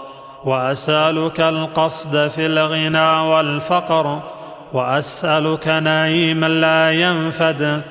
وأسألك 0.45 1.39
القصد 1.39 2.27
في 2.27 2.45
الغنى 2.45 3.19
والفقر 3.31 4.19
وأسألك 4.73 5.67
نعيما 5.67 6.47
لا 6.47 6.91
ينفد 6.91 7.81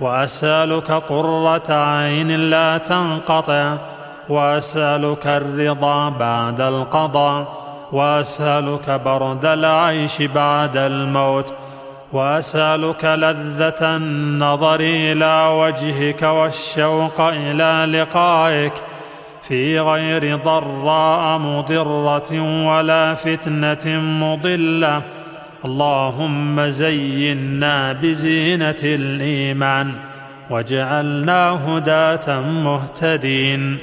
وأسألك 0.00 0.92
قرة 0.92 1.72
عين 1.72 2.50
لا 2.50 2.78
تنقطع 2.78 3.76
وأسألك 4.28 5.26
الرضا 5.26 6.08
بعد 6.08 6.60
القضاء 6.60 7.62
وأسألك 7.92 9.00
برد 9.04 9.44
العيش 9.46 10.22
بعد 10.22 10.76
الموت 10.76 11.54
وأسألك 12.12 13.04
لذة 13.04 13.96
النظر 13.96 14.80
إلى 14.80 15.48
وجهك 15.52 16.22
والشوق 16.22 17.20
إلى 17.20 18.00
لقائك. 18.00 18.72
في 19.42 19.80
غير 19.80 20.36
ضراء 20.36 21.38
مضرة 21.38 22.40
ولا 22.66 23.14
فتنة 23.14 24.00
مضلة. 24.00 25.02
اللهم 25.64 26.68
زينا 26.68 27.92
بزينة 27.92 28.82
الإيمان 28.82 29.94
واجعلنا 30.50 31.50
هداة 31.50 32.40
مهتدين. 32.40 33.78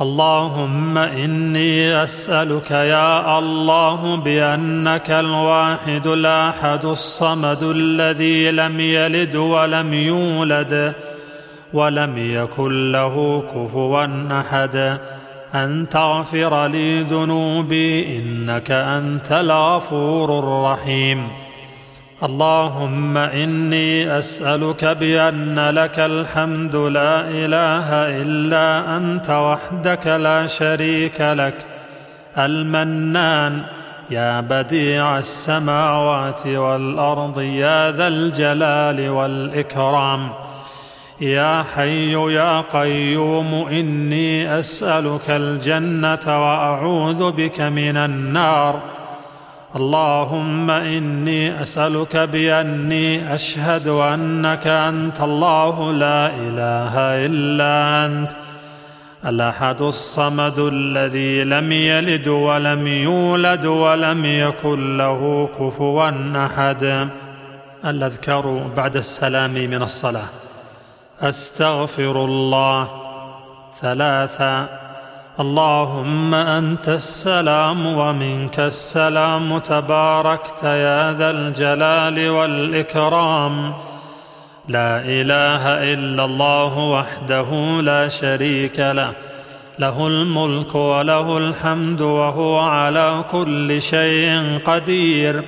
اللهم 0.00 0.98
إني 0.98 2.02
أسألك 2.02 2.70
يا 2.70 3.38
الله 3.38 4.16
بأنك 4.16 5.10
الواحد 5.10 6.06
الأحد 6.06 6.84
الصمد 6.84 7.62
الذي 7.62 8.50
لم 8.50 8.80
يلد 8.80 9.36
ولم 9.36 9.94
يولد 9.94 10.94
ولم 11.74 12.18
يكن 12.18 12.92
له 12.92 13.42
كفوا 13.54 14.40
أحد. 14.40 14.98
أن 15.54 15.88
تغفر 15.90 16.66
لي 16.66 17.02
ذنوبي 17.02 18.18
إنك 18.18 18.70
أنت 18.70 19.32
الغفور 19.32 20.38
الرحيم. 20.38 21.26
اللهم 22.22 23.16
إني 23.16 24.18
أسألك 24.18 24.84
بأن 24.84 25.70
لك 25.70 25.98
الحمد 25.98 26.76
لا 26.76 27.20
إله 27.20 27.88
إلا 28.22 28.96
أنت 28.96 29.30
وحدك 29.30 30.06
لا 30.06 30.46
شريك 30.46 31.20
لك. 31.20 31.66
المنان 32.38 33.62
يا 34.10 34.40
بديع 34.40 35.18
السماوات 35.18 36.46
والأرض 36.46 37.40
يا 37.40 37.90
ذا 37.90 38.08
الجلال 38.08 39.08
والإكرام. 39.08 40.28
يا 41.22 41.64
حي 41.74 42.12
يا 42.12 42.60
قيوم 42.60 43.54
إني 43.54 44.58
أسألك 44.58 45.30
الجنة 45.30 46.26
وأعوذ 46.26 47.32
بك 47.32 47.60
من 47.60 47.96
النار. 47.96 48.80
اللهم 49.76 50.70
إني 50.70 51.62
أسألك 51.62 52.16
بأني 52.16 53.34
أشهد 53.34 53.88
أنك 53.88 54.66
أنت 54.66 55.20
الله 55.20 55.92
لا 55.92 56.26
إله 56.26 56.94
إلا 57.26 58.06
أنت 58.06 58.32
الأحد 59.26 59.82
الصمد 59.82 60.58
الذي 60.58 61.44
لم 61.44 61.72
يلد 61.72 62.28
ولم 62.28 62.86
يولد 62.86 63.66
ولم 63.66 64.24
يكن 64.24 64.96
له 64.96 65.48
كفوا 65.58 66.10
أحد. 66.46 67.08
الأذكار 67.84 68.70
بعد 68.76 68.96
السلام 68.96 69.54
من 69.54 69.82
الصلاة. 69.82 70.51
أستغفر 71.20 72.24
الله. 72.24 72.88
ثلاثا 73.80 74.66
اللهم 75.40 76.34
أنت 76.34 76.88
السلام 76.88 77.86
ومنك 77.86 78.60
السلام. 78.60 79.58
تباركت 79.58 80.64
يا 80.64 81.12
ذا 81.12 81.30
الجلال 81.30 82.30
والإكرام. 82.30 83.74
لا 84.68 84.98
إله 84.98 85.92
إلا 85.94 86.24
الله 86.24 86.78
وحده 86.78 87.80
لا 87.80 88.08
شريك 88.08 88.80
له. 88.80 89.12
له 89.78 90.06
الملك 90.06 90.74
وله 90.74 91.38
الحمد 91.38 92.00
وهو 92.00 92.58
على 92.58 93.24
كل 93.30 93.82
شيء 93.82 94.58
قدير. 94.64 95.44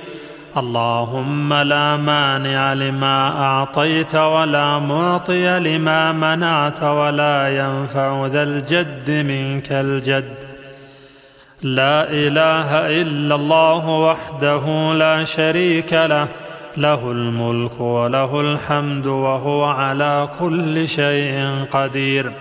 اللهم 0.57 1.53
لا 1.53 1.97
مانع 1.97 2.73
لما 2.73 3.41
أعطيت 3.41 4.15
ولا 4.15 4.79
معطي 4.79 5.59
لما 5.59 6.11
منعت 6.11 6.83
ولا 6.83 7.57
ينفع 7.57 8.27
ذا 8.27 8.43
الجد 8.43 9.11
منك 9.11 9.71
الجد. 9.71 10.35
لا 11.63 12.03
إله 12.09 13.01
إلا 13.01 13.35
الله 13.35 13.89
وحده 13.89 14.93
لا 14.93 15.23
شريك 15.23 15.93
له 15.93 16.27
له 16.77 17.11
الملك 17.11 17.81
وله 17.81 18.41
الحمد 18.41 19.05
وهو 19.05 19.63
على 19.63 20.29
كل 20.39 20.87
شيء 20.87 21.65
قدير. 21.71 22.31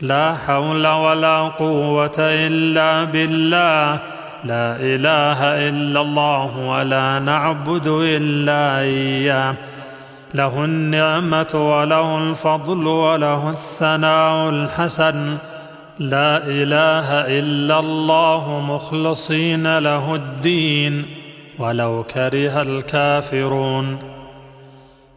لا 0.00 0.36
حول 0.46 0.86
ولا 0.86 1.38
قوة 1.42 2.18
إلا 2.18 3.04
بالله. 3.04 4.00
لا 4.44 4.76
إله 4.76 5.68
إلا 5.68 6.00
الله 6.00 6.56
ولا 6.56 7.18
نعبد 7.18 7.86
إلا 7.86 8.80
إياه. 8.80 9.54
له 10.34 10.64
النعمة 10.64 11.50
وله 11.54 12.18
الفضل 12.18 12.86
وله 12.86 13.50
الثناء 13.50 14.48
الحسن. 14.48 15.36
لا 15.98 16.36
إله 16.36 17.10
إلا 17.10 17.78
الله 17.78 18.60
مخلصين 18.68 19.78
له 19.78 20.14
الدين. 20.14 21.04
ولو 21.58 22.04
كره 22.14 22.62
الكافرون. 22.62 23.98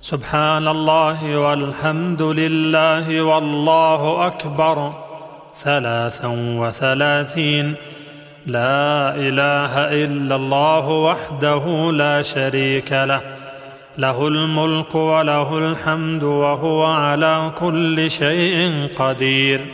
سبحان 0.02 0.68
الله 0.68 1.38
والحمد 1.40 2.22
لله 2.22 3.22
والله 3.22 4.26
أكبر. 4.28 4.94
ثلاثا 5.58 6.28
وثلاثين. 6.60 7.76
لا 8.48 9.16
إله 9.16 9.74
إلا 10.04 10.36
الله 10.36 10.88
وحده 10.88 11.92
لا 11.92 12.22
شريك 12.22 12.94
له. 12.94 13.22
له 13.98 14.28
الملك 14.28 14.96
وله 14.96 15.58
الحمد 15.58 16.24
وهو 16.24 16.86
على 16.86 17.52
كل 17.60 18.12
شيء 18.12 18.88
قدير. 18.96 19.66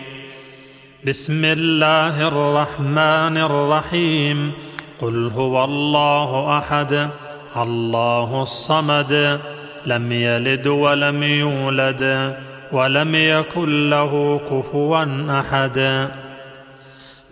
بسم 1.08 1.46
الله 1.46 2.28
الرحمن 2.28 3.38
الرحيم. 3.38 4.52
قل 5.02 5.32
هو 5.36 5.66
الله 5.66 6.58
أحد 6.58 7.10
الله 7.58 8.42
الصمد 8.42 9.40
لم 9.86 10.12
يلد 10.12 10.68
ولم 10.68 11.24
يولد 11.24 12.36
ولم 12.72 13.16
يكن 13.16 13.90
له 13.90 14.42
كفوا 14.50 15.06
أحد. 15.40 16.08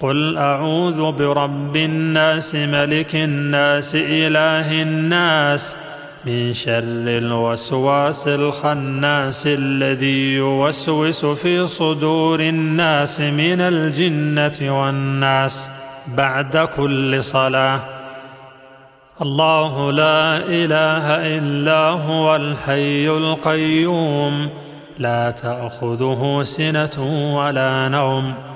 قل 0.00 0.36
اعوذ 0.36 1.12
برب 1.12 1.76
الناس 1.76 2.54
ملك 2.54 3.14
الناس 3.14 3.94
اله 3.94 4.82
الناس 4.82 5.76
من 6.26 6.52
شر 6.52 7.06
الوسواس 7.06 8.28
الخناس 8.28 9.46
الذي 9.46 10.34
يوسوس 10.34 11.24
في 11.24 11.66
صدور 11.66 12.40
الناس 12.40 13.20
من 13.20 13.60
الجنه 13.60 14.80
والناس 14.80 15.70
بعد 16.06 16.56
كل 16.76 17.24
صلاه. 17.24 17.80
الله 19.22 19.92
لا 19.92 20.36
اله 20.36 21.06
الا 21.38 21.80
هو 21.88 22.36
الحي 22.36 23.08
القيوم 23.08 24.50
لا 24.98 25.30
تاخذه 25.30 26.40
سنه 26.42 26.96
ولا 27.36 27.88
نوم. 27.88 28.55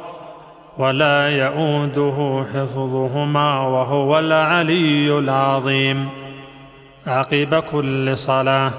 ولا 0.77 1.29
يئوده 1.29 2.45
حفظهما 2.53 3.59
وهو 3.59 4.19
العلي 4.19 5.19
العظيم. 5.19 6.09
عقب 7.07 7.55
كل 7.55 8.17
صلاة. 8.17 8.71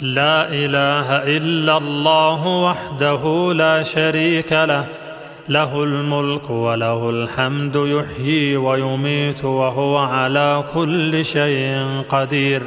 لا 0.00 0.48
إله 0.48 1.16
إلا 1.16 1.76
الله 1.76 2.46
وحده 2.46 3.52
لا 3.52 3.82
شريك 3.82 4.52
له. 4.52 4.86
له 5.48 5.84
الملك 5.84 6.50
وله 6.50 7.10
الحمد 7.10 7.76
يحيي 7.76 8.56
ويميت 8.56 9.44
وهو 9.44 9.98
على 9.98 10.64
كل 10.74 11.24
شيء 11.24 12.02
قدير. 12.08 12.62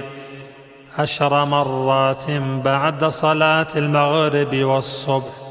عشر 1.00 1.46
مرات 1.46 2.26
بعد 2.66 3.06
صلاة 3.06 3.68
المغرب 3.76 4.56
والصبح. 4.56 5.45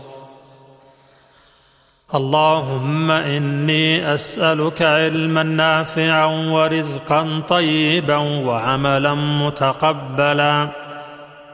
اللهم 2.14 3.10
إني 3.10 4.14
أسألك 4.14 4.82
علما 4.82 5.42
نافعا 5.42 6.26
ورزقا 6.26 7.42
طيبا 7.48 8.16
وعملا 8.16 9.14
متقبلا. 9.14 10.68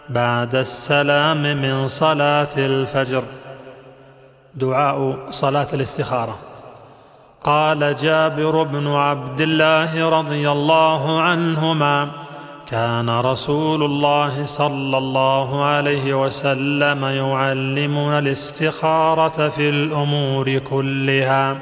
بعد 0.08 0.54
السلام 0.54 1.42
من 1.42 1.88
صلاة 1.88 2.48
الفجر. 2.56 3.22
دعاء 4.54 5.16
صلاة 5.30 5.66
الاستخارة. 5.72 6.38
قال 7.44 7.96
جابر 7.96 8.62
بن 8.62 8.86
عبد 8.86 9.40
الله 9.40 10.08
رضي 10.08 10.50
الله 10.50 11.20
عنهما 11.20 12.10
كان 12.70 13.10
رسول 13.10 13.82
الله 13.82 14.44
صلى 14.44 14.98
الله 14.98 15.64
عليه 15.64 16.24
وسلم 16.24 17.04
يعلمنا 17.04 18.18
الاستخارة 18.18 19.48
في 19.48 19.68
الأمور 19.68 20.58
كلها. 20.58 21.58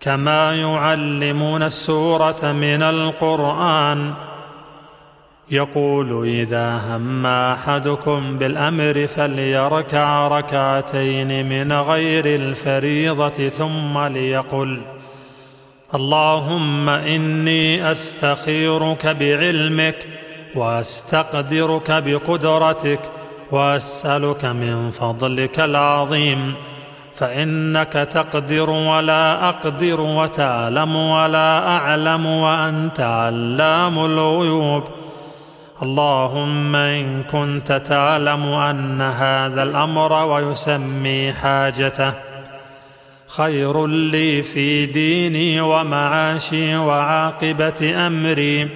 كما 0.00 0.54
يعلمون 0.54 1.62
السورة 1.62 2.52
من 2.52 2.82
القرآن 2.82 4.14
يقول 5.50 6.28
إذا 6.28 6.96
هم 6.96 7.26
أحدكم 7.26 8.38
بالأمر 8.38 9.06
فليركع 9.06 10.28
ركعتين 10.28 11.48
من 11.48 11.72
غير 11.72 12.26
الفريضة 12.26 13.48
ثم 13.48 13.98
ليقل 13.98 14.97
اللهم 15.94 16.88
إني 16.88 17.90
أستخيرك 17.90 19.06
بعلمك 19.06 20.06
وأستقدرك 20.54 21.90
بقدرتك 21.90 23.00
وأسألك 23.50 24.44
من 24.44 24.90
فضلك 24.90 25.60
العظيم. 25.60 26.54
فإنك 27.16 27.92
تقدر 27.92 28.70
ولا 28.70 29.48
أقدر 29.48 30.00
وتعلم 30.00 30.96
ولا 30.96 31.68
أعلم 31.68 32.26
وأنت 32.26 33.00
علام 33.00 33.98
الغيوب. 33.98 34.84
اللهم 35.82 36.76
إن 36.76 37.22
كنت 37.22 37.72
تعلم 37.72 38.44
أن 38.44 39.02
هذا 39.02 39.62
الأمر 39.62 40.12
ويسمي 40.12 41.32
حاجته 41.32 42.27
خير 43.28 43.86
لي 43.86 44.42
في 44.42 44.86
ديني 44.86 45.60
ومعاشي 45.60 46.76
وعاقبة 46.76 48.06
أمري. 48.06 48.68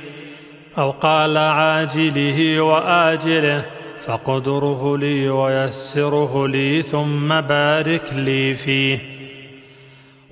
أو 0.78 0.90
قال 0.90 1.36
عاجله 1.36 2.60
وآجله 2.60 3.64
فقدره 4.06 4.98
لي 4.98 5.28
ويسره 5.28 6.48
لي 6.48 6.82
ثم 6.82 7.40
بارك 7.40 8.12
لي 8.12 8.54
فيه. 8.54 8.98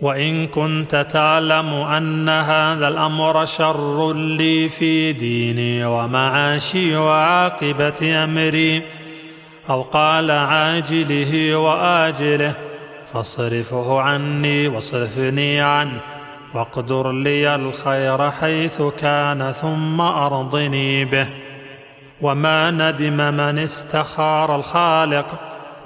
وإن 0.01 0.47
كنت 0.47 1.06
تعلم 1.10 1.74
أن 1.74 2.28
هذا 2.28 2.88
الأمر 2.88 3.44
شر 3.44 4.12
لي 4.12 4.68
في 4.68 5.12
ديني 5.12 5.84
ومعاشي 5.84 6.97
وعاقبة 6.97 8.24
أمري. 8.24 8.82
أو 9.70 9.82
قال 9.82 10.30
عاجله 10.30 11.56
وآجله 11.56 12.69
فاصرفه 13.12 14.01
عني 14.01 14.69
واصرفني 14.69 15.61
عنه 15.61 16.01
واقدر 16.55 17.12
لي 17.12 17.55
الخير 17.55 18.31
حيث 18.31 18.82
كان 18.82 19.53
ثم 19.53 20.01
أرضني 20.01 21.05
به. 21.05 21.28
وما 22.20 22.70
ندم 22.70 23.16
من 23.16 23.59
استخار 23.59 24.57
الخالق 24.57 25.27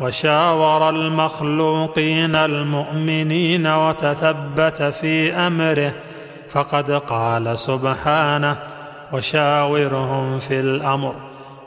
وشاور 0.00 0.90
المخلوقين 0.90 2.36
المؤمنين 2.36 3.66
وتثبت 3.66 4.82
في 4.82 5.32
أمره. 5.32 5.94
فقد 6.50 6.90
قال 6.90 7.58
سبحانه 7.58 8.58
وشاورهم 9.12 10.38
في 10.38 10.60
الأمر 10.60 11.14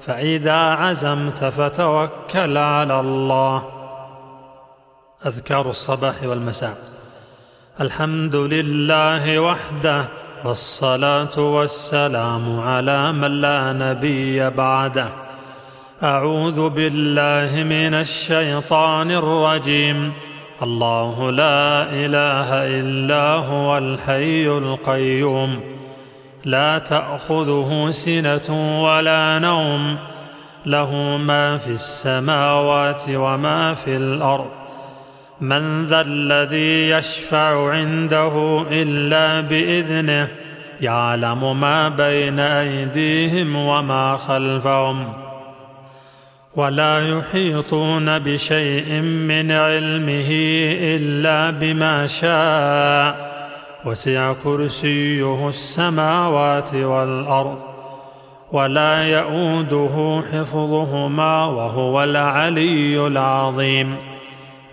فإذا 0.02 0.58
عزمت 0.58 1.44
فتوكل 1.44 2.58
على 2.58 3.00
الله. 3.00 3.77
أذكار 5.26 5.69
الصباح 5.69 6.23
والمساء. 6.23 6.77
الحمد 7.81 8.35
لله 8.35 9.39
وحده 9.39 10.06
والصلاة 10.45 11.39
والسلام 11.39 12.60
على 12.60 13.11
من 13.11 13.41
لا 13.41 13.73
نبي 13.73 14.49
بعده. 14.49 15.07
أعوذ 16.03 16.69
بالله 16.69 17.64
من 17.64 17.94
الشيطان 17.94 19.11
الرجيم. 19.11 20.14
الله 20.64 21.31
لا 21.31 21.84
إله 21.84 22.80
إلا 22.80 23.23
هو 23.34 23.77
الحي 23.77 24.48
القيوم. 24.48 25.60
لا 26.45 26.77
تأخذه 26.77 27.88
سنة 27.91 28.81
ولا 28.84 29.39
نوم. 29.39 29.98
له 30.65 30.91
ما 31.18 31.57
في 31.57 31.72
السماوات 31.72 33.03
وما 33.10 33.73
في 33.73 33.95
الأرض. 33.95 34.57
من 35.41 35.85
ذا 35.85 36.01
الذي 36.01 36.89
يشفع 36.89 37.72
عنده 37.72 38.65
إلا 38.72 39.41
بإذنه 39.41 40.27
يعلم 40.81 41.59
ما 41.59 41.89
بين 41.89 42.39
أيديهم 42.39 43.55
وما 43.55 44.18
خلفهم 44.18 45.14
ولا 46.55 47.18
يحيطون 47.18 48.19
بشيء 48.19 49.01
من 49.01 49.51
علمه 49.51 50.27
إلا 50.81 51.49
بما 51.49 52.07
شاء 52.07 53.38
وسع 53.85 54.34
كرسيه 54.43 55.49
السماوات 55.49 56.76
والأرض 56.76 57.64
ولا 58.51 59.03
يئوده 59.03 60.23
حفظهما 60.31 61.45
وهو 61.45 62.03
العلي 62.03 63.07
العظيم 63.07 63.95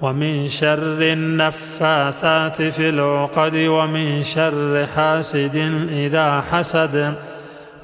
ومن 0.00 0.48
شر 0.48 1.02
النفاثات 1.02 2.62
في 2.62 2.88
العقد 2.88 3.54
ومن 3.54 4.22
شر 4.22 4.86
حاسد 4.96 5.56
إذا 5.92 6.44
حسد. 6.50 7.14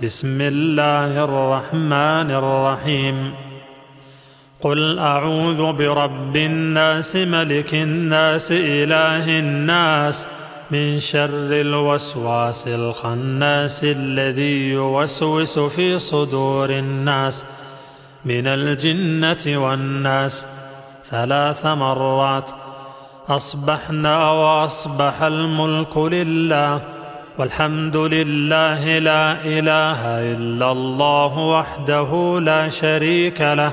بسم 0.03 0.41
الله 0.41 1.25
الرحمن 1.25 2.31
الرحيم. 2.31 3.33
قل 4.61 4.99
أعوذ 4.99 5.73
برب 5.73 6.37
الناس 6.37 7.17
ملك 7.17 7.75
الناس 7.75 8.53
إله 8.53 9.39
الناس 9.39 10.27
من 10.71 11.01
شر 11.01 11.61
الوسواس 11.61 12.69
الخناس 12.69 13.85
الذي 13.85 14.71
يوسوس 14.71 15.59
في 15.59 15.99
صدور 15.99 16.71
الناس 16.71 17.45
من 18.25 18.47
الجنة 18.47 19.59
والناس 19.65 20.47
ثلاث 21.05 21.67
مرات. 21.67 22.51
اصبحنا 23.29 24.31
واصبح 24.31 25.23
الملك 25.23 25.97
لله 25.97 26.81
والحمد 27.39 27.97
لله 27.97 28.99
لا 28.99 29.33
إله 29.45 30.01
إلا 30.33 30.73
الله 30.73 31.39
وحده 31.39 32.41
لا 32.41 32.69
شريك 32.69 33.41
له. 33.41 33.73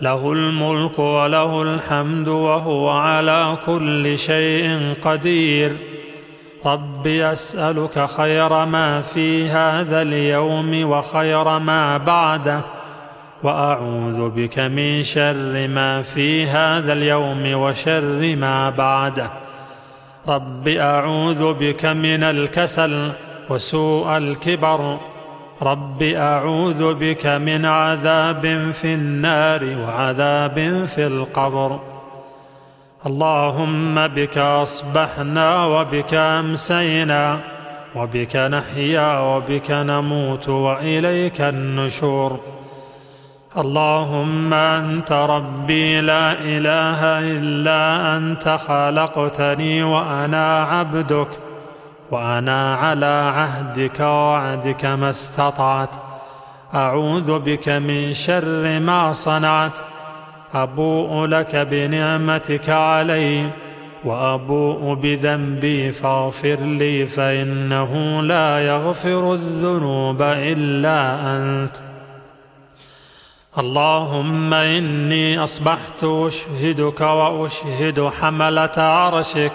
له 0.00 0.32
الملك 0.32 0.98
وله 0.98 1.62
الحمد 1.62 2.28
وهو 2.28 2.90
على 2.90 3.58
كل 3.66 4.18
شيء 4.18 4.94
قدير. 5.02 5.76
رب 6.66 7.06
أسألك 7.06 8.10
خير 8.10 8.64
ما 8.64 9.02
في 9.02 9.48
هذا 9.48 10.02
اليوم 10.02 10.90
وخير 10.90 11.58
ما 11.58 11.96
بعده. 11.96 12.79
وأعوذ 13.42 14.30
بك 14.30 14.58
من 14.58 15.02
شر 15.02 15.68
ما 15.68 16.02
في 16.02 16.46
هذا 16.46 16.92
اليوم 16.92 17.54
وشر 17.54 18.36
ما 18.36 18.70
بعده 18.70 19.30
رب 20.28 20.68
أعوذ 20.68 21.54
بك 21.54 21.86
من 21.86 22.22
الكسل 22.22 23.12
وسوء 23.50 24.16
الكبر. 24.16 24.98
رب 25.62 26.02
أعوذ 26.02 26.94
بك 26.94 27.26
من 27.26 27.64
عذاب 27.64 28.70
في 28.72 28.94
النار 28.94 29.64
وعذاب 29.64 30.84
في 30.86 31.06
القبر. 31.06 31.80
اللهم 33.06 34.06
بك 34.08 34.38
أصبحنا 34.38 35.64
وبك 35.64 36.14
أمسينا 36.14 37.38
وبك 37.96 38.36
نحيا 38.36 39.18
وبك 39.18 39.70
نموت 39.70 40.48
وإليك 40.48 41.40
النشور. 41.40 42.59
اللهم 43.58 44.54
أنت 44.54 45.12
ربي 45.12 46.00
لا 46.00 46.32
إله 46.32 47.18
إلا 47.18 48.16
أنت 48.16 48.48
خلقتني 48.48 49.82
وأنا 49.82 50.62
عبدك 50.62 51.28
وأنا 52.10 52.74
على 52.74 53.32
عهدك 53.36 54.00
ووعدك 54.00 54.84
ما 54.84 55.10
استطعت. 55.10 55.90
أعوذ 56.74 57.38
بك 57.38 57.68
من 57.68 58.12
شر 58.12 58.80
ما 58.80 59.12
صنعت. 59.12 59.72
أبوء 60.54 61.26
لك 61.26 61.56
بنعمتك 61.56 62.68
علي 62.68 63.50
وأبوء 64.04 64.94
بذنبي 64.94 65.92
فاغفر 65.92 66.60
لي 66.60 67.06
فإنه 67.06 68.22
لا 68.22 68.66
يغفر 68.66 69.32
الذنوب 69.32 70.22
إلا 70.22 71.14
أنت. 71.36 71.89
اللهم 73.58 74.54
إني 74.54 75.44
أصبحت 75.44 76.04
أشهدك 76.04 77.00
وأشهد 77.00 78.10
حملة 78.20 78.70
عرشك 78.76 79.52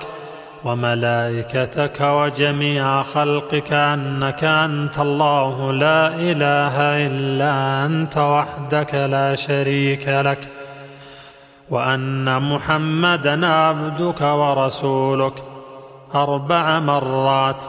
وملائكتك 0.64 2.02
وجميع 2.02 3.04
خلقك 3.04 3.74
أنك 3.74 4.44
أنت 4.44 5.00
الله 5.00 5.72
لا 5.72 6.08
إله 6.08 7.08
إلا 7.08 7.86
أنت 7.86 8.18
وحدك 8.18 8.94
لا 8.94 9.36
شريك 9.36 10.08
لك 10.08 10.48
وأن 11.70 12.42
محمدا 12.42 13.48
عبدك 13.48 14.22
ورسولك 14.22 15.44
أربع 16.16 16.80
مرات 16.80 17.66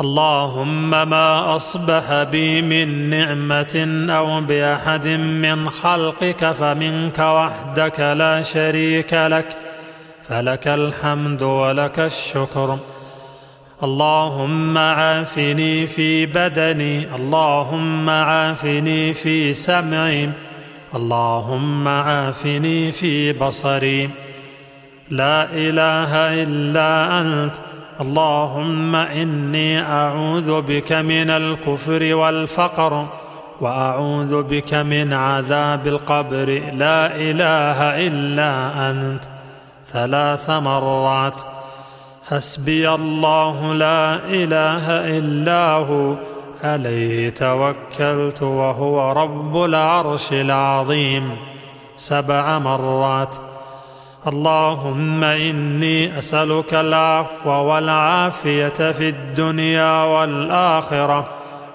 اللهم 0.00 0.90
ما 0.90 1.56
أصبح 1.56 2.22
بي 2.22 2.62
من 2.62 3.10
نعمة 3.10 4.06
أو 4.10 4.40
بأحد 4.40 5.08
من 5.08 5.70
خلقك 5.70 6.52
فمنك 6.52 7.18
وحدك 7.18 8.00
لا 8.00 8.42
شريك 8.42 9.14
لك 9.14 9.56
فلك 10.28 10.68
الحمد 10.68 11.42
ولك 11.42 11.98
الشكر. 11.98 12.78
اللهم 13.82 14.78
عافني 14.78 15.86
في 15.86 16.26
بدني 16.26 17.14
اللهم 17.14 18.10
عافني 18.10 19.12
في 19.12 19.54
سمعي 19.54 20.30
اللهم 20.94 21.88
عافني 21.88 22.92
في 22.92 23.32
بصري. 23.32 24.10
لا 25.10 25.44
إله 25.52 26.42
إلا 26.42 27.20
أنت 27.20 27.56
اللهم 28.00 28.96
إني 28.96 29.82
أعوذ 29.82 30.60
بك 30.60 30.92
من 30.92 31.30
الكفر 31.30 32.14
والفقر 32.14 33.06
وأعوذ 33.60 34.42
بك 34.42 34.74
من 34.74 35.12
عذاب 35.12 35.86
القبر. 35.86 36.62
لا 36.72 37.16
إله 37.16 38.06
إلا 38.06 38.72
أنت. 38.90 39.24
ثلاث 39.86 40.50
مرات. 40.50 41.42
حسبي 42.30 42.94
الله 42.94 43.74
لا 43.74 44.14
إله 44.14 44.90
إلا 45.18 45.70
هو. 45.72 46.14
عليه 46.64 47.30
توكلت 47.30 48.42
وهو 48.42 49.12
رب 49.12 49.64
العرش 49.64 50.32
العظيم. 50.32 51.36
سبع 51.96 52.58
مرات. 52.58 53.36
اللهم 54.28 55.24
إني 55.24 56.18
أسألك 56.18 56.74
العفو 56.74 57.50
والعافية 57.50 58.92
في 58.92 59.08
الدنيا 59.08 60.02
والآخرة. 60.02 61.28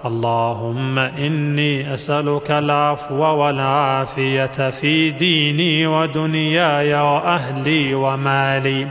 اللهم 0.05 0.99
إني 0.99 1.93
أسألك 1.93 2.51
العفو 2.51 3.15
والعافية 3.15 4.69
في 4.69 5.09
ديني 5.09 5.87
ودنياي 5.87 6.93
وأهلي 6.93 7.93
ومالي. 7.93 8.87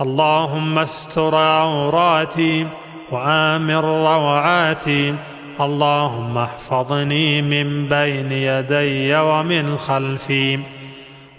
اللهم 0.00 0.78
استر 0.78 1.34
عوراتي 1.34 2.66
وامن 3.10 3.76
روعاتي. 3.76 5.14
اللهم 5.60 6.38
احفظني 6.38 7.42
من 7.42 7.88
بين 7.88 8.32
يدي 8.32 9.16
ومن 9.16 9.76
خلفي. 9.76 10.81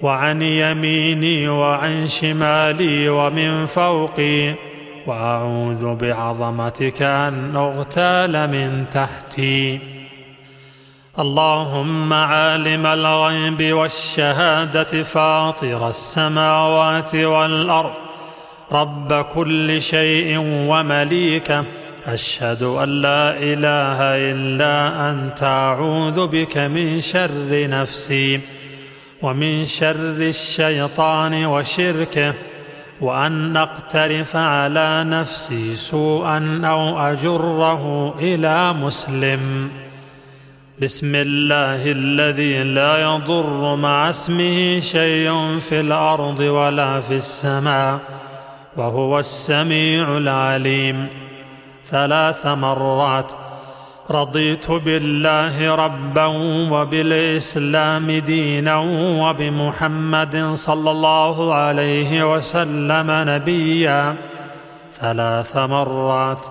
وعن 0.04 0.42
يميني 0.42 1.48
وعن 1.48 2.08
شمالي 2.08 3.10
ومن 3.10 3.66
فوقي 3.66 4.54
وأعوذ 5.08 5.96
بعظمتك 5.96 7.02
أن 7.02 7.56
أغتال 7.56 8.50
من 8.52 8.86
تحتي. 8.92 9.80
اللهم 11.20 12.14
عالم 12.14 12.86
الغيب 12.86 13.74
والشهادة 13.74 15.04
فاطر 15.04 15.90
السماوات 15.90 17.16
والأرض. 17.16 17.94
رب 18.72 19.14
كل 19.14 19.82
شيء 19.82 20.38
ومليكه 20.40 21.64
أشهد 22.06 22.64
أن 22.64 22.90
لا 22.90 23.30
إله 23.38 23.98
إلا 24.32 25.10
أنت. 25.12 25.44
أعوذ 25.44 26.28
بك 26.28 26.58
من 26.58 27.02
شر 27.02 27.68
نفسي. 27.70 28.63
ومن 29.24 29.66
شر 29.66 30.20
الشيطان 30.20 31.46
وشركه 31.46 32.34
وأن 33.02 33.58
أقترف 33.58 34.36
على 34.36 35.04
نفسي 35.04 35.76
سوءا 35.76 36.62
أو 36.66 37.00
أجره 37.00 38.14
إلى 38.20 38.74
مسلم. 38.74 39.72
بسم 40.82 41.16
الله 41.16 41.92
الذي 41.92 42.64
لا 42.64 42.98
يضر 42.98 43.76
مع 43.76 44.10
اسمه 44.10 44.80
شيء 44.80 45.60
في 45.60 45.80
الأرض 45.80 46.40
ولا 46.40 47.02
في 47.02 47.16
السماء 47.16 48.00
وهو 48.76 49.20
السميع 49.20 50.18
العليم. 50.18 51.08
ثلاث 51.86 52.46
مرات 52.46 53.32
رضيت 54.12 54.72
بالله 54.72 55.76
ربا 55.76 56.26
وبالإسلام 56.72 58.12
دينا 58.12 58.78
وبمحمد 59.24 60.52
صلى 60.54 60.92
الله 60.92 61.54
عليه 61.54 62.36
وسلم 62.36 63.08
نبيا 63.10 64.16
ثلاث 64.94 65.58
مرات. 65.58 66.48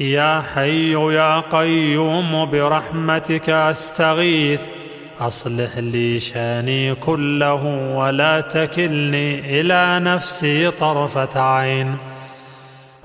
يا 0.00 0.42
حي 0.54 0.92
يا 0.92 1.40
قيوم 1.40 2.50
برحمتك 2.50 3.50
أستغيث. 3.50 4.66
أصلح 5.20 5.78
لي 5.78 6.18
شأني 6.18 6.94
كله 6.94 7.64
ولا 7.94 8.40
تكلني 8.40 9.60
إلى 9.60 10.00
نفسي 10.04 10.70
طرفة 10.70 11.40
عين. 11.40 11.96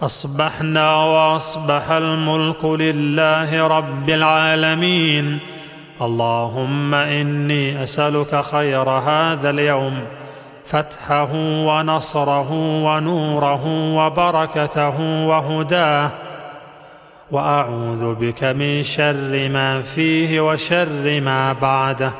أصبحنا 0.01 0.95
وأصبح 0.95 1.91
الملك 1.91 2.65
لله 2.65 3.67
رب 3.67 4.09
العالمين. 4.09 5.39
اللهم 6.01 6.93
إني 6.93 7.83
أسألك 7.83 8.41
خير 8.41 8.89
هذا 8.89 9.49
اليوم. 9.49 9.99
فتحه 10.65 11.33
ونصره 11.33 12.51
ونوره 12.83 13.65
وبركته 13.95 14.99
وهداه. 15.25 16.11
وأعوذ 17.31 18.15
بك 18.15 18.43
من 18.43 18.83
شر 18.83 19.49
ما 19.49 19.81
فيه 19.81 20.41
وشر 20.41 21.21
ما 21.21 21.53
بعده. 21.53 22.11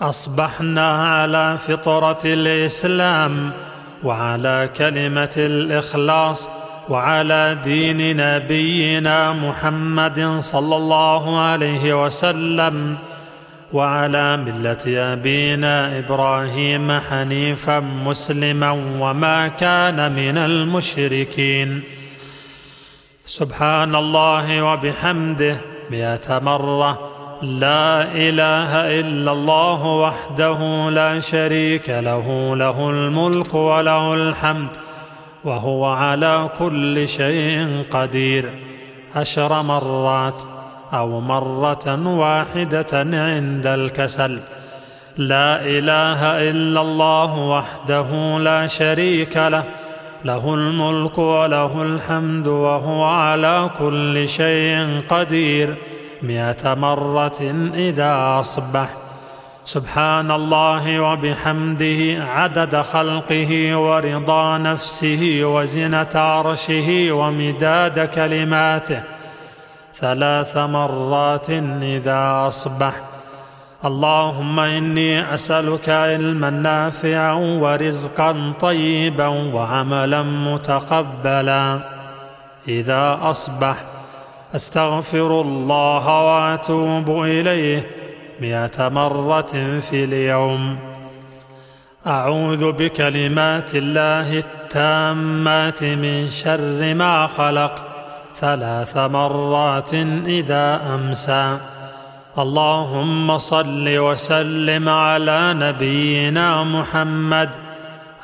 أصبحنا 0.00 1.18
على 1.18 1.58
فطرة 1.58 2.20
الإسلام. 2.24 3.52
وعلى 4.04 4.70
كلمة 4.76 5.34
الإخلاص 5.36 6.50
وعلى 6.88 7.58
دين 7.64 8.16
نبينا 8.16 9.32
محمد 9.32 10.36
صلى 10.40 10.76
الله 10.76 11.40
عليه 11.40 12.04
وسلم 12.04 12.96
وعلى 13.72 14.36
ملة 14.36 14.84
أبينا 14.86 15.98
إبراهيم 15.98 17.00
حنيفا 17.00 17.80
مسلما 17.80 18.70
وما 19.00 19.48
كان 19.48 20.12
من 20.12 20.38
المشركين. 20.38 21.82
سبحان 23.26 23.94
الله 23.94 24.62
وبحمده 24.62 25.56
مئة 25.90 26.38
مرة 26.38 27.07
لا 27.42 28.02
إله 28.02 29.00
إلا 29.00 29.32
الله 29.32 29.84
وحده 29.84 30.90
لا 30.90 31.20
شريك 31.20 31.88
له 31.88 32.56
له 32.56 32.90
الملك 32.90 33.54
وله 33.54 34.14
الحمد 34.14 34.68
وهو 35.44 35.84
على 35.84 36.50
كل 36.58 37.08
شيء 37.08 37.82
قدير. 37.90 38.50
عشر 39.16 39.62
مرات 39.62 40.42
أو 40.92 41.20
مرة 41.20 42.08
واحدة 42.08 42.92
عند 42.92 43.66
الكسل. 43.66 44.40
لا 45.16 45.60
إله 45.62 46.50
إلا 46.50 46.80
الله 46.80 47.38
وحده 47.38 48.38
لا 48.38 48.66
شريك 48.66 49.36
له 49.36 49.64
له 50.24 50.54
الملك 50.54 51.18
وله 51.18 51.82
الحمد 51.82 52.46
وهو 52.48 53.04
على 53.04 53.70
كل 53.78 54.28
شيء 54.28 54.98
قدير. 55.08 55.74
مئة 56.22 56.74
مرة 56.74 57.70
إذا 57.74 58.40
أصبح. 58.40 58.88
سبحان 59.64 60.30
الله 60.30 61.00
وبحمده 61.00 62.24
عدد 62.24 62.80
خلقه 62.80 63.76
ورضا 63.76 64.58
نفسه 64.58 65.40
وزنة 65.42 66.14
عرشه 66.14 67.12
ومداد 67.12 68.00
كلماته. 68.00 69.02
ثلاث 69.94 70.56
مرات 70.56 71.50
إذا 71.82 72.44
أصبح. 72.46 72.92
اللهم 73.84 74.60
إني 74.60 75.34
أسألك 75.34 75.88
علما 75.88 76.50
نافعا 76.50 77.32
ورزقا 77.32 78.52
طيبا 78.60 79.26
وعملا 79.26 80.22
متقبلا. 80.22 81.80
إذا 82.68 83.18
أصبح 83.22 83.76
أستغفر 84.54 85.40
الله 85.40 86.22
وأتوب 86.22 87.22
إليه 87.24 87.86
مئة 88.40 88.88
مرة 88.88 89.80
في 89.80 90.04
اليوم. 90.04 90.78
أعوذ 92.06 92.72
بكلمات 92.72 93.74
الله 93.74 94.38
التامات 94.38 95.84
من 95.84 96.30
شر 96.30 96.94
ما 96.94 97.26
خلق. 97.26 97.84
ثلاث 98.36 98.96
مرات 98.96 99.94
إذا 100.26 100.94
أمسى. 100.94 101.58
اللهم 102.38 103.38
صل 103.38 103.98
وسلم 103.98 104.88
على 104.88 105.54
نبينا 105.54 106.64
محمد 106.64 107.50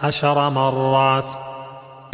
عشر 0.03 0.51
مرات. 0.51 1.35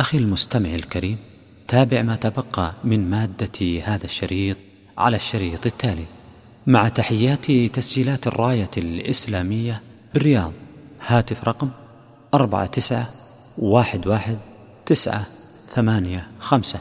أخي 0.01 0.19
المستمع 0.19 0.74
الكريم 0.74 1.30
تابع 1.70 2.02
ما 2.02 2.16
تبقى 2.16 2.74
من 2.84 3.10
مادة 3.10 3.80
هذا 3.84 4.05
الشريط 4.05 4.56
على 4.98 5.16
الشريط 5.16 5.66
التالي. 5.66 6.05
مع 6.66 6.88
تحيات 6.88 7.51
تسجيلات 7.51 8.26
الراية 8.26 8.70
الإسلامية 8.76 9.82
بالرياض 10.14 10.52
هاتف 11.01 11.44
رقم 11.44 11.70
أربعة 12.34 12.66
تسعة 12.66 13.09
واحد 13.59 14.06
واحد 14.06 14.38
تسعة 14.86 15.26
ثمانية 15.74 16.30
خمسة. 16.40 16.80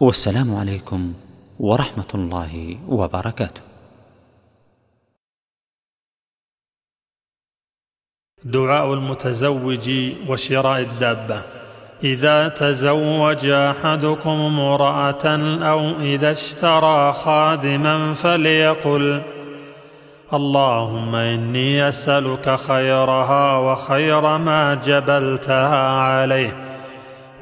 والسلام 0.00 0.54
عليكم 0.54 1.14
ورحمة 1.58 2.08
الله 2.14 2.78
وبركاته. 2.88 3.60
دعاء 8.44 8.94
المتزوج 8.94 9.90
وشراء 10.28 10.80
الدابة. 10.80 11.61
إذا 12.04 12.48
تزوج 12.48 13.46
أحدكم 13.46 14.30
امرأة 14.30 15.24
أو 15.62 16.00
إذا 16.00 16.30
اشترى 16.30 17.12
خادما 17.12 18.14
فليقل 18.14 19.22
اللهم 20.34 21.14
إني 21.14 21.88
أسألك 21.88 22.56
خيرها 22.68 23.56
وخير 23.56 24.38
ما 24.38 24.74
جبلتها 24.84 25.90
عليه 25.90 26.56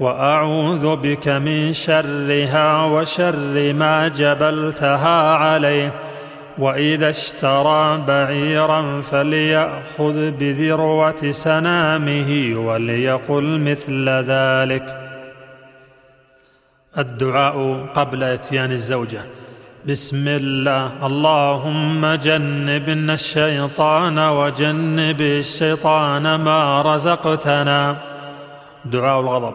وأعوذ 0.01 0.97
بك 0.97 1.29
من 1.29 1.73
شرها 1.73 2.85
وشر 2.85 3.73
ما 3.73 4.09
جبلتها 4.09 5.35
عليه. 5.35 5.93
وإذا 6.59 7.09
اشترى 7.09 8.05
بعيرا 8.07 9.01
فليأخذ 9.01 10.31
بذروة 10.31 11.31
سنامه 11.31 12.55
وليقل 12.57 13.61
مثل 13.61 14.09
ذلك. 14.09 15.11
الدعاء 16.99 17.87
قبل 17.95 18.23
إتيان 18.23 18.73
الزوجة. 18.73 19.21
بسم 19.89 20.29
الله. 20.29 21.07
اللهم 21.07 22.15
جنبنا 22.15 23.15
الشيطان 23.15 24.19
وجنب 24.19 25.21
الشيطان 25.21 26.35
ما 26.35 26.83
رزقتنا. 26.83 27.97
دعاء 28.85 29.21
الغضب. 29.21 29.55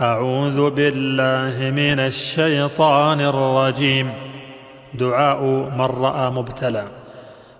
أعوذ 0.00 0.70
بالله 0.70 1.70
من 1.70 2.00
الشيطان 2.00 3.20
الرجيم. 3.20 4.33
دعاء 4.98 5.42
من 5.78 5.80
رأى 5.80 6.30
مبتلى. 6.30 6.84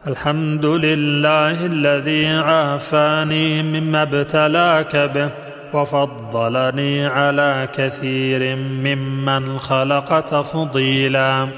الحمد 0.06 0.66
لله 0.66 1.66
الذي 1.66 2.26
عافاني 2.26 3.62
مما 3.62 4.02
ابتلاك 4.02 4.96
به 4.96 5.30
وفضلني 5.72 7.06
على 7.06 7.68
كثير 7.72 8.56
ممن 8.56 9.58
خلق 9.58 10.20
تفضيلا 10.20 11.48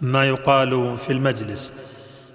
ما 0.00 0.24
يقال 0.24 0.98
في 0.98 1.12
المجلس. 1.12 1.72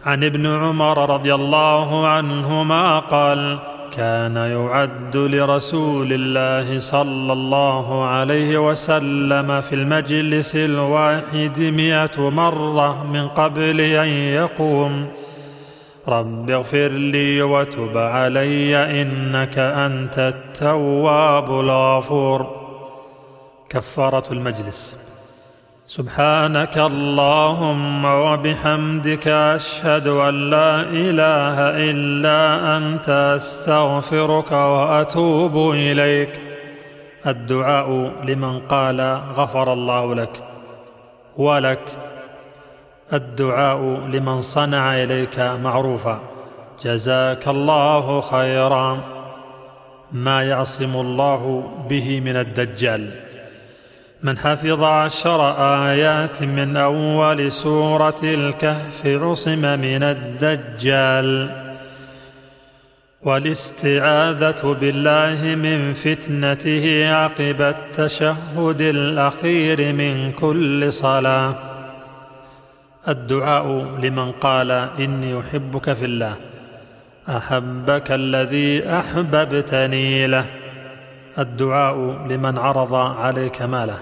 عن 0.06 0.24
ابن 0.24 0.46
عمر 0.48 1.10
رضي 1.10 1.36
الله 1.36 2.08
عنهما 2.08 3.00
قال 3.00 3.60
كان 3.94 4.36
يعد 4.36 5.18
لرسول 5.18 6.08
الله 6.12 6.80
صلى 6.80 7.34
الله 7.34 8.06
عليه 8.06 8.70
وسلم 8.70 9.62
في 9.62 9.76
المجلس 9.76 10.56
الواحد 10.56 11.60
مئة 11.60 12.30
مرة 12.30 13.04
من 13.04 13.28
قبل 13.28 13.82
أن 13.82 14.08
يقوم. 14.08 15.08
رب 16.08 16.50
اغفر 16.50 16.88
لي 16.88 17.42
وتب 17.42 17.98
علي 17.98 19.02
إنك 19.02 19.60
أنت 19.60 20.20
التواب 20.20 21.60
الغفور. 21.60 22.68
كفارة 23.70 24.34
المجلس. 24.34 25.07
سبحانك 25.88 26.78
اللهم 26.78 28.06
وبحمدك 28.06 29.28
أشهد 29.28 30.08
أن 30.08 30.50
لا 30.50 30.82
إله 30.82 31.58
إلا 31.90 32.78
أنت 32.78 33.10
أستغفرك 33.10 34.52
وأتوب 34.52 35.72
إليك. 35.72 36.42
الدعاء 37.28 38.12
لمن 38.24 38.60
قال 38.60 39.22
غفر 39.36 39.74
الله 39.74 40.16
لك 40.16 40.44
ولك. 41.38 41.90
الدعاء 43.14 43.80
لمن 44.14 44.42
صنع 44.42 45.04
إليك 45.04 45.40
معروفا. 45.40 46.20
جزاك 46.84 47.48
الله 47.48 48.22
خيرا. 48.22 48.98
ما 50.12 50.44
يعصم 50.44 50.96
الله 50.96 51.64
به 51.90 52.20
من 52.20 52.36
الدجال. 52.36 53.27
من 54.24 54.38
حفظ 54.38 54.84
عشر 54.84 55.56
آيات 55.90 56.44
من 56.44 56.78
أول 56.78 57.52
سورة 57.52 58.20
الكهف 58.24 59.06
عصم 59.06 59.62
من 59.62 60.04
الدجال. 60.04 61.50
والاستعاذة 63.22 64.78
بالله 64.82 65.56
من 65.56 65.94
فتنته 65.94 67.10
عقب 67.14 67.62
التشهد 67.62 68.82
الأخير 68.82 69.94
من 69.94 70.32
كل 70.32 70.94
صلاة. 70.94 71.56
الدعاء 73.08 73.98
لمن 74.04 74.32
قال 74.32 74.72
إني 74.72 75.40
أحبك 75.40 75.94
في 75.94 76.06
الله. 76.06 76.36
أحبك 77.30 78.12
الذي 78.12 78.90
أحببتني 78.90 80.28
له. 80.28 80.46
الدعاء 81.40 81.96
لمن 82.30 82.58
عرض 82.58 82.96
عليك 82.96 83.62
ماله. 83.62 84.00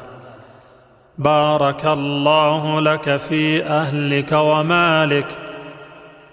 بارك 1.18 1.86
الله 1.86 2.82
لك 2.82 3.18
في 3.18 3.64
أهلك 3.64 4.32
ومالك. 4.32 5.38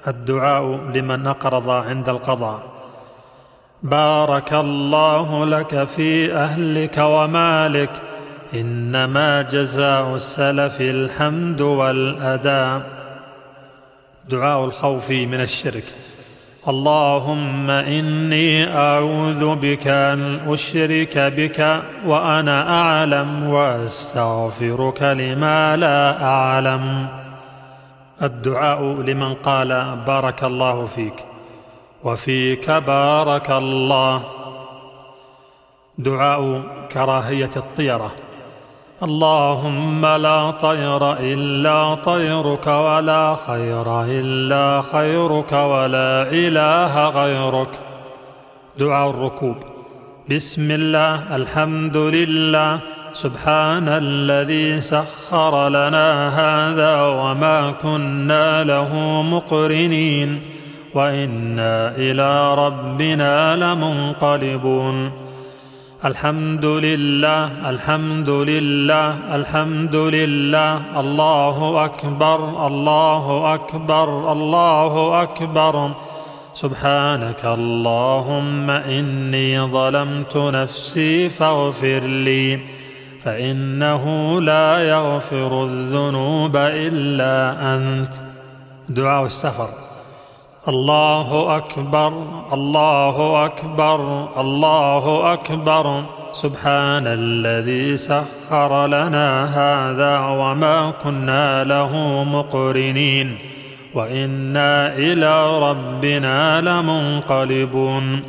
الدعاء 0.08 0.64
لمن 0.64 1.26
أقرض 1.26 1.70
عند 1.70 2.08
القضاء. 2.08 2.62
بارك 3.82 4.52
الله 4.52 5.46
لك 5.46 5.84
في 5.84 6.34
أهلك 6.34 6.98
ومالك. 6.98 8.02
إنما 8.54 9.42
جزاء 9.42 10.14
السلف 10.14 10.80
الحمد 10.80 11.60
والأداء. 11.60 12.82
دعاء 14.28 14.64
الخوف 14.64 15.10
من 15.10 15.40
الشرك. 15.40 15.84
اللهم 16.68 17.70
إني 17.70 18.76
أعوذ 18.76 19.54
بك 19.54 19.86
أن 19.86 20.40
أشرك 20.46 21.18
بك 21.18 21.82
وأنا 22.06 22.80
أعلم 22.80 23.48
وأستغفرك 23.48 25.02
لما 25.02 25.76
لا 25.76 26.24
أعلم. 26.24 27.06
الدعاء 28.22 28.82
لمن 28.82 29.34
قال 29.34 29.96
بارك 30.06 30.44
الله 30.44 30.86
فيك 30.86 31.24
وفيك 32.04 32.70
بارك 32.70 33.50
الله. 33.50 34.22
دعاء 35.98 36.62
كراهية 36.92 37.50
الطيرة. 37.56 38.12
اللهم 39.02 40.06
لا 40.06 40.50
طير 40.50 41.12
إلا 41.12 41.94
طيرك 41.94 42.66
ولا 42.66 43.36
خير 43.46 44.02
إلا 44.02 44.82
خيرك 44.92 45.52
ولا 45.52 46.26
إله 46.32 47.08
غيرك. 47.08 47.68
دعاء 48.78 49.10
الركوب. 49.10 49.56
بسم 50.30 50.70
الله 50.70 51.36
الحمد 51.36 51.96
لله. 51.96 52.80
سبحان 53.12 53.88
الذي 53.88 54.80
سخر 54.80 55.68
لنا 55.68 56.28
هذا 56.28 57.02
وما 57.02 57.70
كنا 57.70 58.64
له 58.64 59.22
مقرنين. 59.22 60.42
وإنا 60.94 61.92
إلى 61.96 62.54
ربنا 62.54 63.56
لمنقلبون. 63.56 65.21
الحمد 66.04 66.64
لله 66.66 67.70
الحمد 67.70 68.30
لله 68.30 69.36
الحمد 69.36 69.96
لله 69.96 71.00
الله 71.00 71.84
أكبر 71.84 72.66
الله 72.66 73.54
أكبر 73.54 74.32
الله 74.32 75.22
أكبر. 75.22 75.90
سبحانك 76.54 77.44
اللهم 77.44 78.70
إني 78.70 79.60
ظلمت 79.60 80.36
نفسي 80.36 81.28
فاغفر 81.28 82.00
لي 82.00 82.60
فإنه 83.22 84.40
لا 84.40 84.78
يغفر 84.78 85.64
الذنوب 85.64 86.56
إلا 86.56 87.34
أنت. 87.76 88.14
دعاء 88.88 89.24
السفر. 89.24 89.68
الله 90.68 91.56
أكبر 91.56 92.12
الله 92.52 93.44
أكبر 93.44 94.28
الله 94.40 95.32
أكبر. 95.32 96.02
سبحان 96.32 97.06
الذي 97.06 97.96
سخر 97.96 98.86
لنا 98.86 99.44
هذا 99.44 100.18
وما 100.18 100.92
كنا 101.04 101.64
له 101.64 102.24
مقرنين. 102.24 103.38
وإنا 103.94 104.96
إلى 104.96 105.58
ربنا 105.70 106.60
لمنقلبون. 106.60 108.22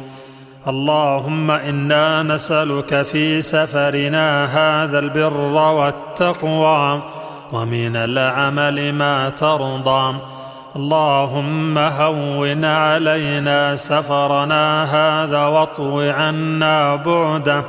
اللهم 0.68 1.52
إنا 1.52 2.24
نسألك 2.24 3.02
في 3.02 3.42
سفرنا 3.42 4.46
هذا 4.46 5.00
البر 5.00 5.38
والتقوى. 5.38 7.02
ومن 7.54 7.96
العمل 7.96 8.94
ما 8.94 9.30
ترضى. 9.30 10.16
اللهم 10.76 11.78
هون 11.78 12.66
علينا 12.66 13.76
سفرنا 13.76 14.84
هذا 14.84 15.46
واطو 15.46 16.00
عنا 16.00 16.96
بعده. 16.96 17.64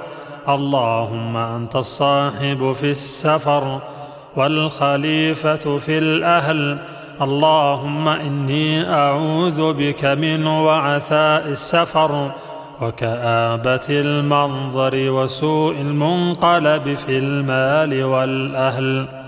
اللهم 0.48 1.36
أنت 1.36 1.76
الصاحب 1.76 2.72
في 2.72 2.90
السفر 2.90 3.78
والخليفة 4.36 5.78
في 5.78 5.98
الأهل. 5.98 6.78
اللهم 7.22 8.08
إني 8.08 8.92
أعوذ 8.92 9.72
بك 9.72 10.04
من 10.04 10.46
وعثاء 10.46 11.46
السفر 11.46 12.30
وكآبة 12.80 13.86
المنظر 13.88 15.10
وسوء 15.10 15.74
المنقلب 15.80 16.94
في 16.94 17.18
المال 17.18 18.04
والأهل. 18.04 19.23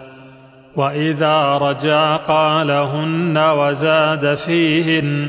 وإذا 0.77 1.59
رجع 1.59 2.17
قالهن 2.17 3.39
وزاد 3.39 4.35
فيهن 4.35 5.29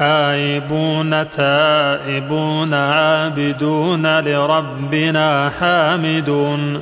آيبون 0.00 1.30
تائبون 1.30 2.74
عابدون 2.74 4.20
لربنا 4.20 5.50
حامدون. 5.60 6.80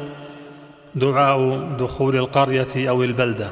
دعاء 0.95 1.59
دخول 1.79 2.17
القرية 2.17 2.89
أو 2.91 3.03
البلدة. 3.03 3.51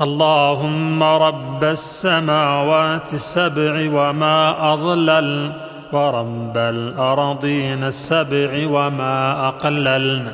اللهم 0.00 1.02
رب 1.02 1.64
السماوات 1.64 3.14
السبع 3.14 3.88
وما 3.92 4.72
أضلل 4.72 5.52
ورب 5.92 6.58
الأرضين 6.58 7.84
السبع 7.84 8.66
وما 8.70 9.48
أقللن 9.48 10.32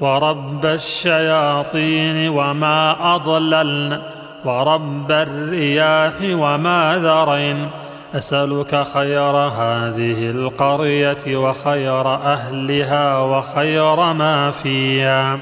ورب 0.00 0.66
الشياطين 0.66 2.28
وما 2.28 3.14
أضللن 3.14 4.02
ورب 4.44 5.12
الرياح 5.12 6.12
وما 6.22 6.98
ذرين. 7.02 7.70
أسألك 8.14 8.86
خير 8.86 9.36
هذه 9.36 10.30
القرية 10.30 11.36
وخير 11.36 12.14
أهلها 12.14 13.18
وخير 13.18 14.12
ما 14.12 14.50
فيها. 14.50 15.38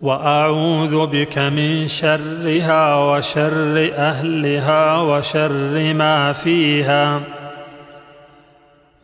وأعوذ 0.00 1.06
بك 1.06 1.38
من 1.38 1.88
شرها 1.88 2.94
وشر 2.94 3.90
أهلها 3.94 4.96
وشر 5.00 5.94
ما 5.94 6.32
فيها. 6.32 7.20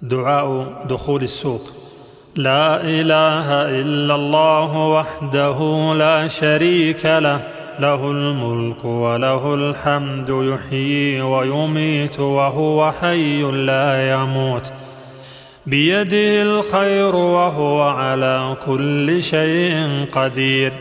دعاء 0.02 0.66
دخول 0.88 1.22
السوق. 1.22 1.93
لا 2.36 2.80
إله 2.80 3.70
إلا 3.80 4.14
الله 4.14 4.76
وحده 4.76 5.94
لا 5.98 6.28
شريك 6.28 7.06
له. 7.06 7.40
له 7.80 8.10
الملك 8.10 8.84
وله 8.84 9.54
الحمد 9.54 10.28
يحيي 10.28 11.20
ويميت 11.20 12.20
وهو 12.20 12.92
حي 12.92 13.42
لا 13.42 14.12
يموت. 14.12 14.72
بيده 15.66 16.42
الخير 16.42 17.16
وهو 17.16 17.82
على 17.82 18.56
كل 18.66 19.22
شيء 19.22 20.04
قدير. 20.12 20.72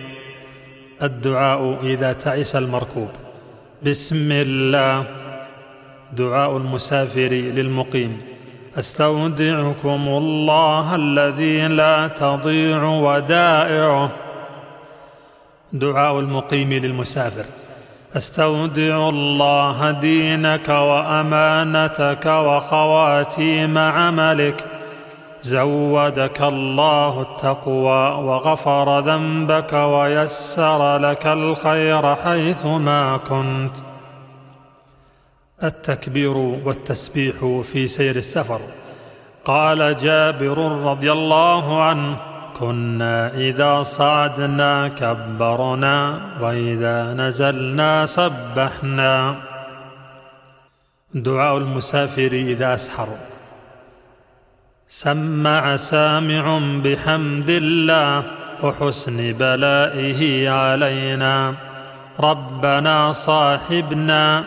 الدعاء 1.04 1.78
إذا 1.84 2.14
تعس 2.14 2.56
المركوب. 2.56 3.10
بسم 3.84 4.30
الله. 4.32 5.04
دعاء 6.14 6.58
المسافر 6.58 7.30
للمقيم. 7.32 8.33
أستودعكم 8.78 10.08
الله 10.08 10.96
الذي 10.96 11.68
لا 11.68 12.08
تضيع 12.08 12.84
ودائعه. 12.84 14.10
دعاء 15.74 16.20
المقيم 16.20 16.74
للمسافر. 16.74 17.46
أستودع 18.18 19.10
الله 19.10 19.92
دينك 19.92 20.70
وأمانتك 20.70 22.26
وخواتيم 22.26 23.78
عملك. 23.78 24.66
زودك 25.42 26.42
الله 26.42 27.22
التقوى 27.22 28.10
وغفر 28.10 29.00
ذنبك 29.00 29.74
ويسر 29.74 30.98
لك 30.98 31.28
الخير 31.28 32.16
حيثما 32.16 33.18
كنت. 33.18 33.93
التكبير 35.64 36.38
والتسبيح 36.38 37.62
في 37.64 37.88
سير 37.88 38.16
السفر. 38.16 38.62
قال 39.46 39.98
جابر 39.98 40.58
رضي 40.58 41.12
الله 41.12 41.84
عنه 41.84 42.18
كنا 42.54 43.34
إذا 43.36 43.84
صعدنا 43.84 44.88
كبرنا 44.88 46.22
وإذا 46.42 47.14
نزلنا 47.14 48.06
سبحنا. 48.06 49.36
دعاء 51.14 51.58
المسافر 51.58 52.32
إذا 52.34 52.74
أسحر. 52.74 53.08
سمع 54.88 55.76
سامع 55.76 56.60
بحمد 56.84 57.50
الله 57.50 58.24
وحسن 58.64 59.34
بلائه 59.34 60.50
علينا. 60.50 61.54
ربنا 62.20 63.12
صاحبنا 63.12 64.44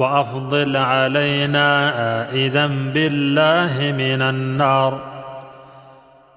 وأفضل 0.00 0.76
علينا 0.76 1.90
عائذا 1.90 2.66
بالله 2.66 3.92
من 3.92 4.22
النار. 4.22 5.00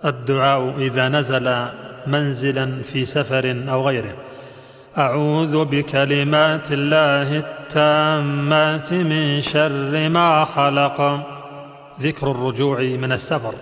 الدعاء 0.05 0.73
إذا 0.77 1.09
نزل 1.09 1.65
منزلا 2.07 2.81
في 2.83 3.05
سفر 3.05 3.63
أو 3.69 3.87
غيره. 3.87 4.13
أعوذ 4.97 5.65
بكلمات 5.65 6.71
الله 6.71 7.37
التامات 7.37 8.93
من 8.93 9.41
شر 9.41 10.09
ما 10.09 10.43
خلق. 10.43 11.19
ذكر 12.01 12.31
الرجوع 12.31 12.79
من 12.79 13.11
السفر. 13.11 13.53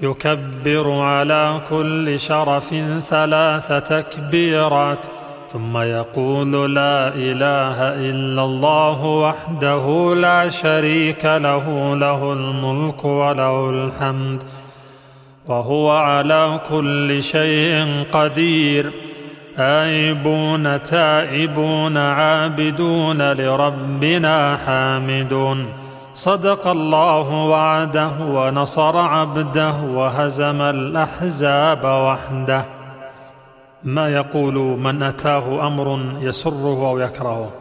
يكبر 0.00 1.00
على 1.00 1.60
كل 1.70 2.20
شرف 2.20 2.74
ثلاث 3.08 3.72
تكبيرات. 3.72 5.06
ثم 5.54 5.76
يقول 5.76 6.74
لا 6.74 7.08
إله 7.08 7.78
إلا 8.10 8.44
الله 8.44 9.04
وحده 9.04 10.14
لا 10.14 10.48
شريك 10.48 11.24
له 11.24 11.94
له 11.96 12.32
الملك 12.32 13.04
وله 13.04 13.70
الحمد 13.70 14.42
وهو 15.46 15.90
على 15.90 16.60
كل 16.70 17.22
شيء 17.22 18.04
قدير. 18.12 18.92
آيبون 19.58 20.82
تائبون 20.82 21.96
عابدون 21.96 23.32
لربنا 23.32 24.56
حامدون. 24.66 25.66
صدق 26.14 26.68
الله 26.68 27.28
وعده 27.30 28.12
ونصر 28.20 28.96
عبده 28.96 29.74
وهزم 29.94 30.60
الأحزاب 30.62 31.84
وحده. 31.84 32.73
ما 33.84 34.08
يقول 34.08 34.54
من 34.54 35.02
أتاه 35.02 35.66
أمر 35.66 36.00
يسره 36.20 36.88
أو 36.88 36.98
يكرهه. 36.98 37.52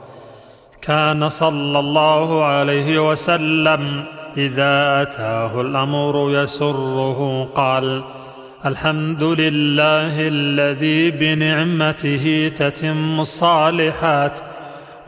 كان 0.82 1.30
صلى 1.30 1.80
الله 1.80 2.46
عليه 2.46 3.12
وسلم 3.12 4.04
إذا 4.38 5.02
أتاه 5.02 5.62
الأمر 5.62 6.32
يسره 6.32 7.48
قال 7.56 8.04
الحمد 8.66 9.24
لله 9.24 10.14
الذي 10.18 11.12
بنعمته 11.12 12.52
تتم 12.56 13.20
الصالحات. 13.20 14.40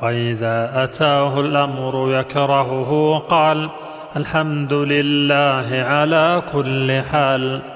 وإذا 0.02 0.84
أتاه 0.84 1.40
الأمر 1.40 2.20
يكرهه 2.20 3.18
قال 3.30 3.70
الحمد 4.16 4.74
لله 4.74 5.86
على 5.90 6.44
كل 6.54 7.02
حال. 7.12 7.75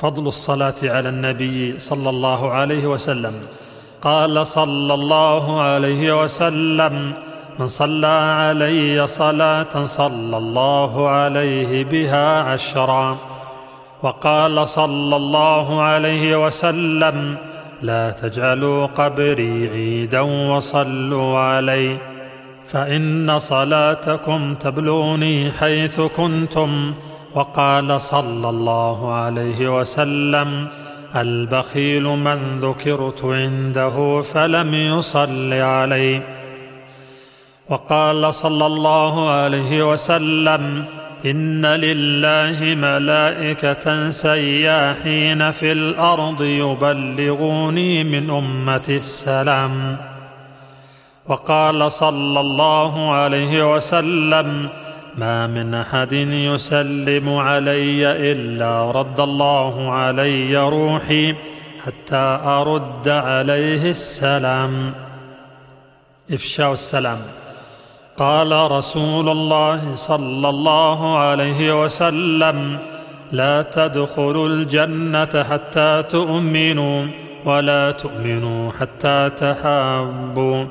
فضل 0.00 0.26
الصلاة 0.26 0.74
على 0.84 1.08
النبي 1.08 1.78
صلى 1.78 2.10
الله 2.10 2.52
عليه 2.52 2.86
وسلم. 2.86 3.34
قال 4.02 4.46
صلى 4.46 4.94
الله 4.94 5.60
عليه 5.60 6.22
وسلم 6.22 7.12
من 7.58 7.68
صلى 7.68 8.06
علي 8.06 9.06
صلاة 9.06 9.84
صلى 9.84 10.36
الله 10.36 11.08
عليه 11.08 11.84
بها 11.84 12.42
عشرا 12.42 13.16
وقال 14.02 14.68
صلى 14.68 15.16
الله 15.16 15.82
عليه 15.82 16.46
وسلم 16.46 17.36
لا 17.82 18.10
تجعلوا 18.10 18.86
قبري 18.86 19.68
عيدا 19.68 20.20
وصلوا 20.20 21.38
علي 21.38 21.96
فإن 22.66 23.38
صلاتكم 23.38 24.54
تبلغني 24.54 25.52
حيث 25.52 26.00
كنتم 26.00 26.94
وقال 27.34 28.00
صلى 28.00 28.48
الله 28.48 29.12
عليه 29.14 29.80
وسلم 29.80 30.68
البخيل 31.16 32.02
من 32.02 32.58
ذكرت 32.58 33.24
عنده 33.24 34.20
فلم 34.20 34.74
يصل 34.74 35.52
علي 35.52 36.22
وقال 37.68 38.34
صلى 38.34 38.66
الله 38.66 39.30
عليه 39.30 39.92
وسلم 39.92 40.84
إن 41.26 41.66
لله 41.66 42.74
ملائكة 42.74 44.10
سياحين 44.10 45.50
في 45.50 45.72
الأرض 45.72 46.42
يبلغوني 46.42 48.04
من 48.04 48.30
امتي 48.30 48.96
السلام. 48.96 49.96
وقال 51.26 51.92
صلى 51.92 52.40
الله 52.40 53.12
عليه 53.12 53.74
وسلم 53.74 54.68
ما 55.18 55.46
من 55.46 55.74
أحد 55.74 56.12
يسلم 56.12 57.34
علي 57.34 58.32
إلا 58.32 58.90
رد 58.90 59.20
الله 59.20 59.92
علي 59.92 60.56
روحي 60.56 61.34
حتى 61.86 62.38
أرد 62.44 63.08
عليه 63.08 63.90
السلام. 63.90 64.94
إفشاء 66.32 66.72
السلام. 66.72 67.18
قال 68.16 68.70
رسول 68.70 69.28
الله 69.28 69.94
صلى 69.94 70.48
الله 70.48 71.18
عليه 71.18 71.84
وسلم 71.84 72.78
لا 73.32 73.62
تدخلوا 73.62 74.48
الجنة 74.48 75.44
حتى 75.50 76.02
تؤمنوا 76.10 77.06
ولا 77.44 77.90
تؤمنوا 77.90 78.72
حتى 78.80 79.30
تحابوا. 79.36 80.64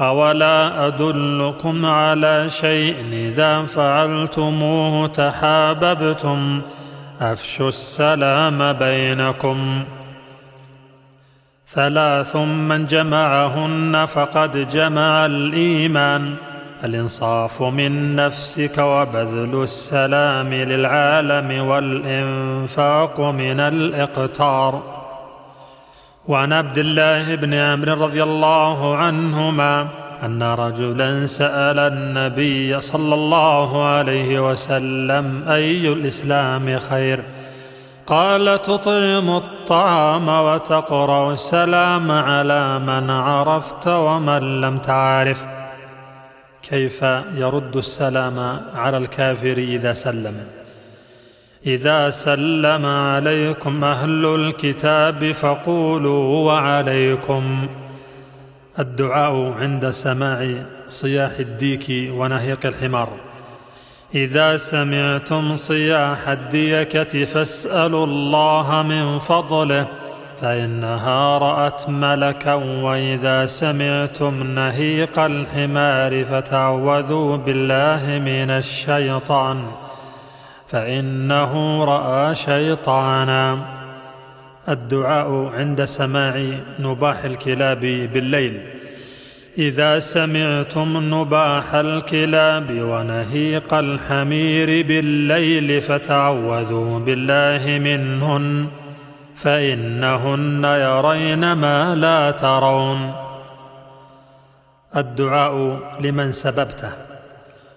أولا 0.00 0.86
أدلكم 0.86 1.86
على 1.86 2.48
شيء 2.48 2.96
إذا 3.12 3.62
فعلتموه 3.62 5.06
تحاببتم. 5.06 6.62
أفشوا 7.20 7.68
السلام 7.68 8.72
بينكم. 8.72 9.84
ثلاث 11.68 12.36
من 12.36 12.86
جمعهن 12.86 14.04
فقد 14.04 14.68
جمع 14.68 15.26
الإيمان. 15.26 16.34
الإنصاف 16.84 17.62
من 17.62 18.16
نفسك 18.16 18.78
وبذل 18.78 19.62
السلام 19.62 20.54
للعالم 20.54 21.66
والإنفاق 21.66 23.20
من 23.20 23.60
الإقتار. 23.60 25.03
وعن 26.28 26.52
عبد 26.52 26.78
الله 26.78 27.34
بن 27.34 27.54
عمرو 27.54 28.04
رضي 28.04 28.22
الله 28.22 28.96
عنهما 28.96 29.88
أن 30.24 30.42
رجلا 30.42 31.26
سأل 31.26 31.78
النبي 31.78 32.80
صلى 32.80 33.14
الله 33.14 33.84
عليه 33.86 34.50
وسلم 34.50 35.48
أي 35.48 35.92
الإسلام 35.92 36.78
خير؟ 36.78 37.20
قال 38.06 38.62
تطعم 38.62 39.36
الطعام 39.36 40.28
وتقرأ 40.28 41.32
السلام 41.32 42.10
على 42.10 42.78
من 42.78 43.10
عرفت 43.10 43.88
ومن 43.88 44.60
لم 44.60 44.76
تعرف. 44.76 45.46
كيف 46.62 47.02
يرد 47.34 47.76
السلام 47.76 48.60
على 48.74 48.96
الكافر 48.96 49.58
إذا 49.58 49.92
سلم؟ 49.92 50.63
إذا 51.66 52.10
سلم 52.10 52.86
عليكم 52.86 53.84
أهل 53.84 54.24
الكتاب 54.34 55.32
فقولوا 55.32 56.52
وعليكم. 56.52 57.66
الدعاء 58.78 59.52
عند 59.60 59.90
سماع 59.90 60.54
صياح 60.88 61.30
الديك 61.38 62.12
ونهيق 62.12 62.66
الحمار. 62.66 63.08
إذا 64.14 64.56
سمعتم 64.56 65.56
صياح 65.56 66.28
الديكه 66.28 67.24
فاسألوا 67.24 68.06
الله 68.06 68.82
من 68.82 69.18
فضله 69.18 69.86
فإنها 70.40 71.38
رأت 71.38 71.88
ملكا 71.88 72.54
وإذا 72.54 73.46
سمعتم 73.46 74.42
نهيق 74.42 75.18
الحمار 75.18 76.24
فتعوذوا 76.24 77.36
بالله 77.36 78.18
من 78.18 78.50
الشيطان. 78.50 79.64
فإنه 80.74 81.84
رأى 81.84 82.34
شيطانا. 82.34 83.58
الدعاء 84.68 85.52
عند 85.58 85.84
سماع 85.84 86.42
نباح 86.80 87.24
الكلاب 87.24 87.80
بالليل. 87.80 88.60
إذا 89.58 89.98
سمعتم 89.98 91.14
نباح 91.14 91.74
الكلاب 91.74 92.66
ونهيق 92.70 93.74
الحمير 93.74 94.86
بالليل 94.86 95.80
فتعوذوا 95.80 96.98
بالله 96.98 97.78
منهن 97.78 98.66
فإنهن 99.36 100.64
يرين 100.64 101.52
ما 101.52 101.94
لا 101.94 102.30
ترون. 102.30 103.12
الدعاء 104.96 105.78
لمن 106.00 106.32
سببته. 106.32 107.13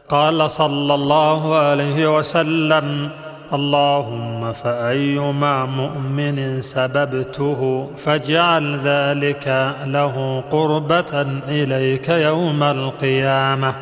قال 0.09 0.49
صلى 0.49 0.93
الله 0.95 1.55
عليه 1.55 2.17
وسلم 2.17 3.09
اللهم 3.53 4.53
فأيما 4.53 5.65
مؤمن 5.65 6.61
سببته 6.61 7.89
فاجعل 7.97 8.77
ذلك 8.77 9.75
له 9.85 10.43
قربة 10.51 11.21
إليك 11.47 12.09
يوم 12.09 12.63
القيامة. 12.63 13.75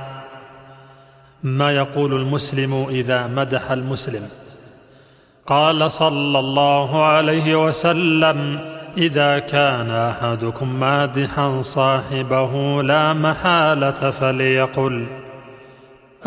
ما 1.44 1.72
يقول 1.72 2.14
المسلم 2.14 2.86
إذا 2.90 3.28
مدح 3.28 3.72
المسلم؟ 3.72 4.28
قال 5.48 5.92
صلى 5.92 6.40
الله 6.40 7.04
عليه 7.04 7.66
وسلم 7.66 8.60
إذا 8.98 9.40
كان 9.40 9.92
أحدكم 9.92 10.80
مادحا 10.80 11.62
صاحبه 11.62 12.84
لا 12.84 13.14
محالة 13.14 14.12
فليقل. 14.12 15.25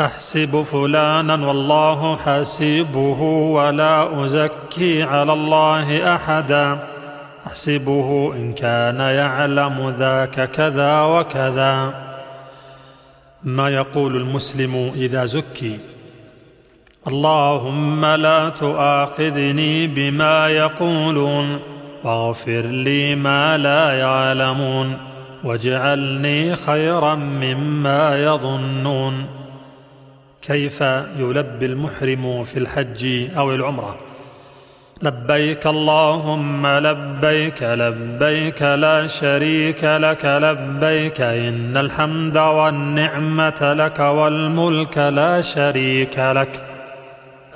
أحسب 0.00 0.62
فلانا 0.62 1.46
والله 1.46 2.16
حاسبه 2.16 3.22
ولا 3.52 4.24
أزكي 4.24 5.02
على 5.02 5.32
الله 5.32 6.14
أحدا. 6.14 6.78
أحسبه 7.46 8.32
إن 8.34 8.52
كان 8.52 9.00
يعلم 9.00 9.90
ذاك 9.90 10.50
كذا 10.50 11.02
وكذا. 11.02 11.94
ما 13.44 13.68
يقول 13.68 14.16
المسلم 14.16 14.92
إذا 14.94 15.24
زكي؟ 15.24 15.78
اللهم 17.08 18.04
لا 18.04 18.48
تؤاخذني 18.48 19.86
بما 19.86 20.48
يقولون 20.48 21.60
واغفر 22.04 22.60
لي 22.60 23.14
ما 23.14 23.58
لا 23.58 23.98
يعلمون 23.98 24.96
واجعلني 25.44 26.56
خيرا 26.56 27.14
مما 27.14 28.24
يظنون. 28.24 29.37
كيف 30.42 30.80
يلبي 31.18 31.66
المحرم 31.66 32.44
في 32.44 32.58
الحج 32.58 33.28
أو 33.36 33.54
العمرة؟ 33.54 33.96
لبيك 35.02 35.66
اللهم 35.66 36.66
لبيك 36.66 37.62
لبيك 37.62 38.62
لا 38.62 39.06
شريك 39.06 39.84
لك 39.84 40.24
لبيك 40.24 41.20
إن 41.20 41.76
الحمد 41.76 42.38
والنعمة 42.38 43.74
لك 43.78 43.98
والملك 44.00 44.98
لا 44.98 45.40
شريك 45.40 46.18
لك. 46.18 46.62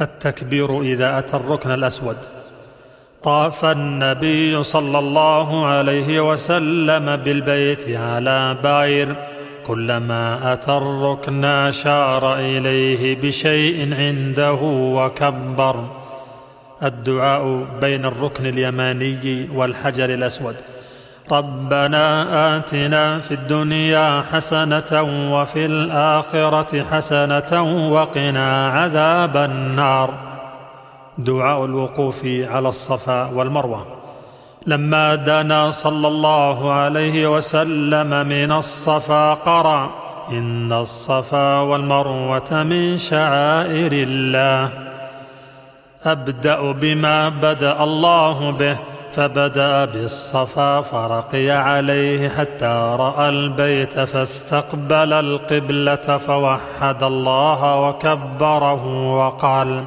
التكبير 0.00 0.80
إذا 0.80 1.18
أتى 1.18 1.36
الركن 1.36 1.70
الأسود. 1.70 2.16
طاف 3.22 3.64
النبي 3.64 4.62
صلى 4.62 4.98
الله 4.98 5.66
عليه 5.66 6.30
وسلم 6.32 7.16
بالبيت 7.16 7.96
على 7.96 8.56
بعير. 8.62 9.16
كلما 9.66 10.52
اتى 10.52 10.72
الركن 10.76 11.44
اشار 11.44 12.34
إليه 12.34 13.20
بشيء 13.20 13.94
عنده 13.94 14.58
وكبر. 14.96 15.84
الدعاء 16.82 17.66
بين 17.80 18.04
الركن 18.04 18.46
اليماني 18.46 19.48
والحجر 19.54 20.04
الأسود. 20.04 20.56
ربنا 21.32 22.56
آتنا 22.56 23.18
في 23.18 23.34
الدنيا 23.34 24.22
حسنة 24.32 25.02
وفي 25.34 25.66
الآخرة 25.66 26.82
حسنة 26.82 27.52
وقنا 27.92 28.68
عذاب 28.68 29.36
النار. 29.36 30.14
دعاء 31.18 31.64
الوقوف 31.64 32.26
على 32.26 32.68
الصفا 32.68 33.30
والمروة. 33.34 34.01
لما 34.66 35.14
دنا 35.14 35.70
صلى 35.70 36.08
الله 36.08 36.72
عليه 36.72 37.36
وسلم 37.36 38.26
من 38.26 38.52
الصفا 38.52 39.34
قرا 39.34 39.90
إن 40.30 40.72
الصفا 40.72 41.60
والمروة 41.60 42.62
من 42.62 42.98
شعائر 42.98 43.92
الله. 43.92 44.70
أبدأ 46.04 46.72
بما 46.72 47.28
بدأ 47.28 47.84
الله 47.84 48.50
به 48.50 48.78
فبدأ 49.12 49.84
بالصفا 49.84 50.80
فرقي 50.80 51.50
عليه 51.50 52.28
حتى 52.28 52.96
رأى 52.98 53.28
البيت 53.28 54.00
فاستقبل 54.00 55.12
القبلة 55.12 56.18
فوحد 56.18 57.02
الله 57.02 57.80
وكبره 57.80 59.14
وقال 59.16 59.84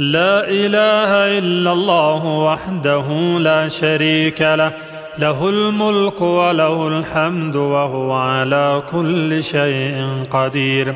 لا 0.00 0.48
إله 0.48 1.38
إلا 1.38 1.72
الله 1.72 2.24
وحده 2.24 3.06
لا 3.38 3.68
شريك 3.68 4.42
له. 4.42 4.72
له 5.18 5.48
الملك 5.48 6.20
وله 6.20 6.88
الحمد 6.88 7.56
وهو 7.56 8.12
على 8.12 8.82
كل 8.92 9.42
شيء 9.42 10.22
قدير. 10.30 10.94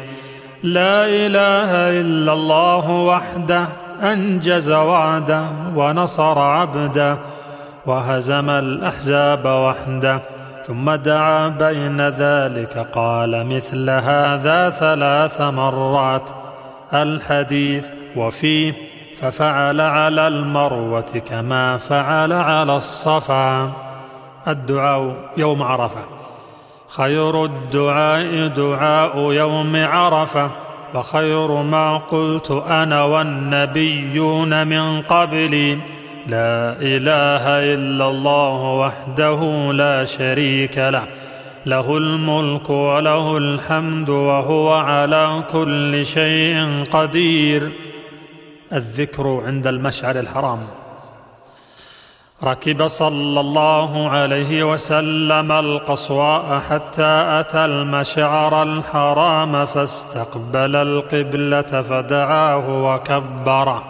لا 0.62 1.06
إله 1.06 2.00
إلا 2.00 2.32
الله 2.32 2.90
وحده 2.90 3.66
أنجز 4.02 4.70
وعده 4.70 5.44
ونصر 5.76 6.38
عبده 6.38 7.18
وهزم 7.86 8.50
الأحزاب 8.50 9.44
وحده 9.44 10.20
ثم 10.66 10.90
دعا 10.90 11.48
بين 11.48 12.00
ذلك 12.00 12.86
قال 12.92 13.46
مثل 13.46 13.90
هذا 13.90 14.70
ثلاث 14.70 15.40
مرات. 15.40 16.30
الحديث 16.94 17.88
وفيه 18.16 18.93
ففعل 19.24 19.80
على 19.80 20.28
المروة 20.28 21.22
كما 21.30 21.76
فعل 21.76 22.32
على 22.32 22.76
الصفا. 22.76 23.72
الدعاء 24.48 25.14
يوم 25.36 25.62
عرفة. 25.62 26.00
خير 26.88 27.44
الدعاء 27.44 28.46
دعاء 28.46 29.18
يوم 29.18 29.76
عرفة. 29.76 30.50
وخير 30.94 31.62
ما 31.62 31.96
قلت 31.96 32.62
أنا 32.68 33.04
والنبيون 33.04 34.66
من 34.66 35.02
قبلي. 35.02 35.74
لا 36.26 36.76
إله 36.80 37.74
إلا 37.74 38.08
الله 38.08 38.62
وحده 38.62 39.72
لا 39.72 40.04
شريك 40.04 40.78
له. 40.78 41.02
له 41.66 41.96
الملك 41.96 42.70
وله 42.70 43.36
الحمد 43.36 44.10
وهو 44.10 44.72
على 44.72 45.42
كل 45.52 46.06
شيء 46.06 46.82
قدير. 46.90 47.70
الذكر 48.74 49.42
عند 49.46 49.66
المشعر 49.66 50.18
الحرام. 50.18 50.58
ركب 52.44 52.86
صلى 52.86 53.40
الله 53.40 54.10
عليه 54.10 54.64
وسلم 54.72 55.52
القصواء 55.52 56.62
حتى 56.70 57.24
أتى 57.40 57.64
المشعر 57.64 58.62
الحرام 58.62 59.66
فاستقبل 59.66 60.76
القبلة 60.76 61.82
فدعاه 61.82 62.84
وكبره. 62.84 63.84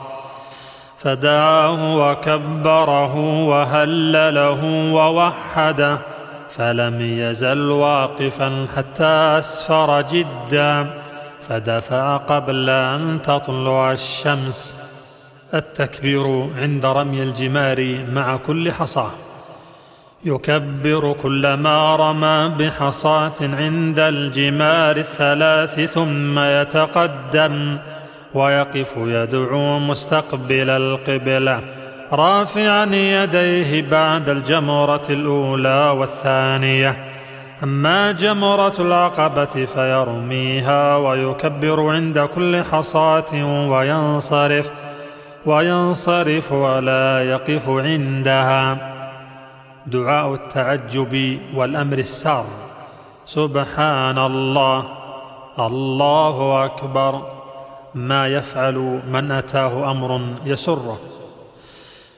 فدعاه 0.98 1.97
وكبره 1.97 3.16
وهلله 3.44 4.65
ووحده. 4.93 5.98
فلم 6.48 7.01
يزل 7.01 7.70
واقفا 7.70 8.66
حتى 8.77 9.39
أسفر 9.39 10.02
جدا. 10.02 11.03
فدفع 11.48 12.16
قبل 12.16 12.70
أن 12.70 13.22
تطلع 13.22 13.92
الشمس. 13.92 14.74
التكبير 15.54 16.48
عند 16.58 16.86
رمي 16.86 17.22
الجمار 17.22 18.04
مع 18.12 18.36
كل 18.36 18.72
حصاه 18.72 19.10
يكبر 20.24 21.12
كلما 21.12 21.96
رمى 21.96 22.54
بحصاة 22.58 23.32
عند 23.40 23.98
الجمار 23.98 24.96
الثلاث 24.96 25.80
ثم 25.80 26.38
يتقدم. 26.38 27.78
ويقف 28.34 28.94
يدعو 28.96 29.78
مستقبل 29.78 30.70
القبلة. 30.70 31.60
رافعا 32.12 32.84
يديه 32.84 33.82
بعد 33.82 34.28
الجمرة 34.28 35.02
الأولى 35.10 35.94
والثانية. 35.98 37.14
أما 37.65 38.12
جمرة 38.12 38.74
العقبة 38.78 39.65
فيرميها 39.65 40.97
ويكبر 40.97 41.91
عند 41.91 42.19
كل 42.19 42.62
حصاة 42.62 43.32
وينصرف 43.70 44.70
وينصرف 45.47 46.53
ولا 46.53 47.31
يقف 47.31 47.69
عندها. 47.69 48.77
دعاء 49.86 50.35
التعجب 50.35 51.39
والأمر 51.55 51.99
السار 51.99 52.45
سبحان 53.27 54.19
الله. 54.19 54.89
الله 55.59 56.65
أكبر. 56.65 57.23
ما 57.95 58.28
يفعل 58.28 59.01
من 59.11 59.31
أتاه 59.31 59.91
أمر 59.91 60.20
يسره. 60.45 61.01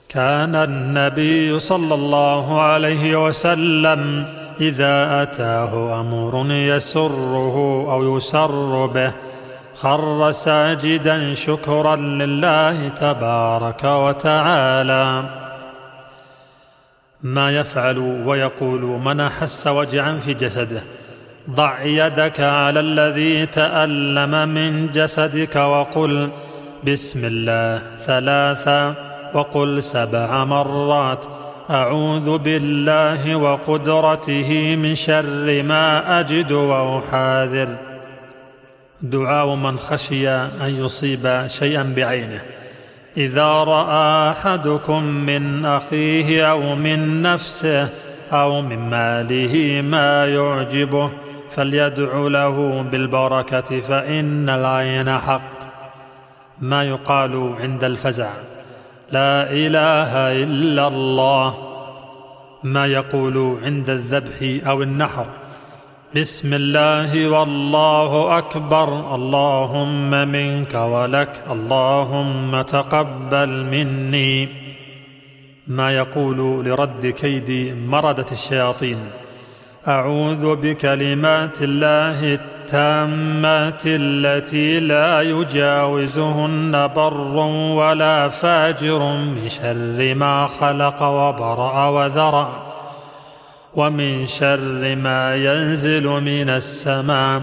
كان 0.08 0.54
النبي 0.54 1.58
صلى 1.58 1.94
الله 1.94 2.60
عليه 2.62 3.26
وسلم 3.26 4.26
إذا 4.60 5.22
أتاه 5.22 6.00
أمر 6.00 6.52
يسره 6.52 7.86
أو 7.92 8.16
يسر 8.16 8.86
به 8.86 9.12
خر 9.74 10.30
ساجدا 10.32 11.34
شكرا 11.34 11.96
لله 11.96 12.88
تبارك 12.88 13.84
وتعالى. 13.84 15.24
ما 17.22 17.50
يفعل 17.50 17.98
ويقول 17.98 18.80
من 18.80 19.20
أحس 19.20 19.66
وجعا 19.66 20.18
في 20.18 20.34
جسده 20.34 20.82
ضع 21.50 21.82
يدك 21.82 22.40
على 22.40 22.80
الذي 22.80 23.46
تألم 23.46 24.48
من 24.48 24.90
جسدك 24.90 25.56
وقل 25.56 26.30
بسم 26.84 27.24
الله 27.24 27.82
ثلاثا 27.98 28.94
وقل 29.34 29.82
سبع 29.82 30.44
مرات 30.44 31.24
أعوذ 31.70 32.38
بالله 32.38 33.36
وقدرته 33.36 34.76
من 34.76 34.94
شر 34.94 35.62
ما 35.62 36.20
أجد 36.20 36.52
وأحاذر. 36.52 37.68
دعاء 39.02 39.54
من 39.54 39.78
خشي 39.78 40.28
أن 40.28 40.84
يصيب 40.84 41.44
شيئا 41.46 41.92
بعينه. 41.96 42.42
إذا 43.16 43.52
رأى 43.52 44.30
أحدكم 44.30 45.02
من 45.02 45.64
أخيه 45.64 46.50
أو 46.50 46.74
من 46.74 47.22
نفسه 47.22 47.88
أو 48.32 48.60
من 48.60 48.90
ماله 48.90 49.82
ما 49.82 50.26
يعجبه 50.26 51.10
فليدع 51.50 52.12
له 52.14 52.82
بالبركة 52.82 53.80
فإن 53.80 54.48
العين 54.48 55.18
حق. 55.18 55.56
ما 56.60 56.84
يقال 56.84 57.54
عند 57.60 57.84
الفزع. 57.84 58.30
لا 59.12 59.52
إله 59.52 60.42
إلا 60.44 60.88
الله. 60.88 61.54
ما 62.62 62.86
يقول 62.86 63.58
عند 63.64 63.90
الذبح 63.90 64.66
أو 64.68 64.82
النحر. 64.82 65.26
بسم 66.16 66.54
الله 66.54 67.28
والله 67.28 68.38
أكبر. 68.38 69.14
اللهم 69.14 70.10
منك 70.10 70.74
ولك. 70.74 71.42
اللهم 71.50 72.62
تقبل 72.62 73.48
مني. 73.48 74.48
ما 75.66 75.96
يقول 75.96 76.64
لرد 76.64 77.06
كيد 77.06 77.78
مردة 77.88 78.26
الشياطين. 78.32 78.96
أعوذ 79.88 80.56
بكلمات 80.56 81.62
الله 81.62 82.34
التامات 82.34 83.82
التي 83.86 84.80
لا 84.80 85.22
يجاوزهن 85.22 86.88
بر 86.96 87.36
ولا 87.76 88.28
فاجر 88.28 88.98
من 88.98 89.48
شر 89.48 90.14
ما 90.14 90.46
خلق 90.46 91.02
وبرأ 91.02 91.88
وذرأ 91.88 92.48
ومن 93.74 94.26
شر 94.26 94.96
ما 94.96 95.36
ينزل 95.36 96.06
من 96.06 96.50
السماء 96.50 97.42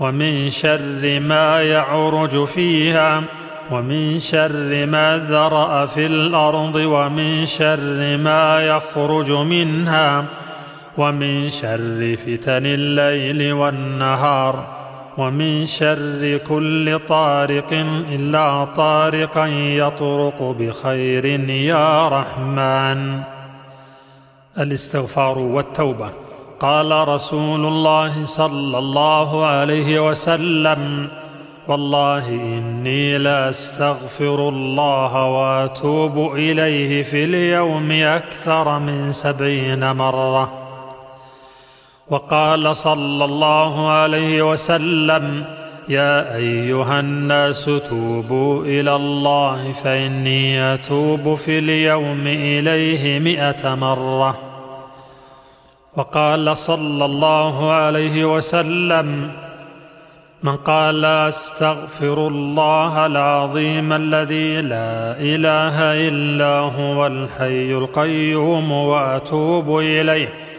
ومن 0.00 0.50
شر 0.50 1.20
ما 1.20 1.62
يعرج 1.62 2.44
فيها 2.44 3.22
ومن 3.70 4.18
شر 4.18 4.86
ما 4.86 5.18
ذرأ 5.28 5.86
في 5.86 6.06
الأرض 6.06 6.74
ومن 6.74 7.46
شر 7.46 8.16
ما 8.16 8.60
يخرج 8.60 9.30
منها 9.30 10.24
ومن 10.98 11.50
شر 11.50 12.16
فتن 12.16 12.66
الليل 12.66 13.52
والنهار 13.52 14.66
ومن 15.18 15.66
شر 15.66 16.40
كل 16.48 17.00
طارق 17.08 17.72
إلا 18.08 18.64
طارقا 18.64 19.46
يطرق 19.46 20.56
بخير 20.58 21.24
يا 21.50 22.08
رحمن. 22.08 23.20
الإستغفار 24.58 25.38
والتوبة. 25.38 26.10
قال 26.60 27.08
رسول 27.08 27.66
الله 27.66 28.24
صلى 28.24 28.78
الله 28.78 29.46
عليه 29.46 30.10
وسلم 30.10 31.08
والله 31.68 32.28
إني 32.28 33.18
لاستغفر 33.18 34.48
الله 34.48 35.24
وأتوب 35.24 36.34
إليه 36.34 37.02
في 37.02 37.24
اليوم 37.24 37.90
أكثر 37.92 38.78
من 38.78 39.12
سبعين 39.12 39.92
مرة. 39.92 40.61
وقال 42.10 42.76
صلى 42.76 43.24
الله 43.24 43.90
عليه 43.90 44.50
وسلم 44.50 45.44
يا 45.88 46.36
أيها 46.36 47.00
الناس 47.00 47.64
توبوا 47.64 48.64
إلى 48.64 48.96
الله 48.96 49.72
فإني 49.72 50.74
أتوب 50.74 51.34
في 51.34 51.58
اليوم 51.58 52.26
إليه 52.26 53.18
مائه 53.18 53.74
مرة. 53.74 54.38
وقال 55.96 56.56
صلى 56.56 57.04
الله 57.04 57.72
عليه 57.72 58.34
وسلم 58.36 59.32
من 60.42 60.56
قال 60.56 61.04
أستغفر 61.04 62.26
الله 62.28 63.06
العظيم 63.06 63.92
الذي 63.92 64.60
لا 64.60 65.16
إله 65.20 66.08
إلا 66.08 66.58
هو 66.58 67.06
الحي 67.06 67.72
القيوم 67.72 68.72
وأتوب 68.72 69.78
إليه. 69.78 70.51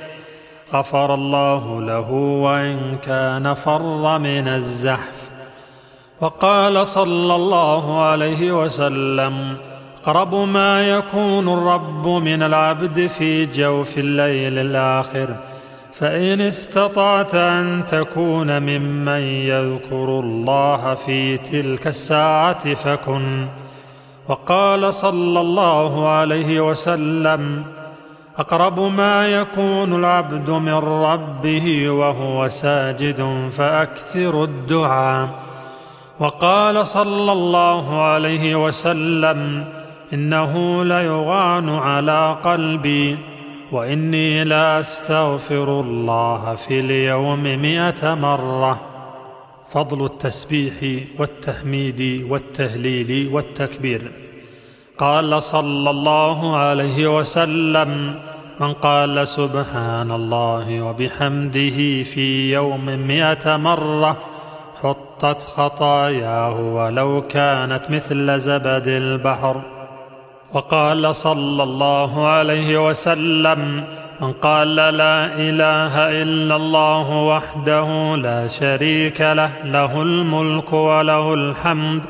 غفر 0.73 1.13
الله 1.13 1.81
له 1.81 2.11
وإن 2.45 2.97
كان 2.97 3.53
فر 3.53 4.19
من 4.19 4.47
الزحف. 4.47 5.29
وقال 6.21 6.87
صلى 6.87 7.35
الله 7.35 8.01
عليه 8.01 8.63
وسلم 8.63 9.57
أقرب 10.03 10.35
ما 10.35 10.89
يكون 10.89 11.49
الرب 11.49 12.07
من 12.07 12.43
العبد 12.43 13.07
في 13.07 13.45
جوف 13.45 13.97
الليل 13.97 14.59
الآخر 14.59 15.35
فإن 15.93 16.41
استطعت 16.41 17.35
أن 17.35 17.83
تكون 17.87 18.59
ممن 18.61 19.21
يذكر 19.21 20.19
الله 20.19 20.93
في 20.93 21.37
تلك 21.37 21.87
الساعة 21.87 22.73
فكن. 22.73 23.47
وقال 24.27 24.93
صلى 24.93 25.41
الله 25.41 26.07
عليه 26.09 26.69
وسلم 26.69 27.63
أقرب 28.37 28.79
ما 28.79 29.27
يكون 29.27 29.93
العبد 29.93 30.49
من 30.49 30.73
ربه 30.73 31.89
وهو 31.89 32.47
ساجد 32.47 33.49
فأكثر 33.51 34.43
الدعاء. 34.43 35.29
وقال 36.19 36.87
صلى 36.87 37.31
الله 37.31 38.01
عليه 38.01 38.65
وسلم 38.65 39.65
إنه 40.13 40.83
ليغان 40.83 41.69
على 41.69 42.37
قلبي 42.43 43.17
وإني 43.71 44.43
لاستغفر 44.43 45.79
الله 45.79 46.55
في 46.55 46.79
اليوم 46.79 47.43
مائه 47.43 48.13
مرة. 48.13 48.81
فضل 49.69 50.05
التسبيح 50.05 51.03
والتحميد 51.19 52.25
والتهليل 52.29 53.29
والتكبير. 53.33 54.22
قال 54.97 55.43
صلى 55.43 55.89
الله 55.89 56.57
عليه 56.57 57.17
وسلم 57.17 58.15
من 58.59 58.73
قال 58.73 59.27
سبحان 59.27 60.11
الله 60.11 60.81
وبحمده 60.81 62.03
في 62.03 62.53
يوم 62.53 62.85
مئة 62.85 63.57
مرة 63.57 64.17
حطت 64.81 65.41
خطاياه 65.41 66.59
ولو 66.59 67.21
كانت 67.21 67.81
مثل 67.89 68.39
زبد 68.39 68.87
البحر. 68.87 69.61
وقال 70.53 71.15
صلى 71.15 71.63
الله 71.63 72.27
عليه 72.27 72.89
وسلم 72.89 73.83
من 74.21 74.33
قال 74.33 74.75
لا 74.75 75.25
إله 75.25 76.21
إلا 76.21 76.55
الله 76.55 77.09
وحده 77.09 78.15
لا 78.15 78.47
شريك 78.47 79.21
له 79.21 79.51
له 79.65 80.01
الملك 80.01 80.73
وله 80.73 81.33
الحمد 81.33 82.05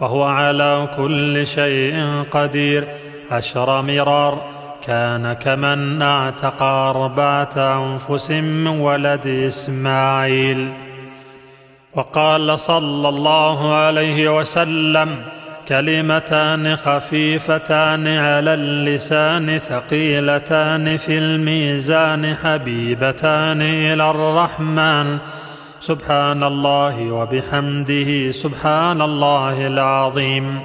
وهو 0.00 0.24
على 0.24 0.88
كل 0.96 1.46
شيء 1.46 2.22
قدير. 2.30 2.88
عشر 3.30 3.82
مرار. 3.82 4.42
كان 4.86 5.32
كمن 5.32 6.02
اعتق 6.02 6.62
أربعة 6.62 7.50
أنفس 7.56 8.30
من 8.30 8.66
ولد 8.66 9.26
إسماعيل. 9.26 10.68
وقال 11.94 12.58
صلى 12.58 13.08
الله 13.08 13.74
عليه 13.74 14.38
وسلم 14.38 15.16
كلمتان 15.68 16.76
خفيفتان 16.76 18.08
على 18.08 18.54
اللسان 18.54 19.58
ثقيلتان 19.58 20.96
في 20.96 21.18
الميزان 21.18 22.34
حبيبتان 22.34 23.62
إلى 23.62 24.10
الرحمن. 24.10 25.18
سبحان 25.84 26.42
الله 26.42 27.12
وبحمده 27.12 28.30
سبحان 28.30 29.02
الله 29.02 29.66
العظيم. 29.66 30.60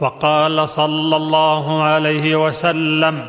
وقال 0.00 0.68
صلى 0.68 1.16
الله 1.16 1.82
عليه 1.82 2.36
وسلم 2.46 3.24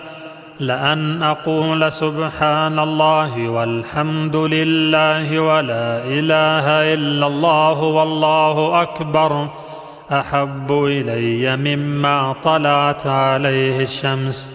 لأن 0.60 1.24
أقول 1.24 1.92
سبحان 1.92 2.80
الله 2.80 3.50
والحمد 3.50 4.36
لله 4.36 5.40
ولا 5.40 6.04
إله 6.04 6.66
إلا 6.94 7.28
الله 7.28 7.78
والله 7.82 8.82
أكبر. 8.82 9.48
أحب 10.12 10.72
إلي 10.72 11.58
مما 11.58 12.36
طلعت 12.44 13.08
عليه 13.08 13.80
الشمس. 13.80 14.48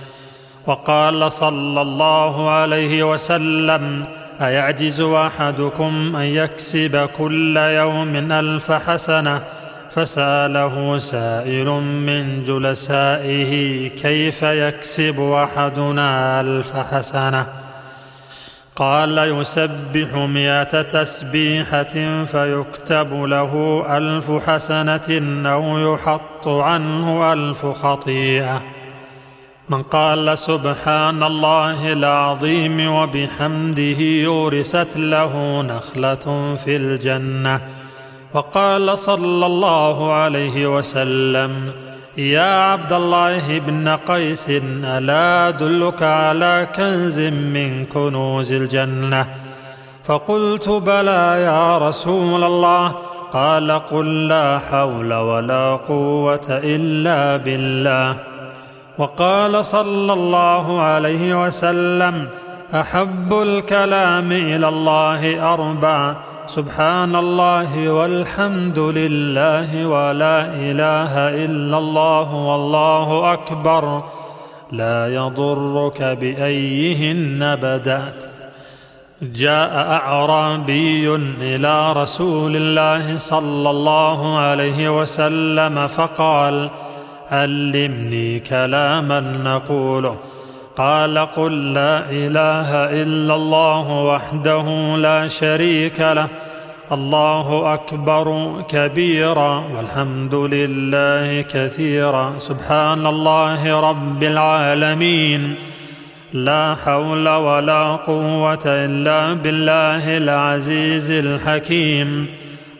وقال 0.66 1.32
صلى 1.32 1.80
الله 1.82 2.50
عليه 2.50 3.12
وسلم 3.12 4.04
أيعجز 4.42 5.00
أحدكم 5.00 6.16
أن 6.16 6.22
يكسب 6.22 7.08
كل 7.18 7.56
يوم 7.56 8.32
ألف 8.32 8.72
حسنة؟ 8.72 9.42
فسأله 9.90 10.98
سائل 10.98 11.66
من 12.06 12.42
جلسائه 12.42 13.88
كيف 13.88 14.42
يكسب 14.42 15.20
أحدنا 15.20 16.40
ألف 16.40 16.76
حسنة؟ 16.76 17.46
قال 18.76 19.18
يسبح 19.18 20.14
مائه 20.14 20.82
تسبيحة 20.82 22.24
فيكتب 22.24 23.24
له 23.24 23.84
ألف 23.96 24.30
حسنة 24.50 25.42
أو 25.46 25.94
يحط 25.94 26.48
عنه 26.48 27.32
ألف 27.32 27.66
خطيئة. 27.66 28.62
من 29.72 29.82
قال 29.82 30.38
سبحان 30.38 31.22
الله 31.22 31.92
العظيم 31.92 32.94
وبحمده 32.94 34.00
يورست 34.00 34.96
له 34.96 35.62
نخلة 35.62 36.54
في 36.64 36.76
الجنة. 36.76 37.60
وقال 38.34 38.98
صلى 38.98 39.46
الله 39.46 40.12
عليه 40.12 40.76
وسلم 40.76 41.72
يا 42.16 42.72
عبد 42.72 42.92
الله 42.92 43.58
بن 43.58 43.88
قيس 43.88 44.46
ألا 44.84 45.48
أدلك 45.48 46.02
على 46.02 46.68
كنز 46.76 47.20
من 47.20 47.86
كنوز 47.86 48.52
الجنة؟ 48.52 49.26
فقلت 50.04 50.68
بلى 50.68 51.42
يا 51.44 51.78
رسول 51.88 52.44
الله. 52.44 52.88
قال 53.32 53.70
قل 53.70 54.28
لا 54.28 54.58
حول 54.70 55.14
ولا 55.14 55.76
قوة 55.76 56.46
إلا 56.48 57.36
بالله. 57.36 58.31
وقال 58.98 59.64
صلى 59.64 60.12
الله 60.12 60.80
عليه 60.80 61.44
وسلم 61.44 62.28
أحب 62.74 63.32
الكلام 63.32 64.32
إلى 64.32 64.68
الله 64.68 65.52
أربع 65.54 66.16
سبحان 66.46 67.16
الله 67.16 67.90
والحمد 67.92 68.78
لله 68.78 69.86
ولا 69.86 70.40
إله 70.44 71.44
إلا 71.44 71.78
الله 71.78 72.34
والله 72.34 73.32
أكبر 73.32 74.02
لا 74.72 75.14
يضرك 75.14 76.02
بأيهن 76.02 77.56
بدأت. 77.56 78.24
جاء 79.22 79.90
أعرابي 79.90 81.14
إلى 81.40 81.92
رسول 81.92 82.56
الله 82.56 83.16
صلى 83.16 83.70
الله 83.70 84.38
عليه 84.38 85.00
وسلم 85.00 85.86
فقال 85.86 86.70
علمني 87.30 88.40
كلاما 88.40 89.20
نقوله. 89.20 90.16
قال 90.76 91.18
قل 91.18 91.72
لا 91.72 92.10
إله 92.10 92.74
إلا 93.02 93.34
الله 93.34 93.90
وحده 93.90 94.96
لا 94.96 95.28
شريك 95.28 96.00
له. 96.00 96.28
الله 96.92 97.74
أكبر 97.74 98.52
كبيرا 98.68 99.64
والحمد 99.76 100.34
لله 100.34 101.42
كثيرا. 101.42 102.34
سبحان 102.38 103.06
الله 103.06 103.90
رب 103.90 104.22
العالمين. 104.22 105.54
لا 106.32 106.76
حول 106.84 107.28
ولا 107.28 107.96
قوة 107.96 108.62
إلا 108.66 109.32
بالله 109.32 110.16
العزيز 110.16 111.10
الحكيم. 111.10 112.26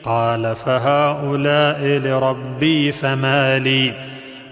قال 0.05 0.57
فهؤلاء 0.57 2.01
لربي 2.05 2.93
فما 2.93 3.59
لي. 3.59 3.93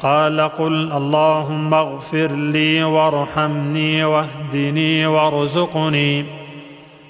قال 0.01 0.41
قل 0.41 0.93
اللهم 0.93 1.75
اغفر 1.75 2.27
لي 2.33 2.85
وارحمني 2.85 4.05
واهدني 4.05 5.07
وارزقني. 5.07 6.25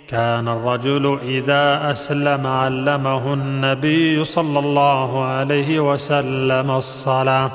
كان 0.09 0.49
الرجل 0.49 1.19
إذا 1.23 1.91
أسلم 1.91 2.47
علمه 2.47 3.35
النبي 3.35 4.25
صلى 4.25 4.59
الله 4.59 5.25
عليه 5.25 5.81
وسلم 5.81 6.71
الصلاة 6.71 7.51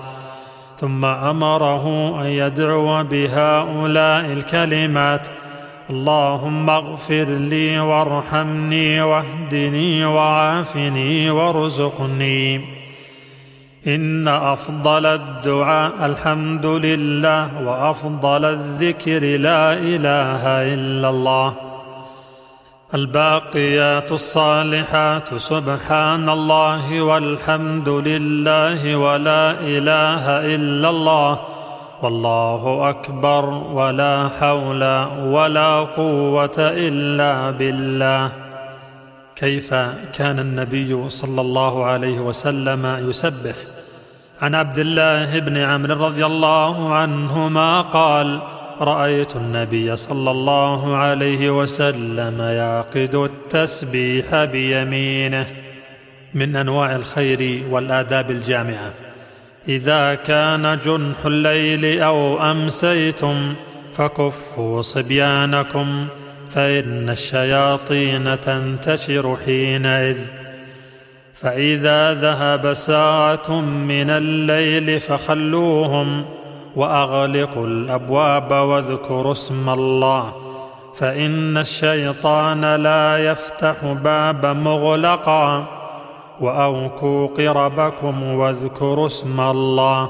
ثم 0.77 1.05
أمره 1.05 1.85
أن 2.21 2.25
يدعو 2.25 3.03
بهؤلاء 3.03 4.25
الكلمات. 4.25 5.27
اللهم 5.89 6.69
اغفر 6.69 7.23
لي 7.23 7.79
وارحمني 7.79 9.01
واهدني 9.01 10.05
وعافني 10.05 11.29
وارزقني. 11.29 12.74
إن 13.87 14.27
أفضل 14.27 15.05
الدعاء 15.05 16.05
الحمد 16.05 16.65
لله 16.65 17.63
وأفضل 17.63 18.45
الذكر 18.45 19.19
لا 19.37 19.73
إله 19.73 20.43
إلا 20.73 21.09
الله. 21.09 21.53
الباقيات 22.93 24.11
الصالحات 24.11 25.35
سبحان 25.35 26.29
الله 26.29 27.01
والحمد 27.01 27.89
لله 27.89 28.95
ولا 28.95 29.51
إله 29.51 30.55
إلا 30.55 30.89
الله. 30.89 31.39
والله 32.01 32.89
أكبر 32.89 33.45
ولا 33.49 34.29
حول 34.39 34.83
ولا 35.25 35.79
قوة 35.79 36.57
إلا 36.57 37.51
بالله. 37.51 38.31
كيف 39.35 39.73
كان 40.13 40.39
النبي 40.39 41.09
صلى 41.09 41.41
الله 41.41 41.85
عليه 41.85 42.19
وسلم 42.19 43.09
يسبح؟ 43.09 43.74
عن 44.41 44.55
عبد 44.55 44.79
الله 44.79 45.39
بن 45.39 45.57
عمرو 45.57 46.05
رضي 46.05 46.25
الله 46.25 46.93
عنهما 46.93 47.81
قال 47.81 48.41
رأيت 48.81 49.35
النبي 49.35 49.95
صلى 49.95 50.31
الله 50.31 50.95
عليه 50.95 51.49
وسلم 51.61 52.41
يعقد 52.41 53.15
التسبيح 53.15 54.43
بيمينه 54.43 55.45
من 56.33 56.55
أنواع 56.55 56.95
الخير 56.95 57.63
والآداب 57.69 58.31
الجامعة. 58.31 58.93
إذا 59.67 60.15
كان 60.15 60.79
جنح 60.85 61.25
الليل 61.25 62.01
أو 62.01 62.51
أمسيتم 62.51 63.53
فكفوا 63.93 64.81
صبيانكم 64.81 66.07
فإن 66.49 67.09
الشياطين 67.09 68.41
تنتشر 68.41 69.37
حينئذ. 69.45 70.17
فإذا 71.35 72.13
ذهب 72.13 72.73
ساعة 72.73 73.61
من 73.61 74.09
الليل 74.09 74.99
فخلوهم 74.99 76.25
وأغلقوا 76.75 77.67
الأبواب 77.67 78.51
واذكروا 78.51 79.31
اسم 79.31 79.69
الله. 79.69 80.33
فإن 80.95 81.57
الشيطان 81.57 82.75
لا 82.75 83.17
يفتح 83.17 83.75
بابا 83.85 84.53
مغلقا. 84.53 85.65
وأوكوا 86.39 87.27
قربكم 87.27 88.23
واذكروا 88.23 89.05
اسم 89.05 89.41
الله. 89.41 90.09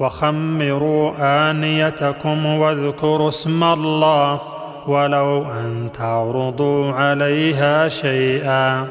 وخمروا 0.00 1.12
آنيتكم 1.20 2.46
واذكروا 2.46 3.28
اسم 3.28 3.64
الله. 3.64 4.40
ولو 4.86 5.42
أن 5.42 5.88
تعرضوا 5.94 6.92
عليها 6.92 7.88
شيئا. 7.88 8.86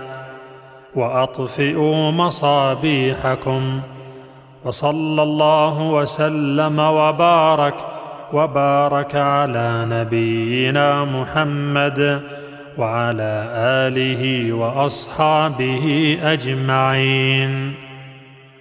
واطفئوا 0.95 2.11
مصابيحكم. 2.11 3.81
وصلى 4.65 5.23
الله 5.23 5.81
وسلم 5.81 6.79
وبارك 6.79 7.85
وبارك 8.33 9.15
على 9.15 9.85
نبينا 9.89 11.05
محمد 11.05 12.21
وعلى 12.77 13.51
آله 13.55 14.53
وأصحابه 14.53 16.17
أجمعين. 16.21 17.73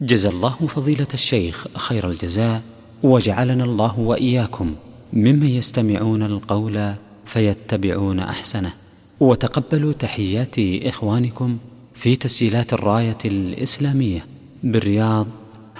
جزى 0.02 0.28
الله 0.28 0.50
فضيلة 0.50 1.06
الشيخ 1.14 1.66
خير 1.76 2.06
الجزاء 2.10 2.62
وجعلنا 3.02 3.64
الله 3.64 4.00
وإياكم 4.00 4.74
ممن 5.12 5.46
يستمعون 5.46 6.22
القول 6.22 6.94
فيتبعون 7.26 8.20
أحسنه. 8.20 8.72
وتقبلوا 9.20 9.92
تحيات 9.92 10.56
إخوانكم 10.86 11.58
في 11.94 12.16
تسجيلات 12.16 12.72
الراية 12.72 13.18
الإسلامية 13.24 14.26
بالرياض 14.62 15.26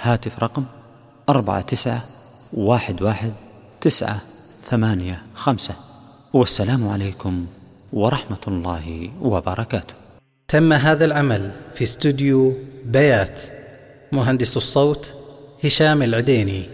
هاتف 0.01 0.39
رقم 0.39 0.65
أربعة 1.29 1.61
تسعة 1.61 2.05
واحد 2.53 3.03
واحد 3.03 3.33
تسعة 3.81 4.21
ثمانية 4.71 5.23
خمسة. 5.35 5.75
والسلام 6.33 6.89
عليكم 6.89 7.47
ورحمة 7.93 8.41
الله 8.49 9.11
وبركاته. 9.23 9.95
تم 10.49 10.73
هذا 10.73 11.05
العمل 11.05 11.53
في 11.75 11.85
استوديو 11.85 12.55
بيات. 12.85 13.41
مهندس 14.13 14.57
الصوت 14.57 15.15
هشام 15.65 16.03
العديني. 16.03 16.74